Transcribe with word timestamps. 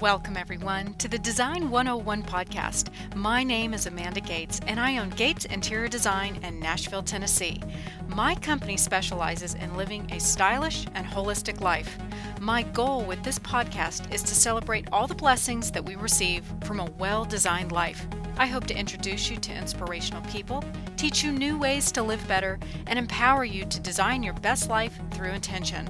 Welcome, 0.00 0.36
everyone, 0.36 0.94
to 0.98 1.08
the 1.08 1.18
Design 1.18 1.70
101 1.70 2.22
podcast. 2.22 2.90
My 3.16 3.42
name 3.42 3.74
is 3.74 3.86
Amanda 3.86 4.20
Gates, 4.20 4.60
and 4.68 4.78
I 4.78 4.98
own 4.98 5.08
Gates 5.08 5.44
Interior 5.46 5.88
Design 5.88 6.38
in 6.44 6.60
Nashville, 6.60 7.02
Tennessee. 7.02 7.60
My 8.06 8.36
company 8.36 8.76
specializes 8.76 9.54
in 9.54 9.76
living 9.76 10.08
a 10.12 10.20
stylish 10.20 10.86
and 10.94 11.04
holistic 11.04 11.60
life. 11.60 11.98
My 12.40 12.62
goal 12.62 13.02
with 13.02 13.24
this 13.24 13.40
podcast 13.40 14.14
is 14.14 14.22
to 14.22 14.36
celebrate 14.36 14.86
all 14.92 15.08
the 15.08 15.16
blessings 15.16 15.72
that 15.72 15.84
we 15.84 15.96
receive 15.96 16.44
from 16.62 16.78
a 16.78 16.90
well 16.98 17.24
designed 17.24 17.72
life. 17.72 18.06
I 18.36 18.46
hope 18.46 18.68
to 18.68 18.78
introduce 18.78 19.28
you 19.28 19.36
to 19.38 19.52
inspirational 19.52 20.22
people, 20.30 20.62
teach 20.96 21.24
you 21.24 21.32
new 21.32 21.58
ways 21.58 21.90
to 21.90 22.04
live 22.04 22.24
better, 22.28 22.60
and 22.86 23.00
empower 23.00 23.44
you 23.44 23.64
to 23.64 23.80
design 23.80 24.22
your 24.22 24.34
best 24.34 24.68
life 24.68 24.96
through 25.10 25.30
intention. 25.30 25.88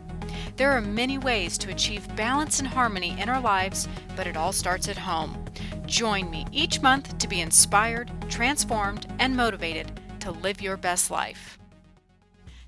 There 0.56 0.72
are 0.72 0.80
many 0.80 1.18
ways 1.18 1.56
to 1.58 1.70
achieve 1.70 2.14
balance 2.16 2.58
and 2.58 2.68
harmony 2.68 3.16
in 3.20 3.28
our 3.28 3.40
lives, 3.40 3.88
but 4.16 4.26
it 4.26 4.36
all 4.36 4.52
starts 4.52 4.88
at 4.88 4.98
home. 4.98 5.44
Join 5.86 6.30
me 6.30 6.46
each 6.52 6.82
month 6.82 7.16
to 7.18 7.28
be 7.28 7.40
inspired, 7.40 8.10
transformed, 8.28 9.06
and 9.18 9.36
motivated 9.36 10.00
to 10.20 10.32
live 10.32 10.60
your 10.60 10.76
best 10.76 11.10
life. 11.10 11.58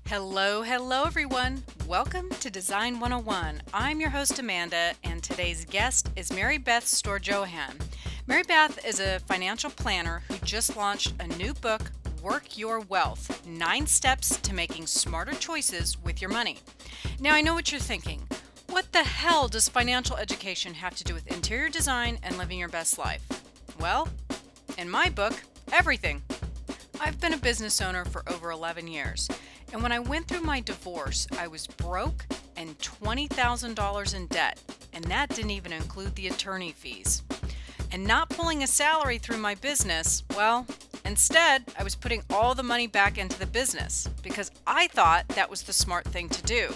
Hello, 0.07 0.61
hello, 0.61 1.03
everyone. 1.03 1.63
Welcome 1.87 2.29
to 2.41 2.49
Design 2.49 2.99
101. 2.99 3.61
I'm 3.73 4.01
your 4.01 4.09
host, 4.09 4.39
Amanda, 4.39 4.93
and 5.03 5.23
today's 5.23 5.63
guest 5.65 6.09
is 6.15 6.33
Mary 6.33 6.57
Beth 6.57 6.85
Storjohann. 6.85 7.79
Mary 8.27 8.43
Beth 8.43 8.85
is 8.85 8.99
a 8.99 9.19
financial 9.19 9.69
planner 9.69 10.23
who 10.27 10.35
just 10.39 10.75
launched 10.75 11.13
a 11.19 11.27
new 11.27 11.53
book 11.53 11.91
Work 12.21 12.55
Your 12.55 12.79
Wealth 12.81 13.47
Nine 13.47 13.87
Steps 13.87 14.37
to 14.37 14.53
Making 14.53 14.85
Smarter 14.85 15.33
Choices 15.33 15.97
with 16.03 16.21
Your 16.21 16.29
Money. 16.29 16.59
Now, 17.19 17.33
I 17.33 17.41
know 17.41 17.55
what 17.55 17.71
you're 17.71 17.81
thinking. 17.81 18.21
What 18.69 18.91
the 18.91 19.03
hell 19.03 19.47
does 19.47 19.67
financial 19.67 20.17
education 20.17 20.75
have 20.75 20.95
to 20.97 21.03
do 21.03 21.15
with 21.15 21.25
interior 21.25 21.69
design 21.69 22.19
and 22.21 22.37
living 22.37 22.59
your 22.59 22.69
best 22.69 22.99
life? 22.99 23.23
Well, 23.79 24.07
in 24.77 24.87
my 24.87 25.09
book, 25.09 25.33
everything. 25.71 26.21
I've 26.99 27.19
been 27.19 27.33
a 27.33 27.37
business 27.37 27.81
owner 27.81 28.05
for 28.05 28.23
over 28.31 28.51
11 28.51 28.87
years, 28.87 29.27
and 29.73 29.81
when 29.81 29.91
I 29.91 29.97
went 29.97 30.27
through 30.27 30.41
my 30.41 30.59
divorce, 30.59 31.25
I 31.39 31.47
was 31.47 31.65
broke 31.65 32.25
and 32.55 32.77
$20,000 32.77 34.15
in 34.15 34.27
debt, 34.27 34.59
and 34.93 35.03
that 35.05 35.29
didn't 35.29 35.51
even 35.51 35.73
include 35.73 36.15
the 36.15 36.27
attorney 36.27 36.71
fees. 36.71 37.23
And 37.91 38.05
not 38.05 38.29
pulling 38.29 38.63
a 38.63 38.67
salary 38.67 39.17
through 39.17 39.37
my 39.37 39.55
business, 39.55 40.23
well, 40.35 40.65
Instead, 41.03 41.63
I 41.77 41.83
was 41.83 41.95
putting 41.95 42.23
all 42.29 42.53
the 42.53 42.63
money 42.63 42.87
back 42.87 43.17
into 43.17 43.37
the 43.37 43.45
business 43.45 44.07
because 44.21 44.51
I 44.67 44.87
thought 44.87 45.27
that 45.29 45.49
was 45.49 45.63
the 45.63 45.73
smart 45.73 46.05
thing 46.05 46.29
to 46.29 46.43
do. 46.43 46.73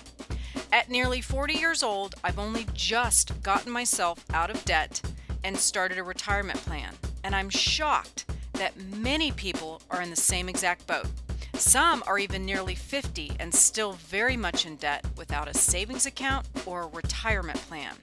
At 0.71 0.89
nearly 0.89 1.21
40 1.21 1.53
years 1.53 1.83
old, 1.83 2.15
I've 2.23 2.39
only 2.39 2.65
just 2.73 3.41
gotten 3.43 3.71
myself 3.71 4.25
out 4.33 4.49
of 4.49 4.65
debt 4.65 5.01
and 5.43 5.57
started 5.57 5.97
a 5.97 6.03
retirement 6.03 6.59
plan. 6.59 6.95
And 7.23 7.35
I'm 7.35 7.49
shocked 7.49 8.25
that 8.53 8.77
many 8.77 9.31
people 9.31 9.81
are 9.91 10.01
in 10.01 10.09
the 10.09 10.15
same 10.15 10.49
exact 10.49 10.87
boat. 10.87 11.07
Some 11.53 12.03
are 12.07 12.19
even 12.19 12.45
nearly 12.45 12.75
50 12.75 13.33
and 13.39 13.53
still 13.53 13.93
very 13.93 14.35
much 14.35 14.65
in 14.65 14.75
debt 14.75 15.05
without 15.15 15.47
a 15.47 15.53
savings 15.53 16.05
account 16.05 16.47
or 16.65 16.81
a 16.81 16.87
retirement 16.87 17.59
plan. 17.69 17.95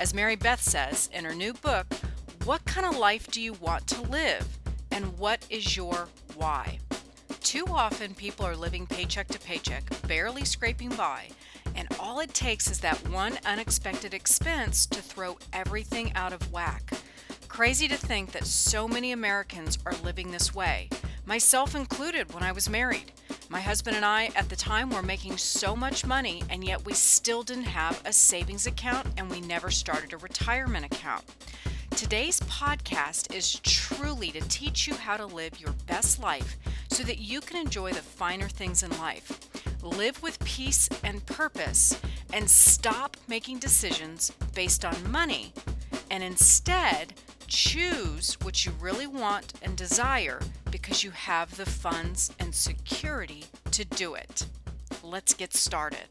As 0.00 0.12
Mary 0.12 0.36
Beth 0.36 0.60
says 0.60 1.08
in 1.12 1.24
her 1.24 1.34
new 1.34 1.52
book, 1.54 1.86
What 2.44 2.64
kind 2.64 2.86
of 2.86 2.96
life 2.96 3.30
do 3.30 3.40
you 3.40 3.52
want 3.54 3.86
to 3.88 4.02
live? 4.02 4.58
and 4.92 5.18
what 5.18 5.44
is 5.50 5.76
your 5.76 6.08
why? 6.36 6.78
Too 7.40 7.64
often, 7.68 8.14
people 8.14 8.46
are 8.46 8.54
living 8.54 8.86
paycheck 8.86 9.26
to 9.28 9.38
paycheck, 9.38 9.84
barely 10.06 10.44
scraping 10.44 10.90
by, 10.90 11.28
and 11.74 11.88
all 11.98 12.20
it 12.20 12.32
takes 12.34 12.70
is 12.70 12.80
that 12.80 13.08
one 13.08 13.38
unexpected 13.44 14.14
expense 14.14 14.86
to 14.86 15.02
throw 15.02 15.38
everything 15.52 16.12
out 16.14 16.32
of 16.32 16.52
whack. 16.52 16.92
Crazy 17.48 17.88
to 17.88 17.96
think 17.96 18.32
that 18.32 18.46
so 18.46 18.86
many 18.86 19.12
Americans 19.12 19.78
are 19.84 19.94
living 20.04 20.30
this 20.30 20.54
way, 20.54 20.88
myself 21.26 21.74
included 21.74 22.32
when 22.32 22.42
I 22.42 22.52
was 22.52 22.68
married. 22.68 23.12
My 23.48 23.60
husband 23.60 23.96
and 23.96 24.04
I 24.04 24.30
at 24.36 24.48
the 24.48 24.56
time 24.56 24.90
were 24.90 25.02
making 25.02 25.36
so 25.36 25.74
much 25.74 26.06
money, 26.06 26.42
and 26.48 26.64
yet 26.64 26.84
we 26.84 26.92
still 26.92 27.42
didn't 27.42 27.64
have 27.64 28.00
a 28.04 28.12
savings 28.12 28.66
account 28.66 29.08
and 29.16 29.30
we 29.30 29.40
never 29.40 29.70
started 29.70 30.12
a 30.12 30.18
retirement 30.18 30.86
account. 30.86 31.24
Today's 31.96 32.40
podcast 32.40 33.34
is 33.34 33.60
truly 33.60 34.30
to 34.32 34.40
teach 34.48 34.86
you 34.86 34.94
how 34.94 35.16
to 35.16 35.26
live 35.26 35.60
your 35.60 35.72
best 35.86 36.20
life 36.20 36.56
so 36.90 37.02
that 37.04 37.18
you 37.18 37.40
can 37.40 37.58
enjoy 37.58 37.92
the 37.92 38.02
finer 38.02 38.48
things 38.48 38.82
in 38.82 38.90
life. 38.98 39.40
Live 39.82 40.22
with 40.22 40.42
peace 40.44 40.88
and 41.04 41.24
purpose 41.26 41.98
and 42.32 42.48
stop 42.48 43.16
making 43.28 43.58
decisions 43.58 44.32
based 44.54 44.84
on 44.84 45.10
money 45.10 45.52
and 46.10 46.22
instead 46.22 47.14
choose 47.46 48.38
what 48.40 48.64
you 48.64 48.72
really 48.80 49.06
want 49.06 49.52
and 49.62 49.76
desire 49.76 50.40
because 50.70 51.04
you 51.04 51.10
have 51.10 51.56
the 51.56 51.66
funds 51.66 52.32
and 52.40 52.54
security 52.54 53.44
to 53.70 53.84
do 53.84 54.14
it. 54.14 54.46
Let's 55.02 55.34
get 55.34 55.54
started. 55.54 56.08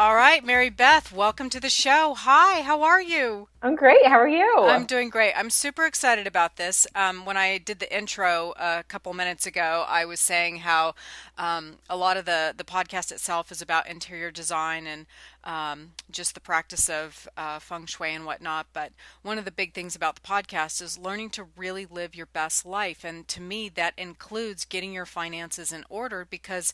All 0.00 0.14
right, 0.14 0.42
Mary 0.42 0.70
Beth, 0.70 1.12
welcome 1.12 1.50
to 1.50 1.60
the 1.60 1.68
show. 1.68 2.14
Hi, 2.16 2.62
how 2.62 2.80
are 2.80 3.02
you? 3.02 3.48
I'm 3.60 3.76
great. 3.76 4.06
How 4.06 4.18
are 4.18 4.26
you? 4.26 4.50
I'm 4.60 4.86
doing 4.86 5.10
great. 5.10 5.34
I'm 5.36 5.50
super 5.50 5.84
excited 5.84 6.26
about 6.26 6.56
this. 6.56 6.86
Um, 6.94 7.26
when 7.26 7.36
I 7.36 7.58
did 7.58 7.80
the 7.80 7.94
intro 7.94 8.54
a 8.56 8.82
couple 8.88 9.12
minutes 9.12 9.44
ago, 9.44 9.84
I 9.86 10.06
was 10.06 10.18
saying 10.18 10.60
how 10.60 10.94
um, 11.36 11.74
a 11.90 11.98
lot 11.98 12.16
of 12.16 12.24
the, 12.24 12.54
the 12.56 12.64
podcast 12.64 13.12
itself 13.12 13.52
is 13.52 13.60
about 13.60 13.86
interior 13.86 14.30
design 14.30 14.86
and 14.86 15.04
um, 15.44 15.90
just 16.10 16.32
the 16.32 16.40
practice 16.40 16.88
of 16.88 17.28
uh, 17.36 17.58
feng 17.58 17.84
shui 17.84 18.14
and 18.14 18.24
whatnot. 18.24 18.68
But 18.72 18.92
one 19.20 19.36
of 19.36 19.44
the 19.44 19.50
big 19.50 19.74
things 19.74 19.94
about 19.94 20.14
the 20.14 20.26
podcast 20.26 20.80
is 20.80 20.96
learning 20.96 21.28
to 21.30 21.48
really 21.58 21.84
live 21.84 22.14
your 22.14 22.24
best 22.24 22.64
life. 22.64 23.04
And 23.04 23.28
to 23.28 23.42
me, 23.42 23.68
that 23.68 23.92
includes 23.98 24.64
getting 24.64 24.94
your 24.94 25.04
finances 25.04 25.72
in 25.72 25.84
order 25.90 26.26
because 26.28 26.72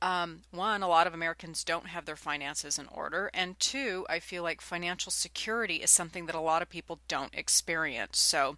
um, 0.00 0.42
one, 0.50 0.82
a 0.82 0.88
lot 0.88 1.06
of 1.06 1.14
Americans 1.14 1.64
don't 1.64 1.86
have 1.88 2.04
their 2.04 2.16
finances 2.16 2.78
in 2.78 2.86
order. 2.86 3.30
And 3.34 3.58
two, 3.58 4.06
I 4.08 4.20
feel 4.20 4.42
like 4.42 4.60
financial 4.60 5.10
security 5.10 5.76
is 5.76 5.90
something 5.90 6.26
that 6.26 6.34
a 6.34 6.40
lot 6.40 6.62
of 6.62 6.70
people 6.70 7.00
don't 7.08 7.34
experience. 7.34 8.18
So, 8.18 8.56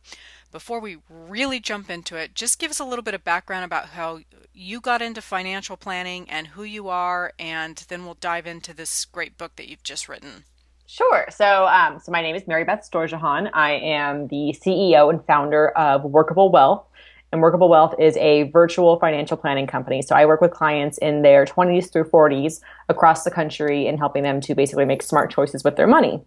before 0.53 0.81
we 0.81 0.99
really 1.09 1.61
jump 1.61 1.89
into 1.89 2.17
it, 2.17 2.35
just 2.35 2.59
give 2.59 2.71
us 2.71 2.81
a 2.81 2.85
little 2.85 3.05
bit 3.05 3.15
of 3.15 3.25
background 3.25 3.65
about 3.65 3.91
how 3.91 4.21
you 4.53 4.81
got 4.81 5.01
into 5.01 5.23
financial 5.23 5.77
planning 5.77 6.29
and 6.29 6.49
who 6.49 6.65
you 6.65 6.89
are, 6.89 7.33
and 7.39 7.85
then 7.89 8.05
we'll 8.05 8.15
dive 8.15 8.47
into 8.47 8.75
this 8.75 9.05
great 9.05 9.39
book 9.39 9.57
that 9.57 9.69
you've 9.69 9.83
just 9.83 10.09
written. 10.09 10.45
Sure. 10.87 11.25
So, 11.31 11.69
um, 11.69 12.01
so 12.01 12.11
my 12.11 12.21
name 12.21 12.35
is 12.35 12.49
Mary 12.49 12.65
Beth 12.65 12.89
Storjohann. 12.91 13.49
I 13.55 13.75
am 13.75 14.27
the 14.27 14.57
CEO 14.61 15.09
and 15.09 15.25
founder 15.25 15.69
of 15.69 16.03
Workable 16.03 16.51
Wealth. 16.51 16.85
And 17.33 17.41
Workable 17.41 17.69
Wealth 17.69 17.95
is 17.99 18.17
a 18.17 18.45
virtual 18.51 18.99
financial 18.99 19.37
planning 19.37 19.67
company. 19.67 20.03
So 20.03 20.17
I 20.17 20.27
work 20.27 20.41
with 20.41 20.51
clients 20.51 20.99
in 20.99 21.23
their 21.23 21.45
20s 21.45 21.93
through 21.93 22.05
40s 22.05 22.61
across 22.89 23.23
the 23.23 23.31
country 23.31 23.87
in 23.87 23.99
helping 23.99 24.25
them 24.25 24.41
to 24.43 24.55
basically 24.55 24.85
make 24.85 25.03
smart 25.03 25.31
choices 25.31 25.63
with 25.63 25.77
their 25.77 25.87
money. 25.87 26.21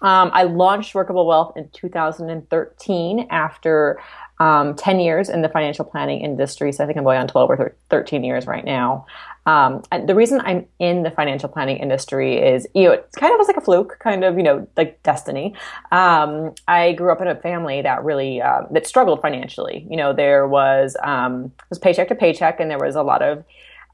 Um, 0.00 0.30
I 0.32 0.44
launched 0.44 0.94
Workable 0.94 1.26
Wealth 1.26 1.56
in 1.56 1.68
2013 1.70 3.26
after 3.30 4.00
um, 4.38 4.76
10 4.76 5.00
years 5.00 5.28
in 5.28 5.42
the 5.42 5.48
financial 5.48 5.84
planning 5.84 6.20
industry. 6.20 6.72
So 6.72 6.84
I 6.84 6.86
think 6.86 6.98
I'm 6.98 7.04
going 7.04 7.18
on 7.18 7.26
12 7.26 7.50
or 7.50 7.76
13 7.90 8.22
years 8.22 8.46
right 8.46 8.64
now. 8.64 9.06
Um, 9.46 9.82
the 10.06 10.14
reason 10.14 10.40
I'm 10.42 10.66
in 10.78 11.02
the 11.02 11.10
financial 11.10 11.48
planning 11.48 11.78
industry 11.78 12.36
is, 12.36 12.66
you 12.74 12.84
know, 12.84 12.92
it's 12.92 13.16
kind 13.16 13.32
of 13.32 13.38
was 13.38 13.48
like 13.48 13.56
a 13.56 13.62
fluke, 13.62 13.98
kind 13.98 14.22
of, 14.22 14.36
you 14.36 14.42
know, 14.42 14.68
like 14.76 15.02
destiny. 15.02 15.54
Um, 15.90 16.52
I 16.66 16.92
grew 16.92 17.10
up 17.12 17.22
in 17.22 17.28
a 17.28 17.34
family 17.34 17.80
that 17.82 18.04
really, 18.04 18.42
uh, 18.42 18.62
that 18.72 18.86
struggled 18.86 19.22
financially. 19.22 19.86
You 19.88 19.96
know, 19.96 20.12
there 20.12 20.46
was, 20.46 20.96
um, 21.02 21.52
was 21.70 21.78
paycheck 21.78 22.08
to 22.08 22.14
paycheck 22.14 22.60
and 22.60 22.70
there 22.70 22.78
was 22.78 22.94
a 22.94 23.02
lot 23.02 23.22
of, 23.22 23.44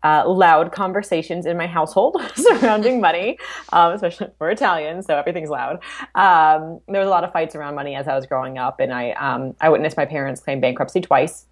uh, 0.05 0.28
loud 0.28 0.71
conversations 0.71 1.47
in 1.47 1.56
my 1.56 1.66
household 1.66 2.16
surrounding 2.34 3.00
money, 3.00 3.38
um, 3.72 3.93
especially 3.93 4.28
for 4.38 4.50
Italians, 4.50 5.06
so 5.06 5.16
everything's 5.16 5.49
loud. 5.49 5.76
Um, 6.15 6.81
there 6.88 7.00
was 7.00 7.06
a 7.06 7.11
lot 7.11 7.25
of 7.25 7.32
fights 7.32 7.56
around 7.56 7.75
money 7.75 7.94
as 7.94 8.06
I 8.06 8.14
was 8.14 8.26
growing 8.26 8.58
up, 8.58 8.81
and 8.81 8.93
I 8.93 9.12
um, 9.12 9.56
I 9.61 9.70
witnessed 9.70 9.97
my 9.97 10.05
parents 10.05 10.43
claim 10.43 10.61
bankruptcy 10.61 11.00
twice. 11.00 11.47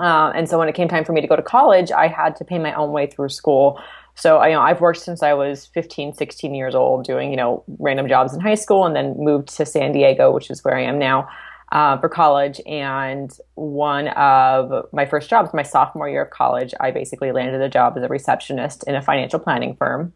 Uh, 0.00 0.32
and 0.34 0.48
so 0.48 0.58
when 0.58 0.68
it 0.68 0.74
came 0.74 0.88
time 0.88 1.04
for 1.04 1.12
me 1.12 1.20
to 1.20 1.26
go 1.26 1.36
to 1.36 1.42
college, 1.42 1.92
I 1.92 2.08
had 2.08 2.34
to 2.36 2.44
pay 2.44 2.58
my 2.58 2.72
own 2.74 2.90
way 2.90 3.06
through 3.06 3.28
school. 3.28 3.80
So 4.14 4.38
I, 4.38 4.48
you 4.48 4.54
know, 4.54 4.60
I've 4.60 4.80
worked 4.80 5.00
since 5.00 5.22
I 5.22 5.34
was 5.34 5.66
15, 5.66 6.14
16 6.14 6.54
years 6.54 6.74
old, 6.74 7.04
doing 7.04 7.30
you 7.30 7.36
know 7.36 7.62
random 7.78 8.08
jobs 8.08 8.34
in 8.34 8.40
high 8.40 8.54
school, 8.54 8.84
and 8.84 8.96
then 8.96 9.14
moved 9.18 9.48
to 9.56 9.66
San 9.66 9.92
Diego, 9.92 10.32
which 10.32 10.50
is 10.50 10.64
where 10.64 10.76
I 10.76 10.82
am 10.82 10.98
now 10.98 11.28
uh, 11.72 11.98
for 11.98 12.08
college. 12.08 12.60
And 12.66 13.30
one 13.54 14.08
of 14.08 14.86
my 14.92 15.06
first 15.06 15.30
jobs, 15.30 15.54
my 15.54 15.62
sophomore 15.62 16.08
year 16.08 16.22
of 16.22 16.30
college, 16.30 16.74
I 16.80 16.90
basically 16.90 17.32
landed 17.32 17.60
a 17.60 17.68
job 17.68 17.96
as 17.96 18.02
a 18.02 18.08
receptionist 18.08 18.84
in 18.84 18.94
a 18.94 19.02
financial 19.02 19.38
planning 19.38 19.76
firm. 19.76 20.12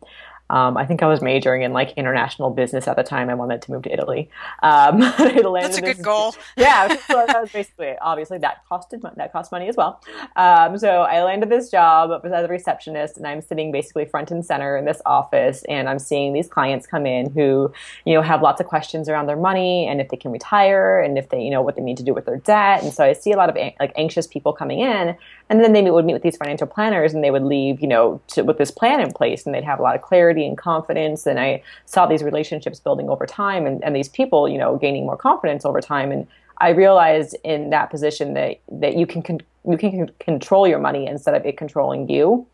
Um, 0.50 0.76
I 0.76 0.84
think 0.84 1.02
I 1.02 1.06
was 1.06 1.22
majoring 1.22 1.62
in 1.62 1.72
like 1.72 1.92
international 1.96 2.50
business 2.50 2.86
at 2.86 2.96
the 2.96 3.02
time. 3.02 3.30
I 3.30 3.34
wanted 3.34 3.62
to 3.62 3.72
move 3.72 3.82
to 3.82 3.92
Italy. 3.92 4.28
Um, 4.62 5.00
That's 5.62 5.78
a 5.78 5.82
good 5.82 6.02
goal. 6.02 6.34
Yeah, 6.56 6.88
so 7.08 7.24
that 7.26 7.40
was 7.40 7.50
basically 7.50 7.94
obviously 8.00 8.38
that 8.38 8.62
costed 8.70 9.02
that 9.16 9.32
cost 9.32 9.50
money 9.50 9.68
as 9.68 9.76
well. 9.76 10.00
Um, 10.36 10.78
so 10.78 11.02
I 11.02 11.22
landed 11.22 11.48
this 11.48 11.70
job 11.70 12.24
as 12.24 12.32
a 12.32 12.48
receptionist, 12.48 13.16
and 13.16 13.26
I'm 13.26 13.40
sitting 13.40 13.72
basically 13.72 14.04
front 14.04 14.30
and 14.30 14.44
center 14.44 14.76
in 14.76 14.84
this 14.84 15.00
office, 15.04 15.64
and 15.68 15.88
I'm 15.88 15.98
seeing 15.98 16.32
these 16.32 16.48
clients 16.48 16.86
come 16.86 17.06
in 17.06 17.30
who 17.30 17.72
you 18.04 18.14
know 18.14 18.22
have 18.22 18.42
lots 18.42 18.60
of 18.60 18.66
questions 18.66 19.08
around 19.08 19.26
their 19.26 19.36
money 19.36 19.86
and 19.86 20.00
if 20.00 20.10
they 20.10 20.16
can 20.16 20.30
retire 20.30 21.00
and 21.00 21.18
if 21.18 21.28
they 21.30 21.42
you 21.42 21.50
know 21.50 21.62
what 21.62 21.76
they 21.76 21.82
need 21.82 21.96
to 21.96 22.04
do 22.04 22.14
with 22.14 22.26
their 22.26 22.38
debt. 22.38 22.82
And 22.82 22.92
so 22.92 23.04
I 23.04 23.12
see 23.12 23.32
a 23.32 23.36
lot 23.36 23.48
of 23.48 23.56
like 23.56 23.92
anxious 23.96 24.26
people 24.26 24.52
coming 24.52 24.80
in, 24.80 25.16
and 25.50 25.60
then 25.60 25.72
they 25.72 25.90
would 25.90 26.04
meet 26.04 26.14
with 26.14 26.22
these 26.22 26.36
financial 26.36 26.66
planners, 26.66 27.14
and 27.14 27.22
they 27.22 27.30
would 27.30 27.44
leave 27.44 27.80
you 27.80 27.88
know 27.88 28.20
to, 28.28 28.42
with 28.42 28.58
this 28.58 28.70
plan 28.70 29.00
in 29.00 29.12
place, 29.12 29.46
and 29.46 29.54
they'd 29.54 29.64
have 29.64 29.78
a 29.78 29.82
lot 29.82 29.94
of 29.94 30.02
clarity 30.02 30.46
and 30.46 30.56
confidence. 30.56 31.26
And 31.26 31.38
I 31.38 31.62
saw 31.86 32.06
these 32.06 32.22
relationships 32.22 32.80
building 32.80 33.08
over 33.08 33.26
time 33.26 33.66
and, 33.66 33.82
and 33.84 33.94
these 33.94 34.08
people, 34.08 34.48
you 34.48 34.58
know, 34.58 34.76
gaining 34.76 35.06
more 35.06 35.16
confidence 35.16 35.64
over 35.64 35.80
time. 35.80 36.12
And 36.12 36.26
I 36.58 36.70
realized 36.70 37.36
in 37.44 37.70
that 37.70 37.90
position 37.90 38.34
that, 38.34 38.60
that 38.70 38.96
you 38.96 39.06
can, 39.06 39.22
con- 39.22 39.40
you 39.68 39.76
can 39.76 40.10
control 40.20 40.66
your 40.66 40.78
money 40.78 41.06
instead 41.06 41.34
of 41.34 41.44
it 41.44 41.56
controlling 41.56 42.08
you. 42.08 42.46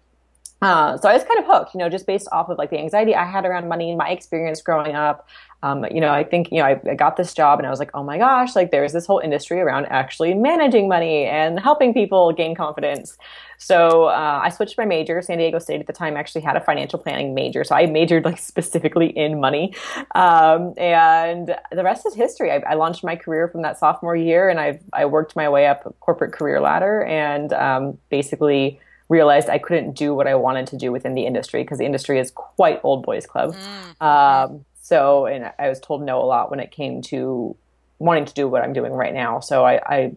Uh, 0.62 0.98
so 0.98 1.08
I 1.08 1.14
was 1.14 1.24
kind 1.24 1.38
of 1.38 1.46
hooked, 1.46 1.74
you 1.74 1.78
know, 1.78 1.88
just 1.88 2.06
based 2.06 2.28
off 2.32 2.50
of 2.50 2.58
like 2.58 2.70
the 2.70 2.78
anxiety 2.78 3.14
I 3.14 3.24
had 3.24 3.46
around 3.46 3.68
money 3.68 3.94
my 3.94 4.10
experience 4.10 4.60
growing 4.60 4.94
up. 4.94 5.26
Um, 5.62 5.86
you 5.90 6.00
know, 6.00 6.10
I 6.10 6.24
think, 6.24 6.50
you 6.50 6.58
know, 6.58 6.64
I, 6.64 6.80
I, 6.90 6.94
got 6.94 7.18
this 7.18 7.34
job 7.34 7.58
and 7.58 7.66
I 7.66 7.70
was 7.70 7.78
like, 7.78 7.90
oh 7.92 8.02
my 8.02 8.16
gosh, 8.16 8.56
like 8.56 8.70
there's 8.70 8.94
this 8.94 9.04
whole 9.04 9.18
industry 9.18 9.60
around 9.60 9.86
actually 9.86 10.32
managing 10.32 10.88
money 10.88 11.26
and 11.26 11.60
helping 11.60 11.92
people 11.92 12.32
gain 12.32 12.54
confidence. 12.54 13.18
So 13.58 14.04
uh, 14.04 14.40
I 14.42 14.48
switched 14.48 14.78
my 14.78 14.86
major. 14.86 15.20
San 15.20 15.36
Diego 15.36 15.58
State 15.58 15.80
at 15.80 15.86
the 15.86 15.92
time 15.92 16.16
actually 16.16 16.40
had 16.40 16.56
a 16.56 16.62
financial 16.62 16.98
planning 16.98 17.34
major. 17.34 17.62
So 17.62 17.74
I 17.74 17.84
majored 17.84 18.24
like 18.24 18.38
specifically 18.52 19.08
in 19.08 19.38
money. 19.38 19.74
Um, 20.14 20.72
and 20.78 21.54
the 21.72 21.84
rest 21.84 22.06
is 22.06 22.14
history. 22.14 22.50
I, 22.50 22.62
I, 22.66 22.74
launched 22.74 23.04
my 23.04 23.16
career 23.16 23.48
from 23.48 23.60
that 23.60 23.78
sophomore 23.78 24.16
year 24.16 24.48
and 24.48 24.58
I've, 24.58 24.80
I 24.94 25.04
worked 25.04 25.36
my 25.36 25.48
way 25.50 25.66
up 25.66 25.94
corporate 26.00 26.32
career 26.32 26.60
ladder 26.60 27.04
and 27.04 27.52
um, 27.52 27.98
basically 28.08 28.80
realized 29.10 29.50
I 29.50 29.58
couldn't 29.58 29.92
do 29.92 30.14
what 30.14 30.26
I 30.26 30.36
wanted 30.36 30.68
to 30.68 30.76
do 30.76 30.92
within 30.92 31.14
the 31.14 31.26
industry 31.26 31.62
because 31.62 31.76
the 31.76 31.84
industry 31.84 32.18
is 32.18 32.30
quite 32.30 32.80
old 32.82 33.02
boys 33.02 33.26
club. 33.26 33.54
Mm. 33.54 34.02
Um, 34.02 34.64
so, 34.80 35.26
and 35.26 35.52
I 35.58 35.68
was 35.68 35.80
told 35.80 36.02
no 36.02 36.22
a 36.22 36.24
lot 36.24 36.50
when 36.50 36.60
it 36.60 36.70
came 36.70 37.02
to 37.02 37.54
wanting 37.98 38.24
to 38.24 38.32
do 38.32 38.48
what 38.48 38.62
I'm 38.62 38.72
doing 38.72 38.92
right 38.92 39.12
now. 39.12 39.40
So 39.40 39.66
I, 39.66 39.80
I 39.84 40.12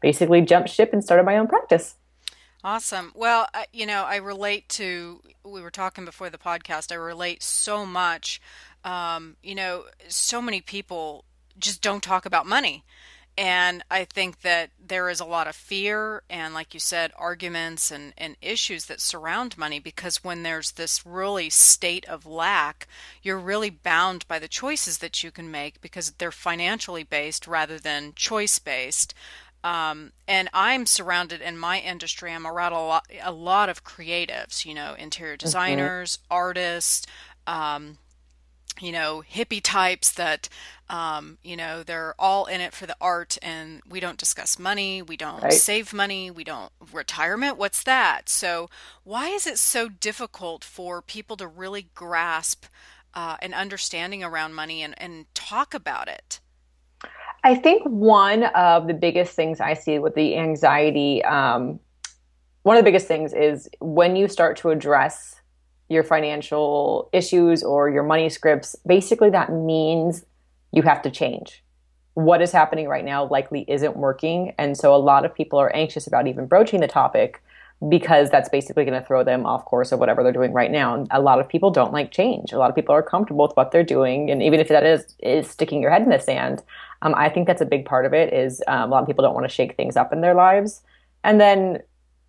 basically 0.00 0.40
jumped 0.40 0.70
ship 0.70 0.92
and 0.92 1.04
started 1.04 1.24
my 1.24 1.36
own 1.36 1.46
practice. 1.46 1.94
Awesome. 2.64 3.12
Well, 3.14 3.46
you 3.72 3.86
know, 3.86 4.02
I 4.02 4.16
relate 4.16 4.68
to, 4.70 5.22
we 5.44 5.62
were 5.62 5.70
talking 5.70 6.04
before 6.04 6.28
the 6.28 6.38
podcast, 6.38 6.90
I 6.90 6.96
relate 6.96 7.42
so 7.42 7.86
much. 7.86 8.40
Um, 8.84 9.36
you 9.42 9.54
know, 9.54 9.84
so 10.08 10.42
many 10.42 10.60
people 10.60 11.24
just 11.58 11.82
don't 11.82 12.02
talk 12.02 12.26
about 12.26 12.46
money. 12.46 12.84
And 13.38 13.84
I 13.88 14.04
think 14.04 14.40
that 14.40 14.70
there 14.84 15.08
is 15.08 15.20
a 15.20 15.24
lot 15.24 15.46
of 15.46 15.54
fear 15.54 16.24
and, 16.28 16.54
like 16.54 16.74
you 16.74 16.80
said, 16.80 17.12
arguments 17.16 17.92
and, 17.92 18.12
and 18.18 18.36
issues 18.42 18.86
that 18.86 19.00
surround 19.00 19.56
money 19.56 19.78
because 19.78 20.24
when 20.24 20.42
there's 20.42 20.72
this 20.72 21.06
really 21.06 21.48
state 21.48 22.04
of 22.06 22.26
lack, 22.26 22.88
you're 23.22 23.38
really 23.38 23.70
bound 23.70 24.26
by 24.26 24.40
the 24.40 24.48
choices 24.48 24.98
that 24.98 25.22
you 25.22 25.30
can 25.30 25.52
make 25.52 25.80
because 25.80 26.10
they're 26.18 26.32
financially 26.32 27.04
based 27.04 27.46
rather 27.46 27.78
than 27.78 28.12
choice 28.16 28.58
based. 28.58 29.14
Um, 29.62 30.10
and 30.26 30.48
I'm 30.52 30.84
surrounded 30.84 31.40
in 31.40 31.56
my 31.58 31.78
industry. 31.78 32.32
I'm 32.32 32.44
around 32.44 32.72
a 32.72 32.84
lot, 32.84 33.06
a 33.22 33.30
lot 33.30 33.68
of 33.68 33.84
creatives, 33.84 34.64
you 34.64 34.74
know, 34.74 34.94
interior 34.98 35.36
designers, 35.36 36.16
mm-hmm. 36.16 36.34
artists, 36.34 37.06
um, 37.46 37.98
you 38.80 38.92
know, 38.92 39.22
hippie 39.30 39.60
types 39.62 40.12
that, 40.12 40.48
um, 40.88 41.38
you 41.42 41.56
know, 41.56 41.82
they're 41.82 42.14
all 42.18 42.46
in 42.46 42.60
it 42.60 42.72
for 42.72 42.86
the 42.86 42.96
art 43.00 43.38
and 43.42 43.82
we 43.88 44.00
don't 44.00 44.18
discuss 44.18 44.58
money. 44.58 45.02
We 45.02 45.16
don't 45.16 45.42
right. 45.42 45.52
save 45.52 45.92
money. 45.92 46.30
We 46.30 46.44
don't 46.44 46.72
retirement. 46.92 47.58
What's 47.58 47.82
that? 47.84 48.28
So 48.28 48.68
why 49.04 49.28
is 49.28 49.46
it 49.46 49.58
so 49.58 49.88
difficult 49.88 50.64
for 50.64 51.02
people 51.02 51.36
to 51.36 51.46
really 51.46 51.88
grasp 51.94 52.66
uh, 53.14 53.36
an 53.42 53.54
understanding 53.54 54.22
around 54.22 54.54
money 54.54 54.82
and, 54.82 54.94
and 55.00 55.26
talk 55.34 55.74
about 55.74 56.08
it? 56.08 56.40
I 57.44 57.54
think 57.54 57.82
one 57.84 58.44
of 58.44 58.86
the 58.88 58.94
biggest 58.94 59.34
things 59.34 59.60
I 59.60 59.74
see 59.74 59.98
with 59.98 60.14
the 60.14 60.36
anxiety, 60.36 61.24
um, 61.24 61.78
one 62.62 62.76
of 62.76 62.80
the 62.80 62.88
biggest 62.88 63.06
things 63.06 63.32
is 63.32 63.68
when 63.80 64.16
you 64.16 64.28
start 64.28 64.56
to 64.58 64.70
address 64.70 65.37
your 65.88 66.04
financial 66.04 67.08
issues 67.12 67.62
or 67.62 67.88
your 67.88 68.02
money 68.02 68.28
scripts, 68.28 68.76
basically 68.86 69.30
that 69.30 69.52
means 69.52 70.24
you 70.72 70.82
have 70.82 71.02
to 71.02 71.10
change. 71.10 71.64
What 72.14 72.42
is 72.42 72.52
happening 72.52 72.88
right 72.88 73.04
now 73.04 73.26
likely 73.26 73.64
isn't 73.68 73.96
working. 73.96 74.54
And 74.58 74.76
so 74.76 74.94
a 74.94 74.98
lot 74.98 75.24
of 75.24 75.34
people 75.34 75.58
are 75.58 75.74
anxious 75.74 76.06
about 76.06 76.26
even 76.26 76.46
broaching 76.46 76.80
the 76.80 76.88
topic 76.88 77.42
because 77.88 78.28
that's 78.28 78.48
basically 78.48 78.84
going 78.84 79.00
to 79.00 79.06
throw 79.06 79.22
them 79.22 79.46
off 79.46 79.64
course 79.64 79.92
of 79.92 80.00
whatever 80.00 80.24
they're 80.24 80.32
doing 80.32 80.52
right 80.52 80.70
now. 80.70 80.94
And 80.94 81.06
a 81.12 81.20
lot 81.20 81.38
of 81.38 81.48
people 81.48 81.70
don't 81.70 81.92
like 81.92 82.10
change. 82.10 82.52
A 82.52 82.58
lot 82.58 82.70
of 82.70 82.74
people 82.74 82.92
are 82.92 83.04
comfortable 83.04 83.46
with 83.46 83.56
what 83.56 83.70
they're 83.70 83.84
doing. 83.84 84.30
And 84.30 84.42
even 84.42 84.58
if 84.58 84.68
that 84.68 84.84
is, 84.84 85.14
is 85.20 85.48
sticking 85.48 85.80
your 85.80 85.92
head 85.92 86.02
in 86.02 86.10
the 86.10 86.18
sand, 86.18 86.62
um, 87.02 87.14
I 87.16 87.28
think 87.28 87.46
that's 87.46 87.62
a 87.62 87.66
big 87.66 87.84
part 87.84 88.04
of 88.04 88.12
it 88.12 88.32
is 88.32 88.62
um, 88.66 88.88
a 88.88 88.92
lot 88.92 89.02
of 89.02 89.06
people 89.06 89.22
don't 89.22 89.34
want 89.34 89.48
to 89.48 89.54
shake 89.54 89.76
things 89.76 89.96
up 89.96 90.12
in 90.12 90.22
their 90.22 90.34
lives. 90.34 90.82
And 91.22 91.40
then 91.40 91.82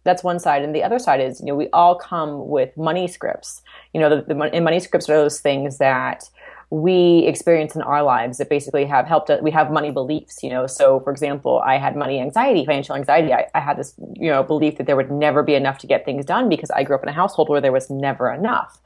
that's 0.04 0.24
one 0.24 0.40
side. 0.40 0.64
And 0.64 0.74
the 0.74 0.84
other 0.84 1.00
side 1.00 1.22
is, 1.22 1.40
you 1.40 1.48
know, 1.48 1.56
we 1.56 1.70
all 1.70 1.96
come 1.96 2.48
with 2.48 2.76
money 2.78 3.08
scripts. 3.08 3.62
You 3.94 4.00
know, 4.00 4.10
the, 4.10 4.34
the 4.34 4.42
and 4.54 4.64
money 4.64 4.80
scripts 4.80 5.10
are 5.10 5.18
those 5.18 5.40
things 5.40 5.78
that 5.78 6.30
we 6.72 7.26
experience 7.26 7.76
in 7.76 7.82
our 7.82 8.04
lives 8.04 8.38
that 8.38 8.48
basically 8.48 8.86
have 8.86 9.08
helped 9.08 9.30
us. 9.32 9.42
We 9.42 9.50
have 9.52 9.72
money 9.72 9.90
beliefs, 9.90 10.44
you 10.44 10.52
know. 10.52 10.68
So, 10.68 11.00
for 11.00 11.12
example, 11.12 11.62
I 11.66 11.78
had 11.78 11.96
money 11.96 12.20
anxiety, 12.20 12.64
financial 12.64 12.96
anxiety. 12.96 13.34
I, 13.34 13.48
I 13.56 13.60
had 13.60 13.78
this, 13.78 13.96
you 14.14 14.30
know, 14.30 14.44
belief 14.44 14.78
that 14.78 14.86
there 14.86 14.96
would 14.96 15.10
never 15.10 15.42
be 15.42 15.56
enough 15.56 15.80
to 15.80 15.88
get 15.88 16.06
things 16.06 16.26
done 16.26 16.48
because 16.48 16.70
I 16.70 16.84
grew 16.84 16.96
up 16.96 17.02
in 17.02 17.10
a 17.10 17.14
household 17.14 17.50
where 17.50 17.60
there 17.60 17.72
was 17.72 17.90
never 17.90 18.32
enough. 18.32 18.80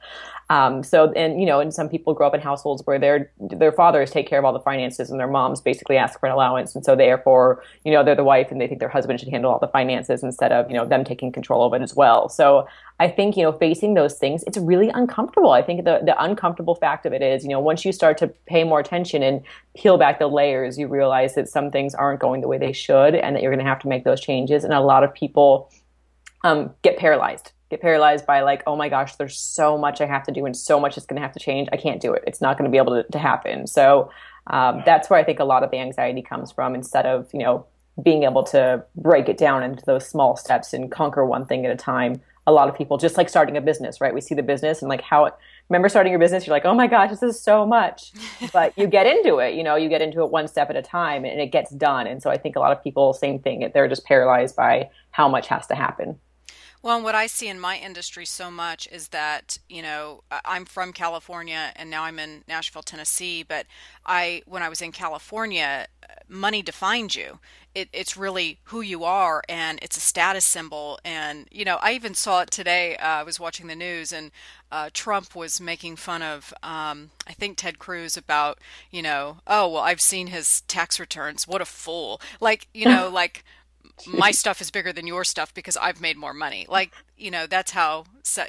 Um, 0.50 0.82
so, 0.82 1.10
and 1.12 1.40
you 1.40 1.46
know, 1.46 1.60
and 1.60 1.72
some 1.72 1.88
people 1.88 2.12
grow 2.12 2.26
up 2.26 2.34
in 2.34 2.40
households 2.40 2.82
where 2.84 2.98
their 2.98 3.30
their 3.40 3.72
fathers 3.72 4.10
take 4.10 4.28
care 4.28 4.38
of 4.38 4.44
all 4.44 4.52
the 4.52 4.60
finances, 4.60 5.10
and 5.10 5.18
their 5.18 5.28
moms 5.28 5.60
basically 5.60 5.96
ask 5.96 6.20
for 6.20 6.26
an 6.26 6.32
allowance, 6.32 6.74
and 6.74 6.84
so 6.84 6.94
therefore, 6.94 7.62
you 7.84 7.92
know, 7.92 8.04
they're 8.04 8.14
the 8.14 8.24
wife, 8.24 8.50
and 8.50 8.60
they 8.60 8.66
think 8.66 8.80
their 8.80 8.88
husband 8.88 9.20
should 9.20 9.30
handle 9.30 9.50
all 9.50 9.58
the 9.58 9.68
finances 9.68 10.22
instead 10.22 10.52
of 10.52 10.70
you 10.70 10.76
know 10.76 10.84
them 10.84 11.02
taking 11.02 11.32
control 11.32 11.66
of 11.66 11.72
it 11.72 11.82
as 11.82 11.94
well. 11.94 12.28
So, 12.28 12.68
I 13.00 13.08
think 13.08 13.36
you 13.36 13.42
know, 13.42 13.52
facing 13.52 13.94
those 13.94 14.18
things, 14.18 14.44
it's 14.46 14.58
really 14.58 14.90
uncomfortable. 14.90 15.52
I 15.52 15.62
think 15.62 15.84
the 15.84 16.00
the 16.04 16.22
uncomfortable 16.22 16.74
fact 16.74 17.06
of 17.06 17.14
it 17.14 17.22
is, 17.22 17.42
you 17.42 17.50
know, 17.50 17.60
once 17.60 17.84
you 17.84 17.92
start 17.92 18.18
to 18.18 18.28
pay 18.46 18.64
more 18.64 18.80
attention 18.80 19.22
and 19.22 19.42
peel 19.74 19.96
back 19.96 20.18
the 20.18 20.26
layers, 20.26 20.78
you 20.78 20.88
realize 20.88 21.34
that 21.36 21.48
some 21.48 21.70
things 21.70 21.94
aren't 21.94 22.20
going 22.20 22.42
the 22.42 22.48
way 22.48 22.58
they 22.58 22.72
should, 22.72 23.14
and 23.14 23.34
that 23.34 23.42
you're 23.42 23.52
going 23.52 23.64
to 23.64 23.70
have 23.70 23.80
to 23.80 23.88
make 23.88 24.04
those 24.04 24.20
changes. 24.20 24.62
And 24.62 24.74
a 24.74 24.80
lot 24.80 25.04
of 25.04 25.14
people 25.14 25.70
um, 26.42 26.70
get 26.82 26.98
paralyzed 26.98 27.53
get 27.70 27.80
paralyzed 27.80 28.26
by 28.26 28.42
like, 28.42 28.62
oh 28.66 28.76
my 28.76 28.88
gosh, 28.88 29.16
there's 29.16 29.38
so 29.38 29.78
much 29.78 30.00
I 30.00 30.06
have 30.06 30.24
to 30.24 30.32
do 30.32 30.46
and 30.46 30.56
so 30.56 30.78
much 30.78 30.96
is 30.96 31.06
going 31.06 31.16
to 31.16 31.22
have 31.22 31.32
to 31.32 31.40
change. 31.40 31.68
I 31.72 31.76
can't 31.76 32.00
do 32.00 32.12
it. 32.12 32.24
It's 32.26 32.40
not 32.40 32.58
going 32.58 32.70
to 32.70 32.72
be 32.72 32.78
able 32.78 33.02
to, 33.02 33.10
to 33.10 33.18
happen. 33.18 33.66
So 33.66 34.10
um, 34.48 34.82
that's 34.84 35.08
where 35.08 35.18
I 35.18 35.24
think 35.24 35.40
a 35.40 35.44
lot 35.44 35.62
of 35.62 35.70
the 35.70 35.78
anxiety 35.78 36.22
comes 36.22 36.52
from. 36.52 36.74
Instead 36.74 37.06
of 37.06 37.28
you 37.32 37.40
know 37.40 37.66
being 38.02 38.24
able 38.24 38.42
to 38.42 38.84
break 38.96 39.28
it 39.28 39.38
down 39.38 39.62
into 39.62 39.84
those 39.84 40.06
small 40.08 40.36
steps 40.36 40.72
and 40.72 40.90
conquer 40.90 41.24
one 41.24 41.46
thing 41.46 41.64
at 41.64 41.72
a 41.72 41.76
time. 41.76 42.20
A 42.46 42.52
lot 42.52 42.68
of 42.68 42.76
people 42.76 42.98
just 42.98 43.16
like 43.16 43.28
starting 43.28 43.56
a 43.56 43.60
business, 43.60 44.00
right? 44.00 44.12
We 44.12 44.20
see 44.20 44.34
the 44.34 44.42
business 44.42 44.82
and 44.82 44.88
like 44.88 45.00
how 45.00 45.26
it, 45.26 45.34
remember 45.68 45.88
starting 45.88 46.10
your 46.10 46.18
business, 46.18 46.46
you're 46.46 46.54
like, 46.54 46.66
oh 46.66 46.74
my 46.74 46.86
gosh, 46.86 47.10
this 47.10 47.22
is 47.22 47.40
so 47.40 47.64
much. 47.64 48.12
but 48.52 48.76
you 48.76 48.86
get 48.86 49.06
into 49.06 49.38
it, 49.38 49.54
you 49.54 49.62
know, 49.62 49.76
you 49.76 49.88
get 49.88 50.02
into 50.02 50.22
it 50.22 50.30
one 50.30 50.48
step 50.48 50.70
at 50.70 50.76
a 50.76 50.82
time 50.82 51.24
and 51.24 51.40
it 51.40 51.52
gets 51.52 51.70
done. 51.70 52.06
And 52.06 52.22
so 52.22 52.30
I 52.30 52.36
think 52.36 52.56
a 52.56 52.60
lot 52.60 52.72
of 52.72 52.82
people, 52.82 53.12
same 53.12 53.38
thing, 53.38 53.70
they're 53.72 53.88
just 53.88 54.04
paralyzed 54.04 54.56
by 54.56 54.90
how 55.10 55.28
much 55.28 55.46
has 55.46 55.66
to 55.68 55.74
happen. 55.74 56.18
Well, 56.84 57.00
what 57.00 57.14
I 57.14 57.28
see 57.28 57.48
in 57.48 57.58
my 57.58 57.78
industry 57.78 58.26
so 58.26 58.50
much 58.50 58.86
is 58.92 59.08
that, 59.08 59.56
you 59.70 59.80
know, 59.80 60.22
I'm 60.44 60.66
from 60.66 60.92
California 60.92 61.72
and 61.76 61.88
now 61.88 62.04
I'm 62.04 62.18
in 62.18 62.44
Nashville, 62.46 62.82
Tennessee, 62.82 63.42
but 63.42 63.64
I 64.04 64.42
when 64.44 64.62
I 64.62 64.68
was 64.68 64.82
in 64.82 64.92
California, 64.92 65.86
money 66.28 66.60
defined 66.60 67.14
you. 67.14 67.38
It, 67.74 67.88
it's 67.94 68.18
really 68.18 68.58
who 68.64 68.82
you 68.82 69.02
are 69.02 69.42
and 69.48 69.78
it's 69.80 69.96
a 69.96 70.00
status 70.00 70.44
symbol. 70.44 70.98
And 71.06 71.48
you 71.50 71.64
know 71.64 71.78
i 71.80 71.92
even 71.92 72.12
saw 72.12 72.42
it 72.42 72.50
today 72.50 72.96
uh, 72.98 73.06
i 73.06 73.22
was 73.22 73.40
watching 73.40 73.66
the 73.66 73.74
news 73.74 74.12
and 74.12 74.30
uh, 74.70 74.90
trump 74.92 75.34
was 75.34 75.60
making 75.60 75.96
fun 75.96 76.20
of 76.20 76.52
um, 76.62 77.10
i 77.26 77.32
think 77.32 77.56
ted 77.56 77.78
cruz 77.78 78.16
about 78.16 78.58
you 78.90 79.00
know 79.00 79.38
oh 79.46 79.68
well 79.68 79.82
i've 79.82 80.00
seen 80.00 80.26
his 80.26 80.60
tax 80.62 81.00
returns. 81.00 81.48
What 81.48 81.62
a 81.62 81.64
fool. 81.64 82.20
Like 82.40 82.68
you 82.74 82.84
know 82.84 83.08
like 83.12 83.42
my 84.06 84.30
stuff 84.30 84.60
is 84.60 84.70
bigger 84.70 84.92
than 84.92 85.06
your 85.06 85.24
stuff 85.24 85.54
because 85.54 85.76
I've 85.76 86.00
made 86.00 86.16
more 86.16 86.34
money. 86.34 86.66
Like 86.68 86.92
you 87.16 87.30
know 87.30 87.46
that's 87.46 87.72
how 87.72 88.04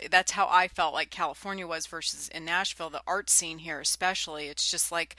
that's 0.09 0.31
how 0.31 0.47
I 0.49 0.67
felt 0.67 0.93
like 0.93 1.09
California 1.09 1.67
was 1.67 1.85
versus 1.85 2.29
in 2.29 2.45
Nashville 2.45 2.89
the 2.89 3.01
art 3.05 3.29
scene 3.29 3.59
here 3.59 3.79
especially. 3.79 4.47
It's 4.47 4.69
just 4.69 4.91
like 4.91 5.15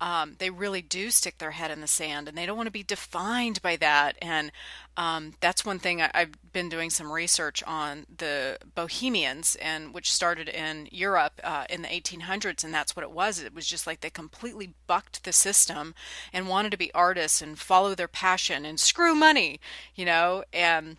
um, 0.00 0.36
they 0.38 0.50
really 0.50 0.82
do 0.82 1.10
stick 1.10 1.38
their 1.38 1.52
head 1.52 1.70
in 1.70 1.80
the 1.80 1.86
sand 1.86 2.28
and 2.28 2.36
they 2.36 2.46
don't 2.46 2.56
want 2.56 2.66
to 2.66 2.72
be 2.72 2.82
defined 2.82 3.60
by 3.62 3.76
that. 3.76 4.16
And 4.20 4.50
um, 4.96 5.34
that's 5.40 5.64
one 5.64 5.78
thing 5.78 6.00
I, 6.00 6.10
have 6.14 6.52
been 6.52 6.68
doing 6.68 6.90
some 6.90 7.12
research 7.12 7.62
on 7.66 8.06
the 8.14 8.58
Bohemians 8.74 9.56
and 9.56 9.94
which 9.94 10.12
started 10.12 10.48
in 10.48 10.88
Europe 10.90 11.40
uh, 11.44 11.64
in 11.70 11.82
the 11.82 11.88
1800s 11.88 12.64
and 12.64 12.74
that's 12.74 12.96
what 12.96 13.02
it 13.02 13.10
was. 13.10 13.40
It 13.40 13.54
was 13.54 13.66
just 13.66 13.86
like 13.86 14.00
they 14.00 14.10
completely 14.10 14.74
bucked 14.86 15.24
the 15.24 15.32
system 15.32 15.94
and 16.32 16.48
wanted 16.48 16.70
to 16.72 16.78
be 16.78 16.92
artists 16.94 17.40
and 17.40 17.58
follow 17.58 17.94
their 17.94 18.08
passion 18.08 18.64
and 18.64 18.80
screw 18.80 19.14
money 19.14 19.60
you 19.94 20.04
know? 20.04 20.44
And 20.52 20.96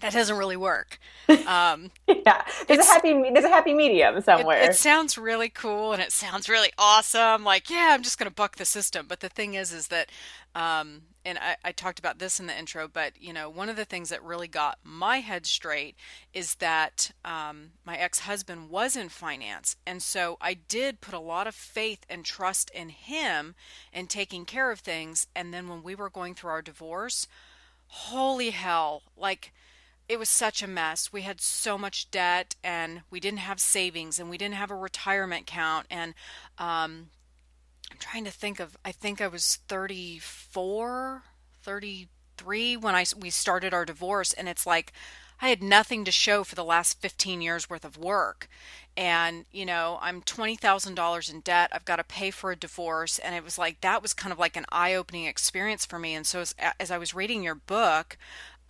that 0.00 0.12
doesn't 0.12 0.36
really 0.36 0.56
work. 0.56 0.98
Um, 1.46 1.90
yeah, 2.06 2.44
there's 2.68 2.80
a 2.80 2.84
happy 2.84 3.12
there's 3.12 3.44
a 3.44 3.48
happy 3.48 3.72
medium 3.72 4.20
somewhere. 4.20 4.62
It, 4.62 4.70
it, 4.70 4.76
sounds 4.76 5.16
really 5.16 5.48
cool 5.48 5.92
and 5.92 6.02
it 6.02 6.12
sounds 6.12 6.48
really 6.48 6.70
awesome. 6.78 7.44
Like, 7.44 7.70
yeah, 7.70 7.90
I'm 7.92 8.02
just 8.02 8.18
going 8.18 8.28
to 8.28 8.34
buck 8.34 8.56
the 8.56 8.64
system. 8.64 9.06
But 9.08 9.20
the 9.20 9.28
thing 9.28 9.54
is, 9.54 9.72
is 9.72 9.88
that, 9.88 10.10
um, 10.54 11.02
and 11.24 11.38
I, 11.38 11.56
I 11.64 11.72
talked 11.72 11.98
about 11.98 12.18
this 12.18 12.40
in 12.40 12.46
the 12.46 12.56
intro, 12.56 12.88
but 12.88 13.12
you 13.20 13.32
know, 13.32 13.48
one 13.48 13.68
of 13.68 13.76
the 13.76 13.84
things 13.84 14.08
that 14.10 14.22
really 14.22 14.48
got 14.48 14.78
my 14.84 15.18
head 15.18 15.46
straight 15.46 15.96
is 16.32 16.56
that 16.56 17.12
um, 17.24 17.72
my 17.84 17.96
ex-husband 17.96 18.70
was 18.70 18.96
in 18.96 19.08
finance, 19.08 19.76
and 19.86 20.02
so 20.02 20.36
I 20.40 20.54
did 20.54 21.00
put 21.00 21.14
a 21.14 21.20
lot 21.20 21.46
of 21.46 21.54
faith 21.54 22.04
and 22.08 22.24
trust 22.24 22.70
in 22.70 22.90
him 22.90 23.54
and 23.92 24.08
taking 24.08 24.44
care 24.44 24.70
of 24.70 24.80
things. 24.80 25.26
And 25.34 25.52
then 25.52 25.68
when 25.68 25.82
we 25.82 25.94
were 25.94 26.10
going 26.10 26.34
through 26.34 26.50
our 26.50 26.62
divorce, 26.62 27.26
holy 27.90 28.50
hell, 28.50 29.02
like 29.16 29.52
it 30.10 30.18
was 30.18 30.28
such 30.28 30.60
a 30.60 30.66
mess. 30.66 31.12
We 31.12 31.22
had 31.22 31.40
so 31.40 31.78
much 31.78 32.10
debt 32.10 32.56
and 32.64 33.02
we 33.10 33.20
didn't 33.20 33.38
have 33.38 33.60
savings 33.60 34.18
and 34.18 34.28
we 34.28 34.36
didn't 34.36 34.56
have 34.56 34.72
a 34.72 34.74
retirement 34.74 35.42
account. 35.42 35.86
And 35.88 36.14
um, 36.58 37.10
I'm 37.92 37.98
trying 38.00 38.24
to 38.24 38.32
think 38.32 38.58
of, 38.58 38.76
I 38.84 38.90
think 38.90 39.20
I 39.20 39.28
was 39.28 39.60
34, 39.68 41.22
33 41.62 42.76
when 42.76 42.96
I, 42.96 43.04
we 43.20 43.30
started 43.30 43.72
our 43.72 43.84
divorce. 43.84 44.32
And 44.32 44.48
it's 44.48 44.66
like, 44.66 44.92
I 45.40 45.48
had 45.48 45.62
nothing 45.62 46.04
to 46.04 46.10
show 46.10 46.42
for 46.42 46.56
the 46.56 46.64
last 46.64 47.00
15 47.00 47.40
years 47.40 47.70
worth 47.70 47.84
of 47.84 47.96
work. 47.96 48.48
And, 48.96 49.44
you 49.52 49.64
know, 49.64 50.00
I'm 50.02 50.22
$20,000 50.22 51.32
in 51.32 51.40
debt. 51.40 51.70
I've 51.72 51.84
got 51.84 51.96
to 51.96 52.04
pay 52.04 52.32
for 52.32 52.50
a 52.50 52.56
divorce. 52.56 53.20
And 53.20 53.36
it 53.36 53.44
was 53.44 53.58
like, 53.58 53.80
that 53.82 54.02
was 54.02 54.12
kind 54.12 54.32
of 54.32 54.40
like 54.40 54.56
an 54.56 54.66
eye 54.70 54.94
opening 54.94 55.26
experience 55.26 55.86
for 55.86 56.00
me. 56.00 56.14
And 56.14 56.26
so 56.26 56.40
as, 56.40 56.54
as 56.80 56.90
I 56.90 56.98
was 56.98 57.14
reading 57.14 57.44
your 57.44 57.54
book, 57.54 58.18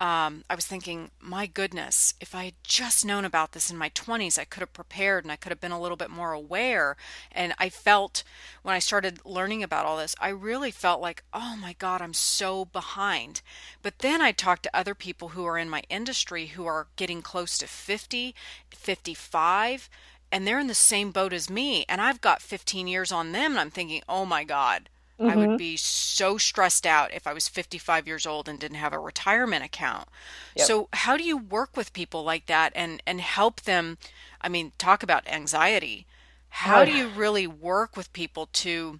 um, 0.01 0.43
I 0.49 0.55
was 0.55 0.65
thinking, 0.65 1.11
my 1.19 1.45
goodness, 1.45 2.15
if 2.19 2.33
I 2.33 2.45
had 2.45 2.53
just 2.63 3.05
known 3.05 3.23
about 3.23 3.51
this 3.51 3.69
in 3.69 3.77
my 3.77 3.91
20s, 3.91 4.39
I 4.39 4.45
could 4.45 4.61
have 4.61 4.73
prepared 4.73 5.23
and 5.23 5.31
I 5.31 5.35
could 5.35 5.51
have 5.51 5.61
been 5.61 5.71
a 5.71 5.79
little 5.79 5.95
bit 5.95 6.09
more 6.09 6.33
aware. 6.33 6.97
And 7.31 7.53
I 7.59 7.69
felt 7.69 8.23
when 8.63 8.73
I 8.73 8.79
started 8.79 9.23
learning 9.23 9.61
about 9.61 9.85
all 9.85 9.97
this, 9.97 10.15
I 10.19 10.29
really 10.29 10.71
felt 10.71 11.01
like, 11.01 11.23
oh 11.35 11.55
my 11.55 11.73
God, 11.77 12.01
I'm 12.01 12.15
so 12.15 12.65
behind. 12.65 13.43
But 13.83 13.99
then 13.99 14.23
I 14.23 14.31
talked 14.31 14.63
to 14.63 14.75
other 14.75 14.95
people 14.95 15.29
who 15.29 15.45
are 15.45 15.59
in 15.59 15.69
my 15.69 15.83
industry 15.87 16.47
who 16.47 16.65
are 16.65 16.87
getting 16.95 17.21
close 17.21 17.59
to 17.59 17.67
50, 17.67 18.33
55, 18.71 19.87
and 20.31 20.47
they're 20.47 20.59
in 20.59 20.65
the 20.65 20.73
same 20.73 21.11
boat 21.11 21.31
as 21.31 21.47
me. 21.47 21.85
And 21.87 22.01
I've 22.01 22.21
got 22.21 22.41
15 22.41 22.87
years 22.87 23.11
on 23.11 23.33
them. 23.33 23.51
And 23.51 23.59
I'm 23.59 23.69
thinking, 23.69 24.01
oh 24.09 24.25
my 24.25 24.45
God, 24.45 24.89
Mm-hmm. 25.21 25.29
I 25.29 25.35
would 25.35 25.49
mm-hmm. 25.49 25.57
be 25.57 25.77
so 25.77 26.37
stressed 26.39 26.87
out 26.87 27.13
if 27.13 27.27
I 27.27 27.33
was 27.33 27.47
55 27.47 28.07
years 28.07 28.25
old 28.25 28.49
and 28.49 28.57
didn't 28.59 28.77
have 28.77 28.91
a 28.91 28.99
retirement 28.99 29.63
account. 29.63 30.07
Yep. 30.55 30.65
So, 30.65 30.89
how 30.93 31.15
do 31.15 31.23
you 31.23 31.37
work 31.37 31.77
with 31.77 31.93
people 31.93 32.23
like 32.23 32.47
that 32.47 32.71
and 32.75 33.03
and 33.05 33.21
help 33.21 33.61
them? 33.61 33.99
I 34.41 34.49
mean, 34.49 34.71
talk 34.79 35.03
about 35.03 35.27
anxiety. 35.27 36.07
How 36.49 36.81
oh, 36.81 36.85
do 36.85 36.91
you 36.91 37.07
really 37.09 37.45
work 37.45 37.95
with 37.95 38.11
people 38.13 38.49
to 38.53 38.99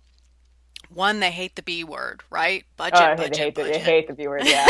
one 0.90 1.20
they 1.20 1.32
hate 1.32 1.56
the 1.56 1.64
B 1.64 1.84
word, 1.84 2.22
right? 2.30 2.66
Budget, 2.78 3.02
oh, 3.02 3.16
budget, 3.16 3.38
hate 3.38 3.56
budget. 3.56 3.74
The, 3.74 3.80
hate 3.80 4.08
the 4.08 4.14
B 4.14 4.28
word, 4.28 4.44
yeah. 4.46 4.68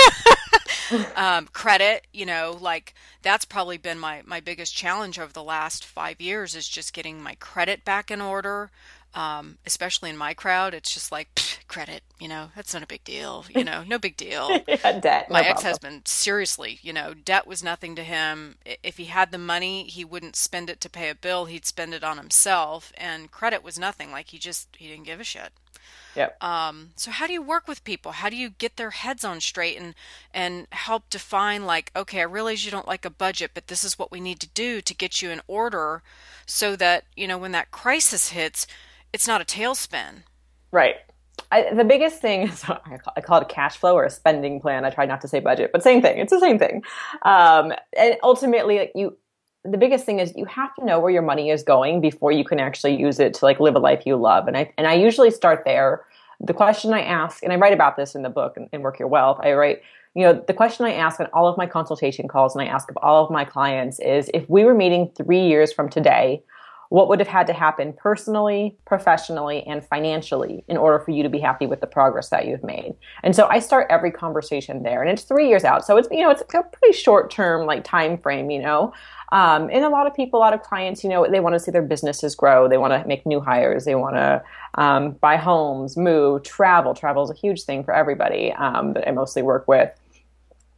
um, 1.15 1.47
credit, 1.51 2.07
you 2.13 2.25
know, 2.25 2.57
like 2.59 2.93
that's 3.21 3.45
probably 3.45 3.77
been 3.77 3.99
my 3.99 4.21
my 4.25 4.39
biggest 4.39 4.75
challenge 4.75 5.19
over 5.19 5.33
the 5.33 5.43
last 5.43 5.85
five 5.85 6.21
years 6.21 6.55
is 6.55 6.67
just 6.67 6.93
getting 6.93 7.21
my 7.21 7.35
credit 7.35 7.83
back 7.83 8.09
in 8.09 8.21
order 8.21 8.71
um, 9.13 9.57
especially 9.65 10.09
in 10.09 10.17
my 10.17 10.33
crowd, 10.33 10.73
it's 10.73 10.93
just 10.93 11.11
like 11.11 11.39
credit, 11.67 12.03
you 12.19 12.27
know, 12.27 12.51
that's 12.55 12.73
not 12.73 12.83
a 12.83 12.87
big 12.87 13.03
deal, 13.03 13.45
you 13.49 13.63
know, 13.63 13.83
no 13.83 13.97
big 13.97 14.15
deal. 14.15 14.49
yeah, 14.67 14.99
debt. 14.99 15.29
My 15.29 15.41
no 15.41 15.49
ex-husband, 15.49 16.07
seriously, 16.07 16.79
you 16.81 16.93
know, 16.93 17.13
debt 17.13 17.45
was 17.45 17.63
nothing 17.63 17.95
to 17.95 18.03
him. 18.03 18.55
If 18.83 18.97
he 18.97 19.05
had 19.05 19.31
the 19.31 19.37
money, 19.37 19.83
he 19.83 20.05
wouldn't 20.05 20.35
spend 20.35 20.69
it 20.69 20.79
to 20.81 20.89
pay 20.89 21.09
a 21.09 21.15
bill; 21.15 21.45
he'd 21.45 21.65
spend 21.65 21.93
it 21.93 22.03
on 22.03 22.17
himself. 22.17 22.93
And 22.97 23.31
credit 23.31 23.63
was 23.63 23.77
nothing. 23.77 24.11
Like 24.11 24.29
he 24.29 24.37
just 24.37 24.69
he 24.77 24.87
didn't 24.87 25.05
give 25.05 25.19
a 25.19 25.25
shit. 25.25 25.51
Yep. 26.15 26.43
Um, 26.43 26.89
so 26.95 27.11
how 27.11 27.27
do 27.27 27.33
you 27.33 27.41
work 27.41 27.67
with 27.67 27.83
people? 27.83 28.13
How 28.13 28.29
do 28.29 28.35
you 28.35 28.49
get 28.49 28.75
their 28.75 28.91
heads 28.91 29.23
on 29.23 29.39
straight 29.39 29.77
and 29.79 29.95
and 30.33 30.67
help 30.71 31.09
define 31.09 31.65
like, 31.65 31.91
okay, 31.95 32.19
I 32.19 32.23
realize 32.23 32.65
you 32.65 32.71
don't 32.71 32.87
like 32.87 33.05
a 33.05 33.09
budget, 33.09 33.51
but 33.53 33.67
this 33.67 33.83
is 33.83 33.97
what 33.97 34.11
we 34.11 34.19
need 34.19 34.39
to 34.41 34.47
do 34.47 34.81
to 34.81 34.93
get 34.93 35.21
you 35.21 35.31
in 35.31 35.41
order, 35.47 36.01
so 36.45 36.75
that 36.75 37.05
you 37.15 37.27
know 37.27 37.37
when 37.37 37.51
that 37.53 37.71
crisis 37.71 38.29
hits 38.29 38.67
it's 39.13 39.27
not 39.27 39.41
a 39.41 39.45
tailspin. 39.45 40.23
Right. 40.71 40.95
I, 41.51 41.73
the 41.73 41.83
biggest 41.83 42.21
thing 42.21 42.43
is 42.43 42.63
I 42.67 42.97
call, 42.97 43.13
I 43.15 43.21
call, 43.21 43.37
it 43.39 43.43
a 43.43 43.53
cash 43.53 43.77
flow 43.77 43.95
or 43.95 44.05
a 44.05 44.09
spending 44.09 44.59
plan. 44.59 44.85
I 44.85 44.89
try 44.89 45.05
not 45.05 45.21
to 45.21 45.27
say 45.27 45.39
budget, 45.39 45.71
but 45.71 45.83
same 45.83 46.01
thing. 46.01 46.17
It's 46.17 46.31
the 46.31 46.39
same 46.39 46.59
thing. 46.59 46.83
Um, 47.23 47.73
and 47.97 48.17
ultimately, 48.23 48.79
like 48.79 48.91
you, 48.95 49.17
the 49.63 49.77
biggest 49.77 50.05
thing 50.05 50.19
is 50.19 50.33
you 50.35 50.45
have 50.45 50.73
to 50.75 50.85
know 50.85 50.99
where 50.99 51.11
your 51.11 51.21
money 51.21 51.49
is 51.49 51.63
going 51.63 52.01
before 52.01 52.31
you 52.31 52.43
can 52.43 52.59
actually 52.59 52.95
use 52.95 53.19
it 53.19 53.33
to 53.35 53.45
like 53.45 53.59
live 53.59 53.75
a 53.75 53.79
life 53.79 54.05
you 54.05 54.15
love. 54.15 54.47
And 54.47 54.57
I 54.57 54.71
and 54.77 54.87
I 54.87 54.93
usually 54.93 55.31
start 55.31 55.63
there. 55.65 56.03
The 56.39 56.53
question 56.53 56.91
I 56.93 57.01
ask, 57.01 57.43
and 57.43 57.53
I 57.53 57.57
write 57.57 57.73
about 57.73 57.97
this 57.97 58.15
in 58.15 58.23
the 58.23 58.29
book 58.29 58.55
in, 58.57 58.67
in 58.73 58.81
Work 58.81 58.97
Your 58.97 59.07
Wealth. 59.07 59.39
I 59.43 59.53
write, 59.53 59.83
you 60.15 60.23
know, 60.23 60.33
the 60.33 60.55
question 60.55 60.87
I 60.87 60.93
ask 60.93 61.19
on 61.19 61.27
all 61.33 61.47
of 61.47 61.55
my 61.55 61.67
consultation 61.67 62.27
calls, 62.27 62.55
and 62.55 62.63
I 62.63 62.65
ask 62.65 62.89
of 62.89 62.97
all 62.97 63.23
of 63.23 63.29
my 63.29 63.45
clients 63.45 63.99
is, 63.99 64.31
if 64.33 64.49
we 64.49 64.63
were 64.63 64.73
meeting 64.73 65.11
three 65.15 65.45
years 65.45 65.71
from 65.71 65.87
today, 65.87 66.41
what 66.91 67.07
would 67.07 67.19
have 67.19 67.27
had 67.29 67.47
to 67.47 67.53
happen 67.53 67.93
personally, 67.93 68.75
professionally, 68.83 69.63
and 69.63 69.81
financially 69.85 70.61
in 70.67 70.75
order 70.75 70.99
for 70.99 71.11
you 71.11 71.23
to 71.23 71.29
be 71.29 71.39
happy 71.39 71.65
with 71.65 71.79
the 71.79 71.87
progress 71.87 72.27
that 72.27 72.45
you've 72.45 72.65
made. 72.65 72.93
And 73.23 73.33
so 73.33 73.47
I 73.47 73.59
start 73.59 73.87
every 73.89 74.11
conversation 74.11 74.83
there, 74.83 75.01
and 75.01 75.09
it's 75.09 75.23
three 75.23 75.47
years 75.47 75.63
out, 75.63 75.85
so 75.85 75.95
it's 75.95 76.09
you 76.11 76.19
know 76.19 76.29
it's 76.29 76.41
a 76.41 76.45
pretty 76.45 76.91
short 76.91 77.31
term 77.31 77.65
like 77.65 77.85
time 77.85 78.17
frame, 78.17 78.51
you 78.51 78.61
know. 78.61 78.93
Um, 79.31 79.69
and 79.71 79.85
a 79.85 79.89
lot 79.89 80.05
of 80.05 80.13
people, 80.13 80.37
a 80.37 80.41
lot 80.41 80.53
of 80.53 80.63
clients, 80.63 81.01
you 81.01 81.09
know, 81.09 81.25
they 81.31 81.39
want 81.39 81.55
to 81.55 81.59
see 81.61 81.71
their 81.71 81.81
businesses 81.81 82.35
grow. 82.35 82.67
They 82.67 82.77
want 82.77 82.91
to 82.91 83.07
make 83.07 83.25
new 83.25 83.39
hires. 83.39 83.85
They 83.85 83.95
want 83.95 84.17
to 84.17 84.43
um, 84.73 85.11
buy 85.13 85.37
homes, 85.37 85.95
move, 85.95 86.43
travel. 86.43 86.93
Travel 86.93 87.23
is 87.23 87.29
a 87.29 87.35
huge 87.35 87.63
thing 87.63 87.85
for 87.85 87.93
everybody 87.93 88.51
um, 88.51 88.91
that 88.93 89.07
I 89.07 89.11
mostly 89.11 89.43
work 89.43 89.65
with. 89.65 89.89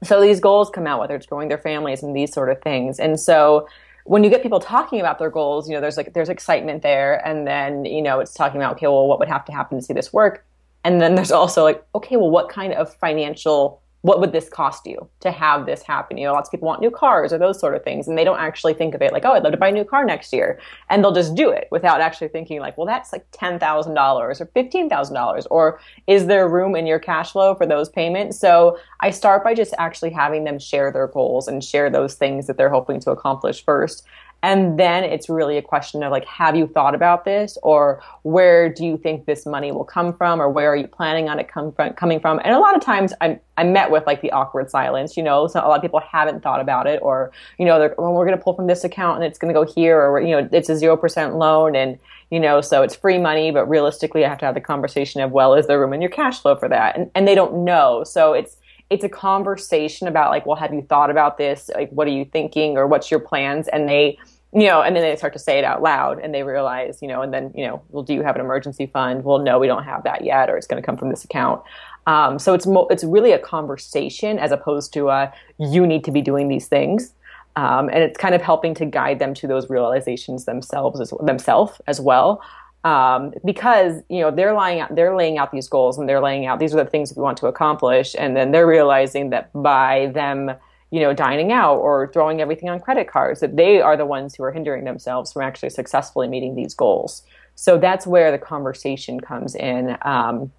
So 0.03 0.21
these 0.21 0.39
goals 0.39 0.69
come 0.69 0.85
out, 0.85 0.99
whether 0.99 1.15
it's 1.15 1.25
growing 1.25 1.47
their 1.47 1.57
families 1.57 2.03
and 2.03 2.15
these 2.15 2.31
sort 2.31 2.51
of 2.51 2.61
things. 2.61 2.99
And 2.99 3.19
so 3.19 3.67
when 4.05 4.23
you 4.23 4.29
get 4.29 4.41
people 4.43 4.59
talking 4.59 4.99
about 4.99 5.19
their 5.19 5.29
goals, 5.29 5.69
you 5.69 5.75
know, 5.75 5.81
there's 5.81 5.97
like 5.97 6.13
there's 6.13 6.29
excitement 6.29 6.81
there, 6.81 7.25
and 7.25 7.47
then 7.47 7.85
you 7.85 8.01
know 8.01 8.19
it's 8.19 8.33
talking 8.33 8.59
about 8.61 8.73
okay, 8.73 8.87
well, 8.87 9.07
what 9.07 9.19
would 9.19 9.27
have 9.27 9.45
to 9.45 9.51
happen 9.51 9.77
to 9.77 9.83
see 9.83 9.93
this 9.93 10.11
work, 10.11 10.45
and 10.83 11.01
then 11.01 11.15
there's 11.15 11.31
also 11.31 11.63
like 11.63 11.83
okay, 11.95 12.17
well, 12.17 12.29
what 12.29 12.49
kind 12.49 12.73
of 12.73 12.93
financial 12.95 13.81
what 14.03 14.19
would 14.19 14.33
this 14.33 14.49
cost 14.49 14.85
you 14.85 15.09
to 15.21 15.31
have 15.31 15.65
this 15.65 15.81
happen? 15.81 16.17
You 16.17 16.27
know, 16.27 16.33
lots 16.33 16.49
of 16.49 16.51
people 16.51 16.67
want 16.67 16.81
new 16.81 16.91
cars 16.91 17.31
or 17.31 17.37
those 17.37 17.57
sort 17.57 17.73
of 17.73 17.85
things, 17.85 18.05
and 18.05 18.17
they 18.17 18.25
don't 18.25 18.39
actually 18.39 18.73
think 18.73 18.93
of 18.93 19.01
it 19.01 19.13
like, 19.13 19.23
oh, 19.23 19.31
I'd 19.31 19.43
love 19.43 19.53
to 19.53 19.57
buy 19.57 19.69
a 19.69 19.71
new 19.71 19.85
car 19.85 20.03
next 20.03 20.33
year, 20.33 20.59
and 20.89 21.01
they'll 21.01 21.13
just 21.13 21.35
do 21.35 21.49
it 21.49 21.69
without 21.71 22.01
actually 22.01 22.27
thinking 22.27 22.59
like, 22.59 22.77
well, 22.77 22.85
that's 22.85 23.13
like 23.13 23.25
ten 23.31 23.59
thousand 23.59 23.93
dollars 23.93 24.41
or 24.41 24.45
fifteen 24.47 24.89
thousand 24.89 25.15
dollars, 25.15 25.47
or 25.47 25.79
is 26.05 26.27
there 26.27 26.49
room 26.49 26.75
in 26.75 26.85
your 26.85 26.99
cash 26.99 27.31
flow 27.31 27.55
for 27.55 27.65
those 27.65 27.87
payments? 27.87 28.37
So 28.37 28.77
I 28.99 29.09
start 29.09 29.41
by 29.41 29.53
just 29.53 29.73
actually 29.77 30.11
having 30.11 30.43
them 30.43 30.59
share 30.59 30.91
their 30.91 31.07
goals 31.07 31.47
and 31.47 31.63
share 31.63 31.89
those 31.89 32.15
things 32.15 32.45
that 32.47 32.57
they're 32.57 32.69
hoping 32.69 32.99
to 33.01 33.11
accomplish 33.11 33.63
first, 33.63 34.03
and 34.43 34.77
then 34.77 35.05
it's 35.05 35.29
really 35.29 35.57
a 35.57 35.61
question 35.61 36.03
of 36.03 36.11
like, 36.11 36.25
have 36.25 36.53
you 36.53 36.67
thought 36.67 36.93
about 36.93 37.23
this? 37.23 37.57
Or 37.63 38.03
where 38.23 38.67
do 38.67 38.85
you 38.85 38.97
think 38.97 39.25
this 39.25 39.45
money 39.45 39.71
will 39.71 39.85
come 39.85 40.13
from? 40.13 40.41
Or 40.41 40.49
where 40.49 40.69
are 40.69 40.75
you 40.75 40.85
planning 40.85 41.29
on 41.29 41.39
it 41.39 41.47
come 41.47 41.71
from, 41.71 41.93
coming 41.93 42.19
from? 42.19 42.41
And 42.43 42.53
a 42.53 42.59
lot 42.59 42.75
of 42.75 42.83
times 42.83 43.13
I'm, 43.21 43.39
I'm 43.55 43.71
met 43.71 43.89
with 43.89 44.05
like 44.05 44.21
the 44.21 44.31
awkward 44.31 44.69
silence, 44.69 45.15
you 45.15 45.23
know, 45.23 45.47
so 45.47 45.61
a 45.61 45.67
lot 45.67 45.77
of 45.77 45.81
people 45.81 46.01
haven't 46.01 46.43
thought 46.43 46.59
about 46.59 46.87
it 46.87 46.99
or, 47.01 47.31
you 47.57 47.65
know, 47.65 47.79
well, 47.97 48.11
we're 48.11 48.25
going 48.25 48.37
to 48.37 48.43
pull 48.43 48.53
from 48.53 48.67
this 48.67 48.83
account 48.83 49.15
and 49.15 49.25
it's 49.25 49.39
going 49.39 49.53
to 49.53 49.57
go 49.57 49.65
here 49.65 49.97
or, 49.97 50.19
you 50.19 50.31
know, 50.31 50.49
it's 50.51 50.67
a 50.67 50.73
0% 50.73 51.37
loan 51.37 51.73
and, 51.73 51.97
you 52.29 52.39
know, 52.39 52.59
so 52.59 52.81
it's 52.81 52.95
free 52.95 53.17
money, 53.17 53.49
but 53.49 53.65
realistically 53.69 54.25
I 54.25 54.29
have 54.29 54.39
to 54.39 54.45
have 54.45 54.55
the 54.55 54.61
conversation 54.61 55.21
of, 55.21 55.31
well, 55.31 55.53
is 55.53 55.67
there 55.67 55.79
room 55.79 55.93
in 55.93 56.01
your 56.01 56.11
cash 56.11 56.41
flow 56.41 56.57
for 56.57 56.67
that? 56.67 56.97
And, 56.97 57.09
and 57.15 57.25
they 57.25 57.35
don't 57.35 57.63
know. 57.63 58.03
So 58.03 58.33
it's, 58.33 58.57
it's 58.89 59.05
a 59.05 59.09
conversation 59.09 60.09
about 60.09 60.31
like, 60.31 60.45
well, 60.45 60.57
have 60.57 60.73
you 60.73 60.81
thought 60.81 61.09
about 61.09 61.37
this? 61.37 61.69
Like, 61.73 61.89
what 61.91 62.07
are 62.07 62.11
you 62.11 62.25
thinking 62.25 62.77
or 62.77 62.87
what's 62.87 63.09
your 63.09 63.21
plans? 63.21 63.69
And 63.69 63.87
they, 63.87 64.19
you 64.55 64.67
know, 64.67 64.81
and 64.81 64.95
then 64.95 65.01
they 65.01 65.15
start 65.15 65.33
to 65.33 65.39
say 65.39 65.57
it 65.57 65.63
out 65.63 65.81
loud 65.81 66.19
and 66.19 66.33
they 66.33 66.43
realize, 66.43 67.01
you 67.01 67.07
know, 67.07 67.21
and 67.21 67.33
then, 67.33 67.51
you 67.55 67.65
know, 67.65 67.81
well, 67.89 68.03
do 68.03 68.13
you 68.13 68.21
have 68.21 68.35
an 68.35 68.41
emergency 68.41 68.85
fund? 68.85 69.23
Well, 69.23 69.39
no, 69.39 69.57
we 69.57 69.67
don't 69.67 69.83
have 69.83 70.03
that 70.03 70.23
yet, 70.23 70.49
or 70.49 70.57
it's 70.57 70.67
going 70.67 70.81
to 70.81 70.85
come 70.85 70.97
from 70.97 71.09
this 71.09 71.23
account. 71.23 71.61
Um, 72.05 72.37
so 72.37 72.53
it's 72.53 72.67
mo- 72.67 72.87
it's 72.91 73.03
really 73.03 73.31
a 73.31 73.39
conversation 73.39 74.37
as 74.37 74.51
opposed 74.51 74.93
to 74.93 75.09
a, 75.09 75.33
you 75.57 75.87
need 75.87 76.03
to 76.03 76.11
be 76.11 76.21
doing 76.21 76.49
these 76.49 76.67
things. 76.67 77.13
Um, 77.55 77.89
and 77.89 77.99
it's 77.99 78.17
kind 78.17 78.35
of 78.35 78.41
helping 78.41 78.73
to 78.75 78.85
guide 78.85 79.19
them 79.19 79.33
to 79.35 79.47
those 79.47 79.69
realizations 79.69 80.45
themselves 80.45 80.99
as 80.99 81.13
themselves 81.21 81.79
as 81.87 81.99
well. 81.99 82.41
Um, 82.83 83.33
because 83.45 84.01
you 84.09 84.19
know 84.19 84.29
they're 84.29 84.57
laying 84.57 84.81
out 84.81 84.93
they're 84.93 85.15
laying 85.15 85.37
out 85.37 85.53
these 85.53 85.69
goals 85.69 85.97
and 85.97 86.09
they're 86.09 86.19
laying 86.19 86.47
out 86.47 86.59
these 86.59 86.75
are 86.75 86.83
the 86.83 86.89
things 86.89 87.13
we 87.15 87.21
want 87.21 87.37
to 87.37 87.47
accomplish, 87.47 88.13
and 88.17 88.35
then 88.35 88.51
they're 88.51 88.67
realizing 88.67 89.29
that 89.29 89.51
by 89.53 90.11
them 90.13 90.51
you 90.93 90.99
know 90.99 91.11
dining 91.11 91.51
out 91.51 91.77
or 91.77 92.11
throwing 92.13 92.39
everything 92.39 92.69
on 92.69 92.79
credit 92.79 93.09
cards 93.09 93.39
that 93.39 93.57
they 93.57 93.81
are 93.81 93.97
the 93.97 94.05
ones 94.05 94.35
who 94.35 94.43
are 94.43 94.51
hindering 94.51 94.83
themselves 94.83 95.33
from 95.33 95.41
actually 95.41 95.71
successfully 95.71 96.27
meeting 96.27 96.53
these 96.53 96.75
goals. 96.75 97.23
So 97.55 97.79
that's 97.79 98.05
where 98.05 98.31
the 98.31 98.37
conversation 98.37 99.19
comes 99.19 99.55
in. 99.55 99.97
Um, 100.03 100.51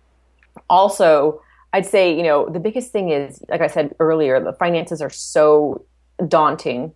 also, 0.69 1.41
I'd 1.73 1.87
say 1.87 2.13
you 2.13 2.25
know 2.25 2.49
the 2.49 2.59
biggest 2.59 2.91
thing 2.91 3.11
is 3.11 3.45
like 3.49 3.61
I 3.61 3.69
said 3.69 3.95
earlier, 4.01 4.43
the 4.43 4.53
finances 4.53 5.01
are 5.01 5.09
so 5.11 5.85
daunting. 6.27 6.93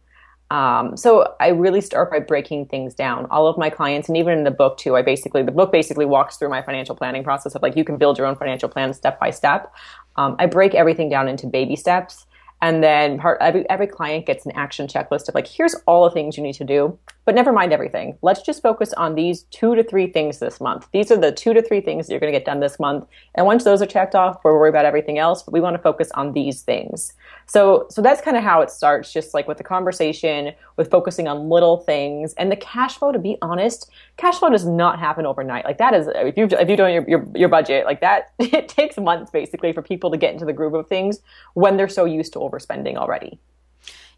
Um, 0.51 0.97
so 0.97 1.37
I 1.39 1.49
really 1.49 1.83
start 1.83 2.11
by 2.11 2.19
breaking 2.19 2.67
things 2.67 2.93
down. 2.93 3.27
All 3.31 3.47
of 3.47 3.57
my 3.57 3.71
clients, 3.71 4.09
and 4.09 4.17
even 4.17 4.37
in 4.37 4.45
the 4.45 4.51
book 4.51 4.79
too, 4.79 4.97
I 4.97 5.03
basically 5.03 5.45
the 5.45 5.53
book 5.53 5.71
basically 5.71 6.07
walks 6.07 6.39
through 6.39 6.49
my 6.49 6.63
financial 6.63 6.97
planning 6.97 7.23
process 7.23 7.55
of 7.55 7.63
like 7.63 7.77
you 7.77 7.85
can 7.85 7.99
build 7.99 8.19
your 8.19 8.27
own 8.27 8.35
financial 8.35 8.69
plan 8.69 8.93
step 8.95 9.21
by 9.21 9.31
step. 9.31 9.73
Um, 10.17 10.35
I 10.41 10.47
break 10.47 10.75
everything 10.75 11.09
down 11.09 11.29
into 11.29 11.47
baby 11.47 11.77
steps, 11.77 12.27
and 12.61 12.83
then 12.83 13.19
part 13.19 13.39
every 13.41 13.69
every 13.71 13.87
client 13.87 14.27
gets 14.27 14.45
an 14.45 14.53
action 14.55 14.87
checklist 14.87 15.29
of 15.29 15.35
like 15.35 15.47
here's 15.47 15.75
all 15.87 16.05
the 16.05 16.11
things 16.11 16.37
you 16.37 16.43
need 16.43 16.55
to 16.55 16.65
do, 16.65 16.99
but 17.25 17.35
never 17.35 17.53
mind 17.53 17.73
everything. 17.73 18.19
Let's 18.23 18.43
just 18.43 18.63
focus 18.63 18.93
on 18.95 19.15
these 19.15 19.43
two 19.45 19.75
to 19.75 19.85
three 19.85 20.09
things 20.09 20.39
this 20.39 20.61
month. 20.61 20.89
These 20.93 21.11
are 21.11 21.17
the 21.17 21.33
two 21.33 21.55
to 21.55 21.63
three 21.63 21.81
things 21.81 22.07
that 22.07 22.13
you're 22.13 22.21
going 22.21 22.33
to 22.33 22.39
get 22.39 22.47
done 22.47 22.61
this 22.61 22.81
month, 22.81 23.07
and 23.35 23.47
once 23.47 23.65
those 23.65 23.81
are 23.81 23.87
checked 23.87 24.15
off, 24.15 24.41
we'll 24.45 24.55
worry 24.55 24.69
about 24.71 24.85
everything 24.85 25.19
else. 25.19 25.43
But 25.43 25.53
we 25.53 25.61
want 25.61 25.77
to 25.77 25.83
focus 25.83 26.11
on 26.15 26.33
these 26.33 26.63
things. 26.63 27.13
So, 27.47 27.87
so 27.91 28.03
that's 28.03 28.21
kind 28.21 28.37
of 28.37 28.43
how 28.43 28.61
it 28.61 28.71
starts, 28.71 29.13
just 29.13 29.35
like 29.35 29.49
with 29.49 29.59
the 29.59 29.65
conversation, 29.65 30.53
with 30.77 30.91
focusing 30.91 31.29
on 31.29 31.49
little 31.49 31.79
things 31.79 32.35
and 32.35 32.51
the 32.51 32.57
cash 32.57 32.99
flow. 32.99 33.13
To 33.13 33.19
be 33.19 33.39
honest, 33.41 33.91
cash 34.19 34.39
flow 34.39 34.51
does 34.51 34.67
not 34.67 34.99
happen 34.99 35.25
overnight. 35.25 35.65
Like 35.65 35.79
that 35.79 35.95
is, 35.95 36.09
if 36.15 36.37
you 36.37 36.45
if 36.45 36.69
you're 36.69 36.77
doing 36.77 36.95
your, 36.95 37.09
your, 37.09 37.27
your 37.35 37.49
budget 37.49 37.87
like 37.87 38.01
that, 38.01 38.33
it 38.39 38.69
takes 38.69 38.99
months 38.99 39.31
basically 39.31 39.73
for 39.73 39.81
people 39.81 40.11
to 40.11 40.19
get 40.19 40.33
into 40.33 40.45
the 40.45 40.53
groove 40.53 40.75
of 40.75 40.87
things 40.87 41.21
when 41.55 41.77
they're 41.77 41.89
so 41.89 42.05
used 42.05 42.35
to 42.35 42.41
overspending 42.41 42.97
already. 42.97 43.39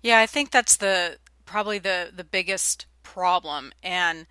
Yeah, 0.02 0.18
I 0.18 0.26
think 0.26 0.50
that's 0.50 0.76
the 0.76 1.18
probably 1.44 1.78
the 1.78 2.10
the 2.14 2.24
biggest 2.24 2.86
problem 3.02 3.72
and 3.82 4.26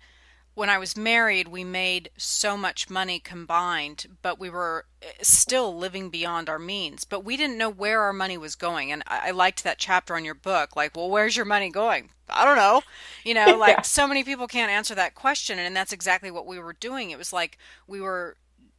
when 0.60 0.68
I 0.68 0.76
was 0.76 0.94
married, 0.94 1.48
we 1.48 1.64
made 1.64 2.10
so 2.18 2.54
much 2.54 2.90
money 2.90 3.18
combined, 3.18 4.04
but 4.20 4.38
we 4.38 4.50
were 4.50 4.84
eh, 5.00 5.06
still 5.22 5.74
living 5.74 6.10
beyond 6.10 6.50
our 6.50 6.58
means. 6.58 7.04
But 7.04 7.24
we 7.24 7.38
didn't 7.38 7.56
know 7.56 7.70
where 7.70 8.02
our 8.02 8.12
money 8.12 8.36
was 8.36 8.56
going. 8.56 8.92
And 8.92 9.02
I, 9.06 9.28
I 9.28 9.30
liked 9.30 9.64
that 9.64 9.78
chapter 9.78 10.14
on 10.14 10.22
your 10.22 10.34
book. 10.34 10.76
Like, 10.76 10.94
well, 10.94 11.08
where's 11.08 11.34
your 11.34 11.46
money 11.46 11.70
going? 11.70 12.10
I 12.28 12.44
don't 12.44 12.58
know. 12.58 12.82
You 13.24 13.32
know, 13.32 13.56
like 13.58 13.76
yeah. 13.78 13.80
so 13.80 14.06
many 14.06 14.22
people 14.22 14.46
can't 14.46 14.70
answer 14.70 14.94
that 14.96 15.14
question. 15.14 15.58
And 15.58 15.74
that's 15.74 15.94
exactly 15.94 16.30
what 16.30 16.46
we 16.46 16.58
were 16.58 16.74
doing. 16.74 17.10
It 17.10 17.16
was 17.16 17.32
like 17.32 17.56
we 17.86 18.02
were 18.02 18.36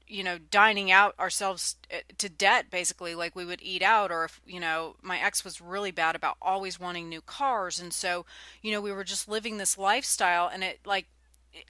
you 0.07 0.23
know 0.23 0.37
dining 0.37 0.91
out 0.91 1.17
ourselves 1.17 1.77
eh, 1.89 2.01
to 2.19 2.27
debt 2.27 2.69
basically 2.69 3.15
like 3.15 3.33
we 3.33 3.45
would 3.45 3.61
eat 3.63 3.81
out 3.81 4.11
or 4.11 4.25
if 4.25 4.41
you 4.45 4.59
know 4.59 4.97
my 5.01 5.17
ex 5.17 5.45
was 5.45 5.61
really 5.61 5.89
bad 5.89 6.17
about 6.17 6.35
always 6.41 6.77
wanting 6.77 7.07
new 7.07 7.21
cars 7.21 7.79
and 7.79 7.93
so 7.93 8.25
you 8.61 8.73
know 8.73 8.81
we 8.81 8.91
were 8.91 9.05
just 9.05 9.29
living 9.29 9.55
this 9.55 9.77
lifestyle 9.77 10.49
and 10.51 10.65
it 10.65 10.81
like 10.85 11.07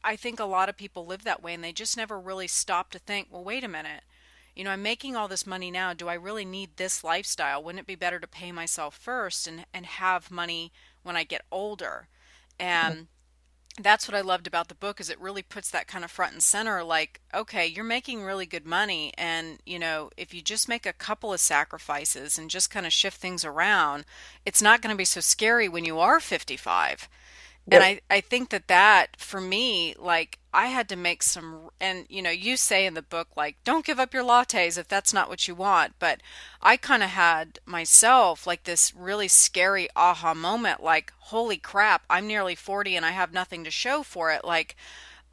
I 0.03 0.15
think 0.15 0.39
a 0.39 0.45
lot 0.45 0.69
of 0.69 0.77
people 0.77 1.05
live 1.05 1.23
that 1.23 1.41
way 1.41 1.53
and 1.53 1.63
they 1.63 1.73
just 1.73 1.97
never 1.97 2.19
really 2.19 2.47
stop 2.47 2.91
to 2.91 3.00
think, 3.00 3.27
well, 3.31 3.43
wait 3.43 3.63
a 3.63 3.67
minute. 3.67 4.03
You 4.55 4.63
know, 4.65 4.71
I'm 4.71 4.83
making 4.83 5.15
all 5.15 5.27
this 5.27 5.47
money 5.47 5.71
now. 5.71 5.93
Do 5.93 6.09
I 6.09 6.13
really 6.13 6.45
need 6.45 6.75
this 6.75 7.03
lifestyle? 7.03 7.63
Wouldn't 7.63 7.81
it 7.81 7.88
be 7.88 7.95
better 7.95 8.19
to 8.19 8.27
pay 8.27 8.51
myself 8.51 8.95
first 8.95 9.47
and, 9.47 9.65
and 9.73 9.85
have 9.85 10.29
money 10.29 10.71
when 11.03 11.15
I 11.15 11.23
get 11.23 11.45
older? 11.51 12.07
And 12.59 13.07
that's 13.79 14.07
what 14.07 14.15
I 14.15 14.21
loved 14.21 14.47
about 14.47 14.67
the 14.67 14.75
book 14.75 15.00
is 15.00 15.09
it 15.09 15.19
really 15.19 15.41
puts 15.41 15.71
that 15.71 15.88
kind 15.88 16.03
of 16.03 16.11
front 16.11 16.33
and 16.33 16.43
center 16.43 16.83
like 16.83 17.21
okay 17.33 17.65
you're 17.65 17.85
making 17.85 18.23
really 18.23 18.45
good 18.45 18.65
money 18.65 19.13
and 19.17 19.59
you 19.65 19.79
know 19.79 20.09
if 20.17 20.33
you 20.33 20.41
just 20.41 20.67
make 20.67 20.85
a 20.85 20.93
couple 20.93 21.31
of 21.31 21.39
sacrifices 21.39 22.38
and 22.38 22.50
just 22.50 22.69
kind 22.69 22.85
of 22.85 22.91
shift 22.91 23.19
things 23.21 23.45
around 23.45 24.03
it's 24.45 24.61
not 24.61 24.81
going 24.81 24.93
to 24.93 24.97
be 24.97 25.05
so 25.05 25.21
scary 25.21 25.69
when 25.69 25.85
you 25.85 26.00
are 26.00 26.19
55 26.19 27.07
and 27.70 27.84
I, 27.84 28.01
I 28.10 28.22
think 28.22 28.50
that 28.50 28.68
that 28.68 29.18
for 29.18 29.39
me 29.39 29.96
like 30.00 30.39
i 30.53 30.68
had 30.68 30.89
to 30.89 30.96
make 30.96 31.22
some 31.22 31.70
and 31.80 32.06
you 32.10 32.22
know 32.22 32.30
you 32.32 32.58
say 32.58 32.86
in 32.86 32.94
the 32.94 33.01
book 33.01 33.30
like 33.36 33.58
don't 33.63 33.86
give 33.86 34.00
up 34.00 34.13
your 34.13 34.24
lattes 34.24 34.77
if 34.77 34.88
that's 34.88 35.13
not 35.13 35.30
what 35.30 35.48
you 35.48 35.56
want 35.56 35.94
but 36.00 36.22
i 36.62 36.75
kind 36.77 37.03
of 37.03 37.10
had 37.10 37.60
myself 37.65 38.48
like 38.48 38.63
this 38.63 38.94
really 38.96 39.27
scary 39.27 39.88
aha 39.96 40.34
moment 40.34 40.82
like 40.82 41.13
holy 41.20 41.58
crap 41.58 42.03
i'm 42.10 42.27
nearly 42.27 42.56
40 42.56 42.96
and 42.96 43.06
i 43.06 43.12
have 43.12 43.34
nothing 43.34 43.63
to 43.63 43.72
show 43.72 44.03
for 44.03 44.32
it 44.32 44.44
like 44.44 44.75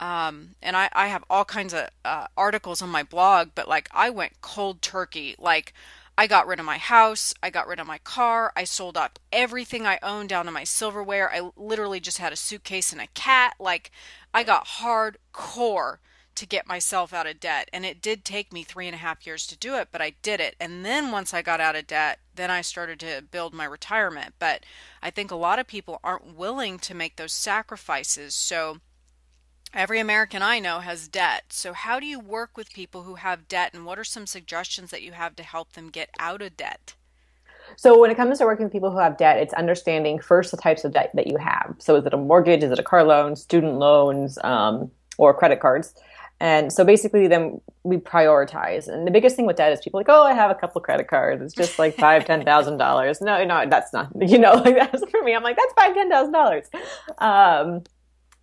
um, 0.01 0.51
and 0.61 0.77
I, 0.77 0.87
I 0.93 1.07
have 1.07 1.25
all 1.29 1.43
kinds 1.43 1.73
of 1.73 1.89
uh, 2.05 2.27
articles 2.37 2.81
on 2.81 2.89
my 2.89 3.03
blog 3.03 3.49
but 3.55 3.67
like 3.67 3.89
i 3.91 4.09
went 4.09 4.39
cold 4.41 4.81
turkey 4.81 5.35
like 5.37 5.73
I 6.19 6.27
got 6.27 6.47
rid 6.47 6.59
of 6.59 6.65
my 6.65 6.79
house. 6.79 7.33
I 7.41 7.49
got 7.49 7.65
rid 7.65 7.79
of 7.79 7.87
my 7.87 7.99
car. 7.99 8.51
I 8.53 8.65
sold 8.65 8.97
up 8.97 9.19
everything 9.31 9.87
I 9.87 9.99
owned 10.03 10.27
down 10.27 10.47
to 10.47 10.51
my 10.51 10.65
silverware. 10.65 11.33
I 11.33 11.49
literally 11.55 12.01
just 12.01 12.17
had 12.17 12.33
a 12.33 12.35
suitcase 12.35 12.91
and 12.91 12.99
a 12.99 13.07
cat. 13.13 13.53
Like, 13.57 13.89
I 14.33 14.43
got 14.43 14.67
hardcore 14.67 15.99
to 16.35 16.45
get 16.45 16.67
myself 16.67 17.13
out 17.13 17.25
of 17.25 17.39
debt. 17.39 17.69
And 17.71 17.85
it 17.85 18.01
did 18.01 18.25
take 18.25 18.51
me 18.51 18.63
three 18.63 18.85
and 18.85 18.95
a 18.95 18.97
half 18.97 19.25
years 19.25 19.47
to 19.47 19.57
do 19.57 19.75
it, 19.75 19.87
but 19.93 20.01
I 20.01 20.15
did 20.21 20.41
it. 20.41 20.57
And 20.59 20.83
then 20.83 21.13
once 21.13 21.33
I 21.33 21.41
got 21.41 21.61
out 21.61 21.77
of 21.77 21.87
debt, 21.87 22.19
then 22.35 22.51
I 22.51 22.63
started 22.63 22.99
to 22.99 23.23
build 23.31 23.53
my 23.53 23.63
retirement. 23.63 24.33
But 24.39 24.65
I 25.01 25.11
think 25.11 25.31
a 25.31 25.37
lot 25.37 25.57
of 25.57 25.67
people 25.67 26.01
aren't 26.03 26.35
willing 26.35 26.79
to 26.79 26.93
make 26.93 27.15
those 27.15 27.31
sacrifices. 27.31 28.35
So, 28.35 28.81
Every 29.73 29.99
American 29.99 30.41
I 30.41 30.59
know 30.59 30.79
has 30.79 31.07
debt. 31.07 31.45
So, 31.49 31.73
how 31.73 31.99
do 31.99 32.07
you 32.07 32.19
work 32.19 32.57
with 32.57 32.73
people 32.73 33.03
who 33.03 33.15
have 33.15 33.47
debt, 33.47 33.71
and 33.73 33.85
what 33.85 33.99
are 33.99 34.03
some 34.03 34.25
suggestions 34.25 34.89
that 34.89 35.03
you 35.03 35.11
have 35.11 35.35
to 35.35 35.43
help 35.43 35.73
them 35.73 35.89
get 35.89 36.09
out 36.17 36.41
of 36.41 36.57
debt? 36.57 36.95
So, 37.75 37.99
when 37.99 38.09
it 38.09 38.17
comes 38.17 38.39
to 38.39 38.45
working 38.45 38.65
with 38.65 38.73
people 38.73 38.89
who 38.89 38.97
have 38.97 39.17
debt, 39.17 39.37
it's 39.37 39.53
understanding 39.53 40.19
first 40.19 40.49
the 40.49 40.57
types 40.57 40.85
of 40.85 40.93
debt 40.93 41.11
that 41.13 41.27
you 41.27 41.37
have. 41.37 41.75
So, 41.77 41.95
is 41.97 42.05
it 42.07 42.13
a 42.13 42.17
mortgage? 42.17 42.63
Is 42.63 42.71
it 42.71 42.79
a 42.79 42.83
car 42.83 43.03
loan, 43.03 43.35
student 43.35 43.75
loans, 43.75 44.39
um, 44.43 44.89
or 45.19 45.35
credit 45.35 45.59
cards? 45.59 45.93
And 46.41 46.71
so 46.71 46.85
basically, 46.85 47.27
then 47.27 47.59
we 47.83 47.97
prioritize. 47.97 48.87
And 48.87 49.05
the 49.05 49.11
biggest 49.11 49.35
thing 49.35 49.45
with 49.45 49.57
debt 49.57 49.73
is 49.73 49.81
people 49.81 49.99
like, 49.99 50.07
oh, 50.09 50.23
I 50.23 50.33
have 50.33 50.49
a 50.49 50.55
couple 50.55 50.79
credit 50.81 51.09
cards. 51.09 51.41
It's 51.41 51.53
just 51.53 51.77
like 51.77 51.95
five, 51.95 52.25
ten 52.25 52.43
thousand 52.45 52.77
dollars. 52.77 53.19
No, 53.21 53.43
no, 53.43 53.65
that's 53.69 53.93
not. 53.93 54.09
You 54.19 54.39
know, 54.39 54.53
like 54.53 54.75
that's 54.75 55.03
for 55.11 55.21
me. 55.21 55.35
I'm 55.35 55.43
like, 55.43 55.57
that's 55.57 55.73
five, 55.73 55.93
ten 55.93 56.09
thousand 56.09 56.33
dollars. 56.33 56.69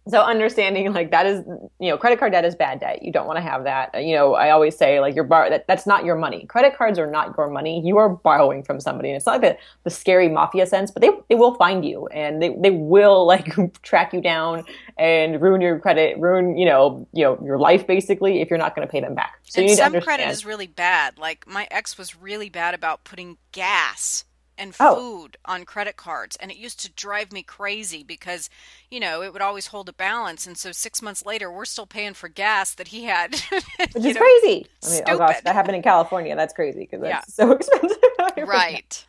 So 0.08 0.20
understanding 0.20 0.92
like 0.92 1.10
that 1.10 1.26
is 1.26 1.44
you 1.80 1.90
know 1.90 1.96
credit 1.98 2.18
card 2.18 2.32
debt 2.32 2.44
is 2.44 2.54
bad 2.54 2.80
debt. 2.80 3.02
You 3.02 3.12
don't 3.12 3.26
want 3.26 3.38
to 3.38 3.42
have 3.42 3.64
that. 3.64 4.04
You 4.04 4.14
know 4.14 4.34
i 4.34 4.50
always 4.50 4.76
say 4.76 5.00
like 5.00 5.14
you're 5.14 5.24
bar- 5.24 5.50
that, 5.50 5.66
that's 5.66 5.86
not 5.86 6.04
your 6.04 6.16
money. 6.16 6.46
Credit 6.46 6.76
cards 6.76 6.98
are 6.98 7.10
not 7.10 7.34
your 7.36 7.48
money. 7.50 7.82
You 7.84 7.96
are 7.96 8.08
borrowing 8.08 8.62
from 8.62 8.80
somebody. 8.80 9.08
And 9.08 9.16
it's 9.16 9.26
not 9.26 9.40
like 9.40 9.56
the, 9.56 9.58
the 9.84 9.90
scary 9.90 10.28
mafia 10.28 10.66
sense 10.66 10.90
but 10.90 11.02
they, 11.02 11.10
they 11.28 11.34
will 11.34 11.54
find 11.54 11.84
you 11.84 12.06
and 12.08 12.40
they, 12.40 12.54
they 12.60 12.70
will 12.70 13.26
like 13.34 13.82
track 13.82 14.12
you 14.12 14.20
down 14.20 14.64
and 14.96 15.40
ruin 15.40 15.60
your 15.60 15.78
credit 15.78 16.18
ruin 16.18 16.56
you 16.56 16.64
know 16.66 17.06
you 17.12 17.24
know 17.24 17.38
your 17.44 17.58
life 17.58 17.86
basically 17.86 18.40
if 18.40 18.50
you're 18.50 18.58
not 18.58 18.76
going 18.76 18.86
to 18.86 18.90
pay 18.90 19.00
them 19.00 19.14
back. 19.14 19.40
So 19.44 19.60
and 19.60 19.70
some 19.70 20.00
credit 20.00 20.28
is 20.28 20.44
really 20.44 20.66
bad. 20.66 21.18
Like 21.18 21.46
my 21.46 21.66
ex 21.70 21.98
was 21.98 22.14
really 22.14 22.48
bad 22.48 22.74
about 22.74 23.04
putting 23.04 23.38
gas 23.52 24.24
and 24.58 24.74
oh. 24.80 24.94
food 24.94 25.36
oh. 25.44 25.52
on 25.52 25.64
credit 25.64 25.96
cards 25.96 26.36
and 26.36 26.50
it 26.50 26.56
used 26.56 26.80
to 26.80 26.92
drive 26.92 27.32
me 27.32 27.42
crazy 27.42 28.02
because 28.02 28.48
you 28.90 29.00
know 29.00 29.22
it 29.22 29.32
would 29.32 29.42
always 29.42 29.68
hold 29.68 29.88
a 29.88 29.92
balance 29.92 30.46
and 30.46 30.56
so 30.56 30.72
six 30.72 31.02
months 31.02 31.24
later 31.24 31.50
we're 31.50 31.64
still 31.64 31.86
paying 31.86 32.14
for 32.14 32.28
gas 32.28 32.74
that 32.74 32.88
he 32.88 33.04
had 33.04 33.32
which 33.50 33.96
is 33.96 34.14
know, 34.14 34.20
crazy 34.20 34.66
i 34.84 34.88
mean 34.88 34.96
stupid. 34.96 35.10
oh 35.10 35.18
gosh 35.18 35.40
that 35.42 35.54
happened 35.54 35.76
in 35.76 35.82
california 35.82 36.34
that's 36.36 36.54
crazy 36.54 36.80
because 36.80 37.00
that's 37.00 37.38
yeah. 37.38 37.46
so 37.46 37.52
expensive 37.56 37.98
right 38.46 39.04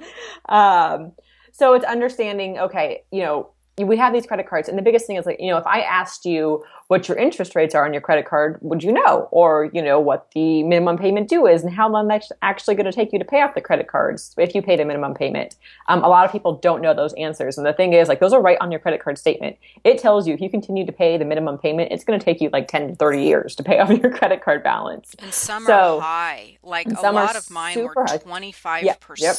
um, 0.49 1.11
so 1.51 1.73
it's 1.73 1.85
understanding 1.85 2.57
okay 2.59 3.03
you 3.11 3.21
know 3.21 3.49
we 3.77 3.95
have 3.97 4.11
these 4.13 4.25
credit 4.25 4.47
cards 4.47 4.69
and 4.69 4.77
the 4.77 4.81
biggest 4.81 5.05
thing 5.05 5.17
is 5.17 5.25
like 5.25 5.39
you 5.39 5.51
know 5.51 5.57
if 5.57 5.67
i 5.67 5.81
asked 5.81 6.25
you 6.25 6.63
what 6.87 7.09
your 7.09 7.17
interest 7.17 7.55
rates 7.55 7.75
are 7.75 7.85
on 7.85 7.93
your 7.93 8.01
credit 8.01 8.25
card 8.25 8.57
would 8.61 8.81
you 8.81 8.91
know? 8.91 9.27
Or 9.31 9.69
you 9.73 9.81
know 9.81 9.99
what 9.99 10.31
the 10.31 10.63
minimum 10.63 10.97
payment 10.97 11.27
due 11.27 11.45
is 11.45 11.63
and 11.63 11.73
how 11.73 11.89
long 11.89 12.07
that's 12.07 12.31
actually 12.41 12.75
going 12.75 12.85
to 12.85 12.91
take 12.91 13.11
you 13.11 13.19
to 13.19 13.25
pay 13.25 13.41
off 13.41 13.55
the 13.55 13.61
credit 13.61 13.87
cards 13.87 14.33
if 14.37 14.55
you 14.55 14.61
paid 14.61 14.79
a 14.79 14.85
minimum 14.85 15.13
payment. 15.13 15.55
Um, 15.89 16.03
a 16.03 16.07
lot 16.07 16.25
of 16.25 16.31
people 16.31 16.53
don't 16.53 16.81
know 16.81 16.93
those 16.93 17.13
answers. 17.13 17.57
And 17.57 17.67
the 17.67 17.73
thing 17.73 17.93
is 17.93 18.07
like 18.07 18.19
those 18.19 18.33
are 18.33 18.41
right 18.41 18.57
on 18.61 18.71
your 18.71 18.79
credit 18.79 19.03
card 19.03 19.17
statement. 19.17 19.57
It 19.83 19.97
tells 19.97 20.27
you 20.27 20.33
if 20.33 20.41
you 20.41 20.49
continue 20.49 20.85
to 20.85 20.91
pay 20.91 21.17
the 21.17 21.25
minimum 21.25 21.57
payment 21.57 21.91
it's 21.91 22.03
going 22.03 22.19
to 22.19 22.23
take 22.23 22.41
you 22.41 22.49
like 22.51 22.67
10 22.67 22.89
to 22.89 22.95
30 22.95 23.23
years 23.23 23.55
to 23.55 23.63
pay 23.63 23.79
off 23.79 23.89
your 23.89 24.11
credit 24.11 24.41
card 24.41 24.63
balance. 24.63 25.15
And 25.19 25.33
some 25.33 25.65
so, 25.65 25.97
are 25.97 26.01
high. 26.01 26.57
Like 26.63 26.87
a 26.87 27.11
lot 27.11 27.35
of 27.35 27.49
mine 27.51 27.83
were 27.83 27.93
25% 27.93 28.83
yep, 28.83 29.03
yep. 29.17 29.35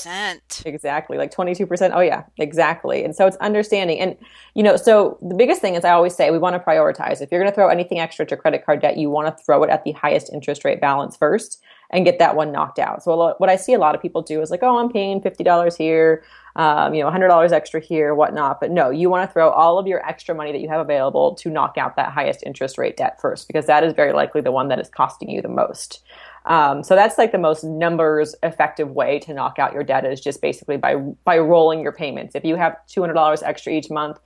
exactly 0.66 1.18
like 1.18 1.32
22% 1.34 1.92
oh 1.94 2.00
yeah 2.00 2.24
exactly. 2.36 3.04
And 3.04 3.16
so 3.16 3.26
it's 3.26 3.36
understanding. 3.38 4.00
And 4.00 4.16
you 4.54 4.62
know 4.62 4.76
so 4.76 5.18
the 5.22 5.34
biggest 5.34 5.60
thing 5.60 5.74
is 5.74 5.84
i 5.84 5.90
always 5.90 6.14
say 6.14 6.30
we 6.30 6.38
want 6.38 6.54
to 6.54 6.60
prioritize. 6.60 7.22
If 7.22 7.30
you're 7.30 7.37
you're 7.38 7.44
going 7.44 7.52
to 7.52 7.54
throw 7.54 7.68
anything 7.68 8.00
extra 8.00 8.26
to 8.26 8.36
credit 8.36 8.66
card 8.66 8.82
debt, 8.82 8.98
you 8.98 9.08
want 9.10 9.26
to 9.28 9.44
throw 9.44 9.62
it 9.62 9.70
at 9.70 9.84
the 9.84 9.92
highest 9.92 10.32
interest 10.32 10.64
rate 10.64 10.80
balance 10.80 11.16
first. 11.16 11.62
and 11.90 12.04
get 12.04 12.18
that 12.18 12.36
one 12.36 12.52
knocked 12.52 12.78
out. 12.78 13.02
So 13.02 13.34
what 13.38 13.48
I 13.48 13.56
see 13.56 13.72
a 13.72 13.78
lot 13.78 13.94
of 13.94 14.02
people 14.02 14.22
do 14.22 14.40
is 14.42 14.50
like, 14.50 14.62
oh, 14.62 14.78
I'm 14.78 14.90
paying 14.90 15.20
fifty 15.20 15.42
dollars 15.42 15.76
here, 15.76 16.22
um, 16.56 16.94
you 16.94 17.02
know, 17.02 17.10
hundred 17.10 17.28
dollars 17.28 17.52
extra 17.52 17.80
here, 17.80 18.14
whatnot. 18.14 18.60
But 18.60 18.70
no, 18.70 18.90
you 18.90 19.08
want 19.08 19.28
to 19.28 19.32
throw 19.32 19.50
all 19.50 19.78
of 19.78 19.86
your 19.86 20.06
extra 20.06 20.34
money 20.34 20.52
that 20.52 20.60
you 20.60 20.68
have 20.68 20.80
available 20.80 21.34
to 21.36 21.50
knock 21.50 21.78
out 21.78 21.96
that 21.96 22.12
highest 22.12 22.42
interest 22.44 22.78
rate 22.78 22.96
debt 22.96 23.20
first, 23.20 23.46
because 23.46 23.66
that 23.66 23.84
is 23.84 23.92
very 23.94 24.12
likely 24.12 24.40
the 24.40 24.52
one 24.52 24.68
that 24.68 24.78
is 24.78 24.88
costing 24.88 25.30
you 25.30 25.40
the 25.40 25.48
most. 25.48 26.02
Um, 26.44 26.82
so 26.82 26.94
that's 26.94 27.18
like 27.18 27.32
the 27.32 27.38
most 27.38 27.62
numbers 27.62 28.34
effective 28.42 28.90
way 28.90 29.18
to 29.20 29.34
knock 29.34 29.58
out 29.58 29.74
your 29.74 29.82
debt 29.82 30.06
is 30.06 30.20
just 30.20 30.40
basically 30.40 30.76
by 30.76 30.96
by 31.24 31.38
rolling 31.38 31.80
your 31.80 31.92
payments. 31.92 32.34
If 32.34 32.44
you 32.44 32.56
have 32.56 32.76
two 32.86 33.00
hundred 33.00 33.14
dollars 33.14 33.42
extra 33.42 33.72
each 33.72 33.90
month, 33.90 34.18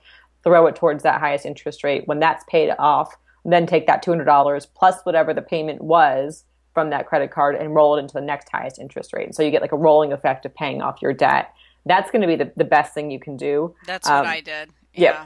throw 0.43 0.67
it 0.67 0.75
towards 0.75 1.03
that 1.03 1.19
highest 1.19 1.45
interest 1.45 1.83
rate. 1.83 2.07
When 2.07 2.19
that's 2.19 2.43
paid 2.49 2.71
off, 2.79 3.15
then 3.45 3.65
take 3.65 3.87
that 3.87 4.03
two 4.03 4.11
hundred 4.11 4.25
dollars 4.25 4.65
plus 4.65 5.01
whatever 5.03 5.33
the 5.33 5.41
payment 5.41 5.81
was 5.81 6.45
from 6.73 6.89
that 6.89 7.07
credit 7.07 7.31
card 7.31 7.55
and 7.55 7.75
roll 7.75 7.95
it 7.95 7.99
into 7.99 8.13
the 8.13 8.21
next 8.21 8.49
highest 8.49 8.79
interest 8.79 9.13
rate. 9.13 9.25
And 9.25 9.35
so 9.35 9.43
you 9.43 9.51
get 9.51 9.61
like 9.61 9.71
a 9.71 9.77
rolling 9.77 10.11
effect 10.11 10.45
of 10.45 10.55
paying 10.55 10.81
off 10.81 11.01
your 11.01 11.13
debt. 11.13 11.53
That's 11.85 12.09
going 12.09 12.21
to 12.21 12.27
be 12.27 12.35
the, 12.35 12.51
the 12.55 12.63
best 12.63 12.93
thing 12.93 13.11
you 13.11 13.19
can 13.19 13.37
do. 13.37 13.75
That's 13.85 14.07
um, 14.07 14.19
what 14.19 14.27
I 14.27 14.41
did. 14.41 14.69
Yeah. 14.93 15.11
Yeah. 15.11 15.25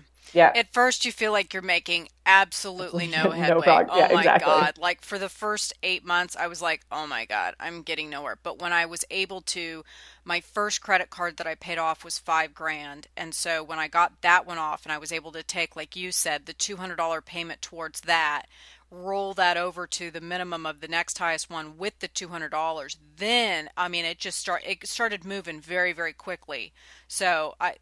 At 0.55 0.73
first, 0.73 1.05
you 1.05 1.11
feel 1.11 1.31
like 1.31 1.53
you're 1.53 1.61
making 1.61 2.09
absolutely 2.25 3.07
no 3.07 3.31
headway. 3.31 3.65
no 3.65 3.87
oh 3.89 3.97
yeah, 3.97 4.09
my 4.11 4.21
exactly. 4.21 4.45
god! 4.45 4.77
Like 4.77 5.01
for 5.01 5.17
the 5.19 5.29
first 5.29 5.73
eight 5.83 6.03
months, 6.05 6.35
I 6.35 6.47
was 6.47 6.61
like, 6.61 6.81
"Oh 6.91 7.07
my 7.07 7.25
god, 7.25 7.55
I'm 7.59 7.81
getting 7.81 8.09
nowhere." 8.09 8.37
But 8.41 8.59
when 8.61 8.73
I 8.73 8.85
was 8.85 9.03
able 9.09 9.41
to, 9.41 9.83
my 10.25 10.39
first 10.41 10.81
credit 10.81 11.09
card 11.09 11.37
that 11.37 11.47
I 11.47 11.55
paid 11.55 11.77
off 11.77 12.03
was 12.03 12.19
five 12.19 12.53
grand, 12.53 13.07
and 13.15 13.33
so 13.33 13.63
when 13.63 13.79
I 13.79 13.87
got 13.87 14.21
that 14.21 14.45
one 14.45 14.57
off, 14.57 14.85
and 14.85 14.91
I 14.91 14.97
was 14.97 15.11
able 15.11 15.31
to 15.33 15.43
take, 15.43 15.75
like 15.75 15.95
you 15.95 16.11
said, 16.11 16.45
the 16.45 16.53
two 16.53 16.77
hundred 16.77 16.97
dollar 16.97 17.21
payment 17.21 17.61
towards 17.61 18.01
that, 18.01 18.43
roll 18.89 19.34
that 19.34 19.58
over 19.58 19.86
to 19.86 20.10
the 20.10 20.21
minimum 20.21 20.65
of 20.65 20.80
the 20.80 20.88
next 20.88 21.17
highest 21.17 21.50
one 21.50 21.78
with 21.78 22.00
the 22.00 22.08
$200 22.08 22.95
then 23.17 23.69
i 23.76 23.88
mean 23.88 24.06
it 24.06 24.17
just 24.17 24.38
start 24.38 24.63
it 24.65 24.86
started 24.88 25.26
moving 25.26 25.60
very 25.60 25.91
very 25.91 26.13
quickly 26.13 26.71
so 27.08 27.54
i 27.60 27.76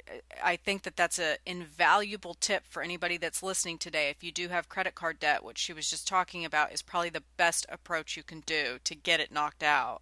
i 0.43 0.55
think 0.55 0.83
that 0.83 0.95
that's 0.95 1.19
an 1.19 1.35
invaluable 1.45 2.33
tip 2.33 2.63
for 2.67 2.81
anybody 2.81 3.17
that's 3.17 3.43
listening 3.43 3.77
today 3.77 4.09
if 4.09 4.23
you 4.23 4.31
do 4.31 4.47
have 4.47 4.69
credit 4.69 4.95
card 4.95 5.19
debt 5.19 5.43
which 5.43 5.57
she 5.57 5.73
was 5.73 5.89
just 5.89 6.07
talking 6.07 6.43
about 6.43 6.73
is 6.73 6.81
probably 6.81 7.09
the 7.09 7.23
best 7.37 7.65
approach 7.69 8.17
you 8.17 8.23
can 8.23 8.41
do 8.45 8.79
to 8.83 8.95
get 8.95 9.19
it 9.19 9.31
knocked 9.31 9.63
out 9.63 10.01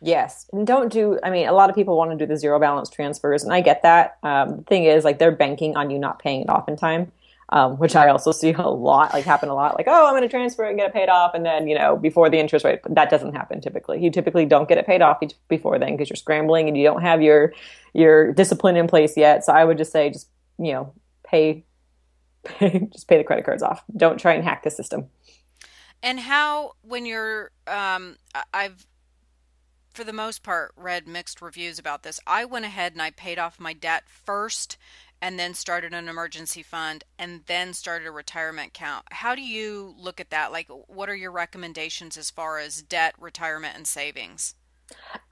Yes, 0.00 0.46
and 0.52 0.64
don't 0.64 0.92
do. 0.92 1.18
I 1.24 1.30
mean, 1.30 1.48
a 1.48 1.52
lot 1.52 1.70
of 1.70 1.74
people 1.74 1.96
want 1.96 2.12
to 2.12 2.16
do 2.16 2.24
the 2.24 2.36
zero 2.36 2.60
balance 2.60 2.88
transfers, 2.88 3.42
and 3.42 3.52
I 3.52 3.60
get 3.60 3.82
that. 3.82 4.18
Um, 4.22 4.58
the 4.58 4.62
thing 4.62 4.84
is, 4.84 5.02
like, 5.02 5.18
they're 5.18 5.32
banking 5.32 5.76
on 5.76 5.90
you 5.90 5.98
not 5.98 6.20
paying 6.20 6.42
it 6.42 6.48
off 6.48 6.68
in 6.68 6.76
time 6.76 7.10
um, 7.50 7.78
which 7.78 7.96
I 7.96 8.08
also 8.08 8.32
see 8.32 8.52
a 8.58 8.68
lot, 8.68 9.12
like 9.12 9.24
happen 9.24 9.48
a 9.48 9.54
lot. 9.54 9.76
Like, 9.76 9.86
oh, 9.88 10.06
I'm 10.06 10.12
going 10.12 10.22
to 10.22 10.28
transfer 10.28 10.64
and 10.64 10.78
get 10.78 10.88
it 10.88 10.92
paid 10.92 11.08
off, 11.08 11.34
and 11.34 11.44
then 11.44 11.68
you 11.68 11.78
know 11.78 11.96
before 11.96 12.30
the 12.30 12.38
interest 12.38 12.64
rate, 12.64 12.80
that 12.88 13.10
doesn't 13.10 13.34
happen 13.34 13.60
typically. 13.60 14.02
You 14.02 14.10
typically 14.10 14.46
don't 14.46 14.68
get 14.68 14.78
it 14.78 14.86
paid 14.86 15.02
off 15.02 15.20
before 15.48 15.78
then 15.78 15.92
because 15.92 16.10
you're 16.10 16.16
scrambling 16.16 16.68
and 16.68 16.76
you 16.76 16.84
don't 16.84 17.02
have 17.02 17.22
your 17.22 17.52
your 17.92 18.32
discipline 18.32 18.76
in 18.76 18.86
place 18.86 19.16
yet. 19.16 19.44
So 19.44 19.52
I 19.52 19.64
would 19.64 19.78
just 19.78 19.92
say, 19.92 20.10
just 20.10 20.28
you 20.58 20.72
know, 20.72 20.92
pay, 21.24 21.64
pay 22.44 22.88
just 22.92 23.08
pay 23.08 23.18
the 23.18 23.24
credit 23.24 23.44
cards 23.44 23.62
off. 23.62 23.82
Don't 23.96 24.18
try 24.18 24.34
and 24.34 24.44
hack 24.44 24.62
the 24.62 24.70
system. 24.70 25.08
And 26.02 26.20
how 26.20 26.72
when 26.82 27.06
you're, 27.06 27.50
um, 27.66 28.16
I've 28.54 28.86
for 29.98 30.04
the 30.04 30.12
most 30.12 30.44
part 30.44 30.72
read 30.76 31.08
mixed 31.08 31.42
reviews 31.42 31.76
about 31.80 32.04
this. 32.04 32.20
I 32.24 32.44
went 32.44 32.64
ahead 32.64 32.92
and 32.92 33.02
I 33.02 33.10
paid 33.10 33.36
off 33.36 33.58
my 33.58 33.72
debt 33.72 34.04
first 34.06 34.76
and 35.20 35.38
then 35.38 35.54
started 35.54 35.92
an 35.92 36.08
emergency 36.08 36.62
fund 36.62 37.04
and 37.18 37.42
then 37.46 37.72
started 37.72 38.06
a 38.06 38.10
retirement 38.10 38.68
account. 38.68 39.04
How 39.10 39.34
do 39.34 39.42
you 39.42 39.94
look 39.98 40.20
at 40.20 40.30
that? 40.30 40.52
Like, 40.52 40.68
what 40.86 41.08
are 41.08 41.16
your 41.16 41.32
recommendations 41.32 42.16
as 42.16 42.30
far 42.30 42.58
as 42.58 42.82
debt, 42.82 43.14
retirement, 43.18 43.76
and 43.76 43.86
savings? 43.86 44.54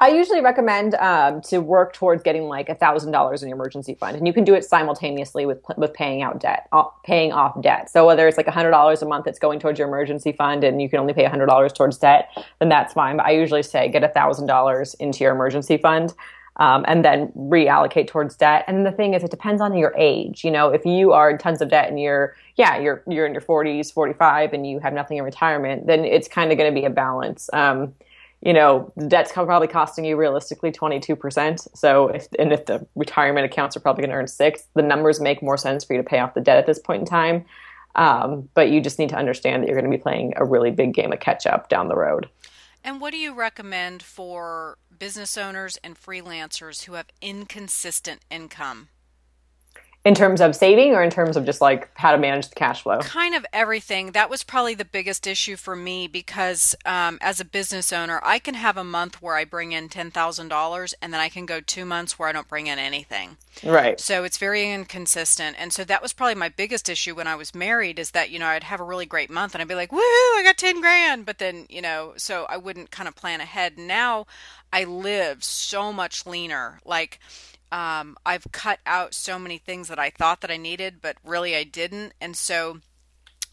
I 0.00 0.08
usually 0.08 0.42
recommend 0.42 0.94
um, 0.96 1.40
to 1.42 1.58
work 1.58 1.94
towards 1.94 2.22
getting 2.22 2.42
like 2.42 2.68
a 2.68 2.74
thousand 2.74 3.12
dollars 3.12 3.42
in 3.42 3.48
your 3.48 3.56
emergency 3.56 3.94
fund, 3.94 4.16
and 4.16 4.26
you 4.26 4.32
can 4.34 4.44
do 4.44 4.54
it 4.54 4.64
simultaneously 4.64 5.46
with 5.46 5.62
with 5.78 5.94
paying 5.94 6.20
out 6.20 6.40
debt, 6.40 6.68
uh, 6.72 6.84
paying 7.04 7.32
off 7.32 7.60
debt. 7.62 7.88
So 7.88 8.06
whether 8.06 8.28
it's 8.28 8.36
like 8.36 8.46
a 8.46 8.50
hundred 8.50 8.72
dollars 8.72 9.00
a 9.00 9.06
month 9.06 9.24
that's 9.24 9.38
going 9.38 9.58
towards 9.58 9.78
your 9.78 9.88
emergency 9.88 10.32
fund, 10.32 10.64
and 10.64 10.82
you 10.82 10.90
can 10.90 10.98
only 10.98 11.14
pay 11.14 11.24
a 11.24 11.30
hundred 11.30 11.46
dollars 11.46 11.72
towards 11.72 11.96
debt, 11.96 12.28
then 12.58 12.68
that's 12.68 12.92
fine. 12.92 13.16
But 13.16 13.26
I 13.26 13.30
usually 13.30 13.62
say 13.62 13.88
get 13.88 14.04
a 14.04 14.08
thousand 14.08 14.46
dollars 14.46 14.92
into 14.94 15.24
your 15.24 15.32
emergency 15.32 15.78
fund, 15.78 16.12
um, 16.56 16.84
and 16.88 17.04
then 17.04 17.28
reallocate 17.36 18.08
towards 18.08 18.36
debt. 18.36 18.64
And 18.66 18.86
the 18.86 18.92
thing 18.92 19.14
is, 19.14 19.22
it 19.22 19.30
depends 19.30 19.60
on 19.60 19.76
your 19.76 19.94
age. 19.96 20.44
You 20.44 20.50
know, 20.50 20.70
if 20.70 20.84
you 20.86 21.12
are 21.12 21.30
in 21.30 21.38
tons 21.38 21.60
of 21.60 21.68
debt 21.68 21.88
and 21.88 22.00
you're, 22.00 22.34
yeah, 22.56 22.78
you're 22.78 23.02
you're 23.06 23.26
in 23.26 23.32
your 23.32 23.42
40s, 23.42 23.92
45, 23.92 24.52
and 24.52 24.66
you 24.66 24.78
have 24.80 24.92
nothing 24.92 25.18
in 25.18 25.24
retirement, 25.24 25.86
then 25.86 26.04
it's 26.04 26.28
kind 26.28 26.50
of 26.52 26.58
going 26.58 26.72
to 26.72 26.78
be 26.78 26.86
a 26.86 26.90
balance. 26.90 27.50
Um, 27.52 27.94
you 28.42 28.52
know, 28.52 28.92
debt's 29.08 29.32
probably 29.32 29.66
costing 29.66 30.04
you 30.04 30.16
realistically 30.16 30.70
22%. 30.70 31.68
So, 31.74 32.08
if, 32.08 32.28
and 32.38 32.52
if 32.52 32.66
the 32.66 32.86
retirement 32.94 33.46
accounts 33.46 33.76
are 33.76 33.80
probably 33.80 34.02
going 34.02 34.10
to 34.10 34.16
earn 34.16 34.28
six, 34.28 34.64
the 34.74 34.82
numbers 34.82 35.20
make 35.20 35.42
more 35.42 35.56
sense 35.56 35.84
for 35.84 35.94
you 35.94 36.02
to 36.02 36.08
pay 36.08 36.18
off 36.18 36.34
the 36.34 36.40
debt 36.40 36.58
at 36.58 36.66
this 36.66 36.78
point 36.78 37.00
in 37.00 37.06
time. 37.06 37.44
Um, 37.96 38.48
but 38.52 38.70
you 38.70 38.82
just 38.82 38.98
need 38.98 39.08
to 39.08 39.16
understand 39.16 39.62
that 39.62 39.68
you're 39.68 39.80
going 39.80 39.90
to 39.90 39.96
be 39.96 40.02
playing 40.02 40.34
a 40.36 40.44
really 40.44 40.70
big 40.70 40.92
game 40.92 41.12
of 41.12 41.20
catch 41.20 41.46
up 41.46 41.70
down 41.70 41.88
the 41.88 41.96
road. 41.96 42.28
And 42.84 43.00
what 43.00 43.10
do 43.10 43.16
you 43.16 43.34
recommend 43.34 44.00
for 44.00 44.78
business 44.98 45.36
owners 45.36 45.78
and 45.84 46.00
freelancers 46.00 46.84
who 46.84 46.94
have 46.94 47.06
inconsistent 47.20 48.22
income? 48.30 48.88
in 50.06 50.14
terms 50.14 50.40
of 50.40 50.54
saving 50.54 50.92
or 50.92 51.02
in 51.02 51.10
terms 51.10 51.36
of 51.36 51.44
just 51.44 51.60
like 51.60 51.90
how 51.94 52.12
to 52.12 52.18
manage 52.18 52.48
the 52.48 52.54
cash 52.54 52.82
flow? 52.82 53.00
Kind 53.00 53.34
of 53.34 53.44
everything. 53.52 54.12
That 54.12 54.30
was 54.30 54.44
probably 54.44 54.74
the 54.74 54.84
biggest 54.84 55.26
issue 55.26 55.56
for 55.56 55.74
me 55.74 56.06
because 56.06 56.76
um, 56.84 57.18
as 57.20 57.40
a 57.40 57.44
business 57.44 57.92
owner 57.92 58.20
i 58.22 58.38
can 58.38 58.54
have 58.54 58.76
a 58.76 58.84
month 58.84 59.20
where 59.20 59.34
i 59.34 59.44
bring 59.44 59.72
in 59.72 59.88
$10000 59.88 60.94
and 61.02 61.12
then 61.12 61.20
i 61.20 61.28
can 61.28 61.44
go 61.44 61.60
two 61.60 61.84
months 61.84 62.18
where 62.18 62.28
i 62.28 62.32
don't 62.32 62.46
bring 62.46 62.68
in 62.68 62.78
anything. 62.78 63.36
Right. 63.64 63.98
So 63.98 64.22
it's 64.22 64.38
very 64.38 64.70
inconsistent. 64.70 65.56
And 65.58 65.72
so 65.72 65.82
that 65.84 66.02
was 66.02 66.12
probably 66.12 66.36
my 66.36 66.50
biggest 66.50 66.88
issue 66.88 67.16
when 67.16 67.26
i 67.26 67.34
was 67.34 67.52
married 67.52 67.98
is 67.98 68.12
that 68.12 68.30
you 68.30 68.38
know 68.38 68.46
i'd 68.46 68.62
have 68.62 68.80
a 68.80 68.84
really 68.84 69.06
great 69.06 69.28
month 69.28 69.56
and 69.56 69.62
i'd 69.62 69.66
be 69.66 69.74
like 69.74 69.90
woo 69.90 69.98
i 69.98 70.42
got 70.44 70.56
10 70.56 70.80
grand. 70.80 71.26
But 71.26 71.38
then 71.38 71.66
you 71.68 71.82
know 71.82 72.12
so 72.16 72.46
i 72.48 72.56
wouldn't 72.56 72.92
kind 72.92 73.08
of 73.08 73.16
plan 73.16 73.40
ahead. 73.40 73.76
Now 73.76 74.26
i 74.72 74.84
live 74.84 75.42
so 75.44 75.92
much 75.92 76.26
leaner. 76.26 76.80
Like 76.84 77.18
um, 77.72 78.16
I've 78.24 78.46
cut 78.52 78.78
out 78.86 79.14
so 79.14 79.38
many 79.38 79.58
things 79.58 79.88
that 79.88 79.98
I 79.98 80.10
thought 80.10 80.40
that 80.42 80.50
I 80.50 80.56
needed, 80.56 81.00
but 81.00 81.16
really 81.24 81.56
I 81.56 81.64
didn't. 81.64 82.12
And 82.20 82.36
so 82.36 82.80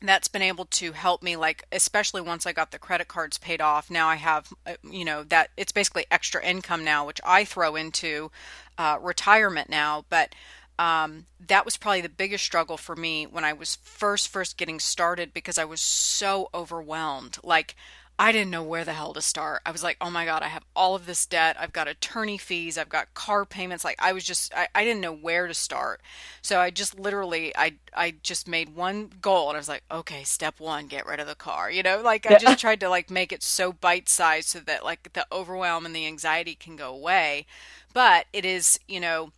that's 0.01 0.27
been 0.27 0.41
able 0.41 0.65
to 0.65 0.91
help 0.91 1.23
me 1.23 1.37
like 1.37 1.63
especially 1.71 2.19
once 2.19 2.45
i 2.45 2.51
got 2.51 2.71
the 2.71 2.77
credit 2.77 3.07
cards 3.07 3.37
paid 3.37 3.61
off. 3.61 3.89
Now 3.89 4.09
i 4.09 4.15
have 4.15 4.51
uh, 4.67 4.73
you 4.83 5.05
know 5.05 5.23
that 5.23 5.49
it's 5.55 5.71
basically 5.71 6.05
extra 6.11 6.43
income 6.43 6.83
now 6.83 7.05
which 7.05 7.21
i 7.23 7.45
throw 7.45 7.75
into 7.75 8.29
uh, 8.77 8.97
retirement 9.01 9.69
now. 9.69 10.05
But 10.09 10.35
um, 10.79 11.27
that 11.47 11.65
was 11.65 11.77
probably 11.77 12.01
the 12.01 12.09
biggest 12.09 12.43
struggle 12.43 12.77
for 12.77 12.95
me 12.95 13.25
when 13.25 13.45
i 13.45 13.53
was 13.53 13.77
first 13.83 14.27
first 14.27 14.57
getting 14.57 14.79
started 14.79 15.33
because 15.33 15.57
i 15.57 15.65
was 15.65 15.79
so 15.79 16.49
overwhelmed. 16.53 17.37
Like 17.43 17.75
I 18.23 18.31
didn't 18.31 18.51
know 18.51 18.63
where 18.63 18.85
the 18.85 18.93
hell 18.93 19.11
to 19.15 19.21
start. 19.21 19.63
I 19.65 19.71
was 19.71 19.83
like, 19.83 19.97
oh 19.99 20.09
my 20.09 20.23
God, 20.23 20.43
I 20.43 20.47
have 20.47 20.63
all 20.77 20.95
of 20.95 21.05
this 21.05 21.25
debt. 21.25 21.57
I've 21.59 21.73
got 21.73 21.89
attorney 21.89 22.37
fees. 22.37 22.77
I've 22.77 22.87
got 22.87 23.13
car 23.13 23.43
payments. 23.43 23.83
Like 23.83 24.01
I 24.01 24.13
was 24.13 24.23
just, 24.23 24.53
I, 24.55 24.69
I 24.73 24.85
didn't 24.85 25.01
know 25.01 25.11
where 25.11 25.45
to 25.45 25.53
start. 25.53 25.99
So 26.41 26.61
I 26.61 26.69
just 26.69 26.97
literally, 26.97 27.53
I, 27.57 27.73
I 27.93 28.15
just 28.23 28.47
made 28.47 28.77
one 28.77 29.11
goal 29.21 29.49
and 29.49 29.57
I 29.57 29.59
was 29.59 29.67
like, 29.67 29.83
okay, 29.91 30.23
step 30.23 30.61
one, 30.61 30.87
get 30.87 31.05
rid 31.05 31.19
of 31.19 31.27
the 31.27 31.35
car. 31.35 31.69
You 31.69 31.83
know, 31.83 32.01
like 32.01 32.25
I 32.25 32.37
just 32.37 32.59
tried 32.61 32.79
to 32.79 32.87
like 32.87 33.09
make 33.09 33.33
it 33.33 33.43
so 33.43 33.73
bite 33.73 34.07
sized 34.07 34.47
so 34.47 34.59
that 34.61 34.85
like 34.85 35.11
the 35.11 35.27
overwhelm 35.29 35.85
and 35.85 35.93
the 35.93 36.07
anxiety 36.07 36.55
can 36.55 36.77
go 36.77 36.95
away. 36.95 37.45
But 37.93 38.27
it 38.31 38.45
is, 38.45 38.79
you 38.87 39.01
know, 39.01 39.33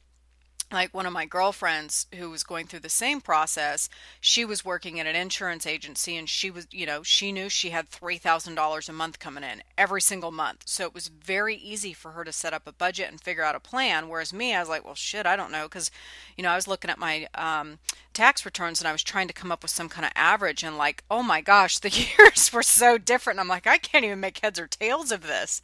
like 0.71 0.93
one 0.93 1.06
of 1.06 1.13
my 1.13 1.25
girlfriends 1.25 2.08
who 2.15 2.30
was 2.30 2.43
going 2.43 2.65
through 2.65 2.80
the 2.80 2.89
same 2.89 3.21
process 3.21 3.88
she 4.19 4.43
was 4.43 4.65
working 4.65 4.99
at 4.99 5.06
an 5.06 5.15
insurance 5.15 5.67
agency 5.67 6.17
and 6.17 6.28
she 6.28 6.49
was 6.49 6.67
you 6.71 6.86
know 6.86 7.04
she 7.04 7.32
knew 7.32 7.49
she 7.49 7.69
had 7.69 7.89
$3000 7.89 8.89
a 8.89 8.93
month 8.93 9.19
coming 9.19 9.43
in 9.43 9.62
every 9.78 10.01
single 10.01 10.32
month. 10.32 10.63
So 10.65 10.86
it 10.86 10.93
was 10.93 11.08
very 11.08 11.56
easy 11.56 11.93
for 11.93 12.12
her 12.12 12.23
to 12.23 12.32
set 12.32 12.54
up 12.54 12.67
a 12.67 12.71
budget 12.71 13.10
and 13.10 13.21
figure 13.21 13.43
out 13.43 13.56
a 13.56 13.60
plan 13.60 14.10
whereas 14.10 14.34
me 14.34 14.54
i 14.56 14.60
was 14.60 14.69
like 14.69 14.84
well 14.84 14.95
shit 14.95 15.25
i 15.25 15.36
don't 15.36 15.51
know 15.51 15.63
because 15.63 15.91
you 16.38 16.43
know 16.43 16.49
i 16.49 16.56
was 16.56 16.67
looking 16.67 16.89
at 16.89 16.99
my 16.99 17.28
um, 17.36 17.78
tax 18.15 18.45
returns 18.45 18.80
and 18.80 18.88
i 18.88 18.91
was 18.91 19.04
trying 19.04 19.28
to 19.28 19.34
come 19.34 19.51
up 19.51 19.62
with 19.62 19.71
some 19.71 19.89
kind 19.89 20.06
of 20.06 20.12
average 20.15 20.63
and 20.63 20.78
like 20.78 21.04
oh 21.12 21.21
my 21.21 21.41
gosh 21.41 21.80
the 21.80 21.89
years 22.17 22.51
were 22.51 22.63
so 22.63 22.97
different. 22.97 23.39
I'm 23.39 23.47
like 23.47 23.67
i 23.67 23.78
can't 23.78 24.06
even 24.06 24.19
make 24.19 24.39
heads 24.39 24.60
or 24.60 24.67
tails 24.67 25.12
of 25.12 25.23
this. 25.23 25.62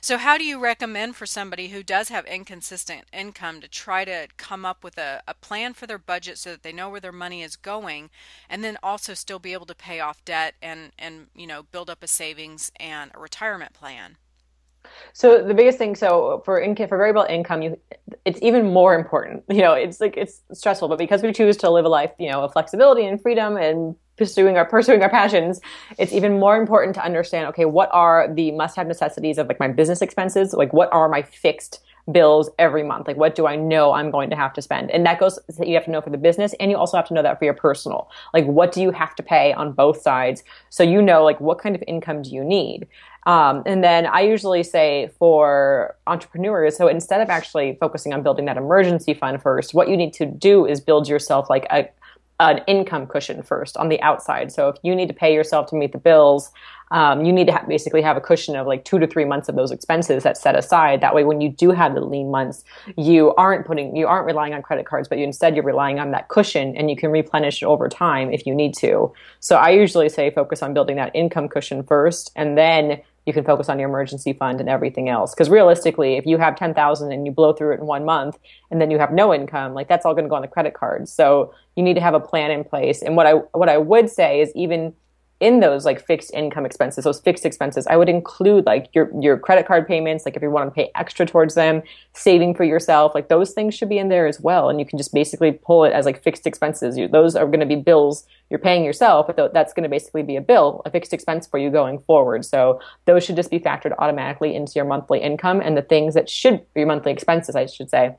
So 0.00 0.16
how 0.16 0.38
do 0.38 0.44
you 0.44 0.58
recommend 0.58 1.16
for 1.16 1.26
somebody 1.26 1.68
who 1.68 1.82
does 1.82 2.08
have 2.08 2.24
inconsistent 2.26 3.04
income 3.12 3.60
to 3.60 3.68
try 3.68 4.04
to 4.04 4.28
come 4.36 4.64
up 4.64 4.84
with 4.84 4.98
a, 4.98 5.22
a 5.26 5.34
plan 5.34 5.74
for 5.74 5.86
their 5.86 5.98
budget 5.98 6.38
so 6.38 6.50
that 6.50 6.62
they 6.62 6.72
know 6.72 6.88
where 6.88 7.00
their 7.00 7.12
money 7.12 7.42
is 7.42 7.56
going 7.56 8.10
and 8.48 8.62
then 8.64 8.78
also 8.82 9.14
still 9.14 9.38
be 9.38 9.52
able 9.52 9.66
to 9.66 9.74
pay 9.74 10.00
off 10.00 10.24
debt 10.24 10.54
and 10.62 10.92
and 10.98 11.26
you 11.34 11.46
know 11.46 11.64
build 11.64 11.90
up 11.90 12.02
a 12.02 12.08
savings 12.08 12.72
and 12.78 13.10
a 13.14 13.18
retirement 13.18 13.72
plan 13.72 14.16
So 15.12 15.42
the 15.42 15.54
biggest 15.54 15.78
thing, 15.78 15.94
so 15.96 16.42
for 16.44 16.60
income, 16.60 16.88
for 16.88 16.98
variable 16.98 17.26
income, 17.28 17.62
you, 17.62 17.78
it's 18.24 18.40
even 18.42 18.72
more 18.72 18.94
important. 18.94 19.44
You 19.58 19.62
know, 19.62 19.72
it's 19.72 20.00
like 20.00 20.16
it's 20.16 20.40
stressful, 20.52 20.88
but 20.88 20.98
because 20.98 21.22
we 21.22 21.32
choose 21.32 21.56
to 21.58 21.70
live 21.70 21.84
a 21.84 21.88
life, 21.88 22.12
you 22.18 22.30
know, 22.30 22.42
of 22.42 22.52
flexibility 22.52 23.04
and 23.04 23.20
freedom 23.20 23.56
and 23.56 23.96
pursuing 24.16 24.56
our 24.56 24.64
pursuing 24.64 25.02
our 25.02 25.08
passions, 25.10 25.60
it's 25.98 26.12
even 26.12 26.38
more 26.38 26.56
important 26.56 26.94
to 26.94 27.04
understand. 27.04 27.46
Okay, 27.48 27.64
what 27.64 27.88
are 27.92 28.32
the 28.32 28.52
must-have 28.52 28.86
necessities 28.86 29.38
of 29.38 29.48
like 29.48 29.58
my 29.58 29.68
business 29.68 30.00
expenses? 30.02 30.52
Like, 30.52 30.72
what 30.72 30.92
are 30.92 31.08
my 31.08 31.22
fixed 31.22 31.80
bills 32.10 32.50
every 32.58 32.82
month? 32.82 33.06
Like, 33.06 33.16
what 33.16 33.34
do 33.34 33.46
I 33.46 33.56
know 33.56 33.92
I'm 33.92 34.10
going 34.10 34.30
to 34.30 34.36
have 34.36 34.52
to 34.54 34.62
spend? 34.62 34.90
And 34.90 35.04
that 35.06 35.20
goes, 35.20 35.38
you 35.60 35.74
have 35.74 35.84
to 35.84 35.90
know 35.90 36.00
for 36.00 36.10
the 36.10 36.18
business 36.18 36.54
and 36.58 36.70
you 36.70 36.76
also 36.76 36.96
have 36.96 37.06
to 37.08 37.14
know 37.14 37.22
that 37.22 37.38
for 37.38 37.44
your 37.44 37.54
personal. 37.54 38.10
Like, 38.32 38.46
what 38.46 38.72
do 38.72 38.82
you 38.82 38.90
have 38.90 39.14
to 39.16 39.22
pay 39.22 39.52
on 39.52 39.72
both 39.72 40.00
sides? 40.00 40.42
So 40.70 40.82
you 40.82 41.02
know, 41.02 41.24
like, 41.24 41.40
what 41.40 41.58
kind 41.58 41.74
of 41.74 41.82
income 41.86 42.22
do 42.22 42.30
you 42.30 42.44
need? 42.44 42.86
Um, 43.26 43.62
and 43.66 43.84
then 43.84 44.06
I 44.06 44.20
usually 44.20 44.62
say 44.62 45.10
for 45.18 45.96
entrepreneurs, 46.06 46.76
so 46.76 46.88
instead 46.88 47.20
of 47.20 47.28
actually 47.28 47.76
focusing 47.80 48.14
on 48.14 48.22
building 48.22 48.46
that 48.46 48.56
emergency 48.56 49.14
fund 49.14 49.42
first, 49.42 49.74
what 49.74 49.88
you 49.88 49.96
need 49.96 50.12
to 50.14 50.26
do 50.26 50.66
is 50.66 50.80
build 50.80 51.08
yourself 51.08 51.50
like 51.50 51.66
a 51.70 51.88
an 52.40 52.60
income 52.68 53.04
cushion 53.06 53.42
first 53.42 53.76
on 53.76 53.88
the 53.88 54.00
outside. 54.00 54.52
So 54.52 54.68
if 54.68 54.76
you 54.84 54.94
need 54.94 55.08
to 55.08 55.14
pay 55.14 55.34
yourself 55.34 55.66
to 55.70 55.76
meet 55.76 55.90
the 55.90 55.98
bills, 55.98 56.52
um, 56.90 57.24
you 57.24 57.32
need 57.32 57.46
to 57.46 57.52
ha- 57.52 57.64
basically 57.68 58.02
have 58.02 58.16
a 58.16 58.20
cushion 58.20 58.56
of 58.56 58.66
like 58.66 58.84
two 58.84 58.98
to 58.98 59.06
three 59.06 59.24
months 59.24 59.48
of 59.48 59.56
those 59.56 59.70
expenses 59.70 60.22
that's 60.22 60.40
set 60.40 60.56
aside. 60.56 61.00
That 61.00 61.14
way, 61.14 61.24
when 61.24 61.40
you 61.40 61.48
do 61.50 61.70
have 61.70 61.94
the 61.94 62.00
lean 62.00 62.30
months, 62.30 62.64
you 62.96 63.34
aren't 63.34 63.66
putting, 63.66 63.96
you 63.96 64.06
aren't 64.06 64.26
relying 64.26 64.54
on 64.54 64.62
credit 64.62 64.86
cards, 64.86 65.08
but 65.08 65.18
you 65.18 65.24
instead 65.24 65.54
you're 65.54 65.64
relying 65.64 65.98
on 65.98 66.10
that 66.12 66.28
cushion, 66.28 66.76
and 66.76 66.90
you 66.90 66.96
can 66.96 67.10
replenish 67.10 67.62
it 67.62 67.66
over 67.66 67.88
time 67.88 68.32
if 68.32 68.46
you 68.46 68.54
need 68.54 68.74
to. 68.74 69.12
So 69.40 69.56
I 69.56 69.70
usually 69.70 70.08
say 70.08 70.30
focus 70.30 70.62
on 70.62 70.74
building 70.74 70.96
that 70.96 71.10
income 71.14 71.48
cushion 71.48 71.82
first, 71.82 72.32
and 72.36 72.56
then 72.56 73.02
you 73.26 73.34
can 73.34 73.44
focus 73.44 73.68
on 73.68 73.78
your 73.78 73.90
emergency 73.90 74.32
fund 74.32 74.58
and 74.58 74.70
everything 74.70 75.10
else. 75.10 75.34
Because 75.34 75.50
realistically, 75.50 76.16
if 76.16 76.24
you 76.24 76.38
have 76.38 76.56
ten 76.56 76.72
thousand 76.72 77.12
and 77.12 77.26
you 77.26 77.32
blow 77.32 77.52
through 77.52 77.74
it 77.74 77.80
in 77.80 77.86
one 77.86 78.06
month, 78.06 78.38
and 78.70 78.80
then 78.80 78.90
you 78.90 78.98
have 78.98 79.12
no 79.12 79.34
income, 79.34 79.74
like 79.74 79.86
that's 79.86 80.06
all 80.06 80.14
going 80.14 80.24
to 80.24 80.30
go 80.30 80.36
on 80.36 80.42
the 80.42 80.48
credit 80.48 80.72
card. 80.72 81.06
So 81.08 81.52
you 81.76 81.82
need 81.82 81.94
to 81.94 82.00
have 82.00 82.14
a 82.14 82.20
plan 82.20 82.50
in 82.50 82.64
place. 82.64 83.02
And 83.02 83.16
what 83.16 83.26
I 83.26 83.32
what 83.32 83.68
I 83.68 83.76
would 83.76 84.08
say 84.08 84.40
is 84.40 84.50
even 84.54 84.94
in 85.40 85.60
those 85.60 85.84
like 85.84 86.04
fixed 86.04 86.34
income 86.34 86.66
expenses, 86.66 87.04
those 87.04 87.20
fixed 87.20 87.46
expenses, 87.46 87.86
I 87.86 87.96
would 87.96 88.08
include 88.08 88.66
like 88.66 88.88
your 88.92 89.10
your 89.20 89.38
credit 89.38 89.66
card 89.66 89.86
payments, 89.86 90.26
like 90.26 90.34
if 90.34 90.42
you 90.42 90.50
want 90.50 90.68
to 90.68 90.74
pay 90.74 90.90
extra 90.96 91.26
towards 91.26 91.54
them, 91.54 91.82
saving 92.12 92.54
for 92.54 92.64
yourself, 92.64 93.14
like 93.14 93.28
those 93.28 93.52
things 93.52 93.74
should 93.74 93.88
be 93.88 93.98
in 93.98 94.08
there 94.08 94.26
as 94.26 94.40
well. 94.40 94.68
And 94.68 94.80
you 94.80 94.86
can 94.86 94.98
just 94.98 95.14
basically 95.14 95.52
pull 95.52 95.84
it 95.84 95.92
as 95.92 96.06
like 96.06 96.22
fixed 96.22 96.46
expenses. 96.46 96.98
You, 96.98 97.06
those 97.06 97.36
are 97.36 97.46
going 97.46 97.60
to 97.60 97.66
be 97.66 97.76
bills 97.76 98.26
you're 98.50 98.58
paying 98.58 98.84
yourself, 98.84 99.26
but 99.28 99.52
that's 99.52 99.72
going 99.72 99.84
to 99.84 99.88
basically 99.88 100.22
be 100.22 100.34
a 100.34 100.40
bill, 100.40 100.82
a 100.84 100.90
fixed 100.90 101.12
expense 101.12 101.46
for 101.46 101.58
you 101.58 101.70
going 101.70 102.00
forward. 102.00 102.44
So 102.44 102.80
those 103.04 103.22
should 103.22 103.36
just 103.36 103.50
be 103.50 103.60
factored 103.60 103.94
automatically 103.98 104.56
into 104.56 104.72
your 104.74 104.86
monthly 104.86 105.20
income 105.20 105.60
and 105.60 105.76
the 105.76 105.82
things 105.82 106.14
that 106.14 106.28
should 106.28 106.60
be 106.74 106.80
your 106.80 106.86
monthly 106.86 107.12
expenses, 107.12 107.54
I 107.54 107.66
should 107.66 107.90
say. 107.90 108.16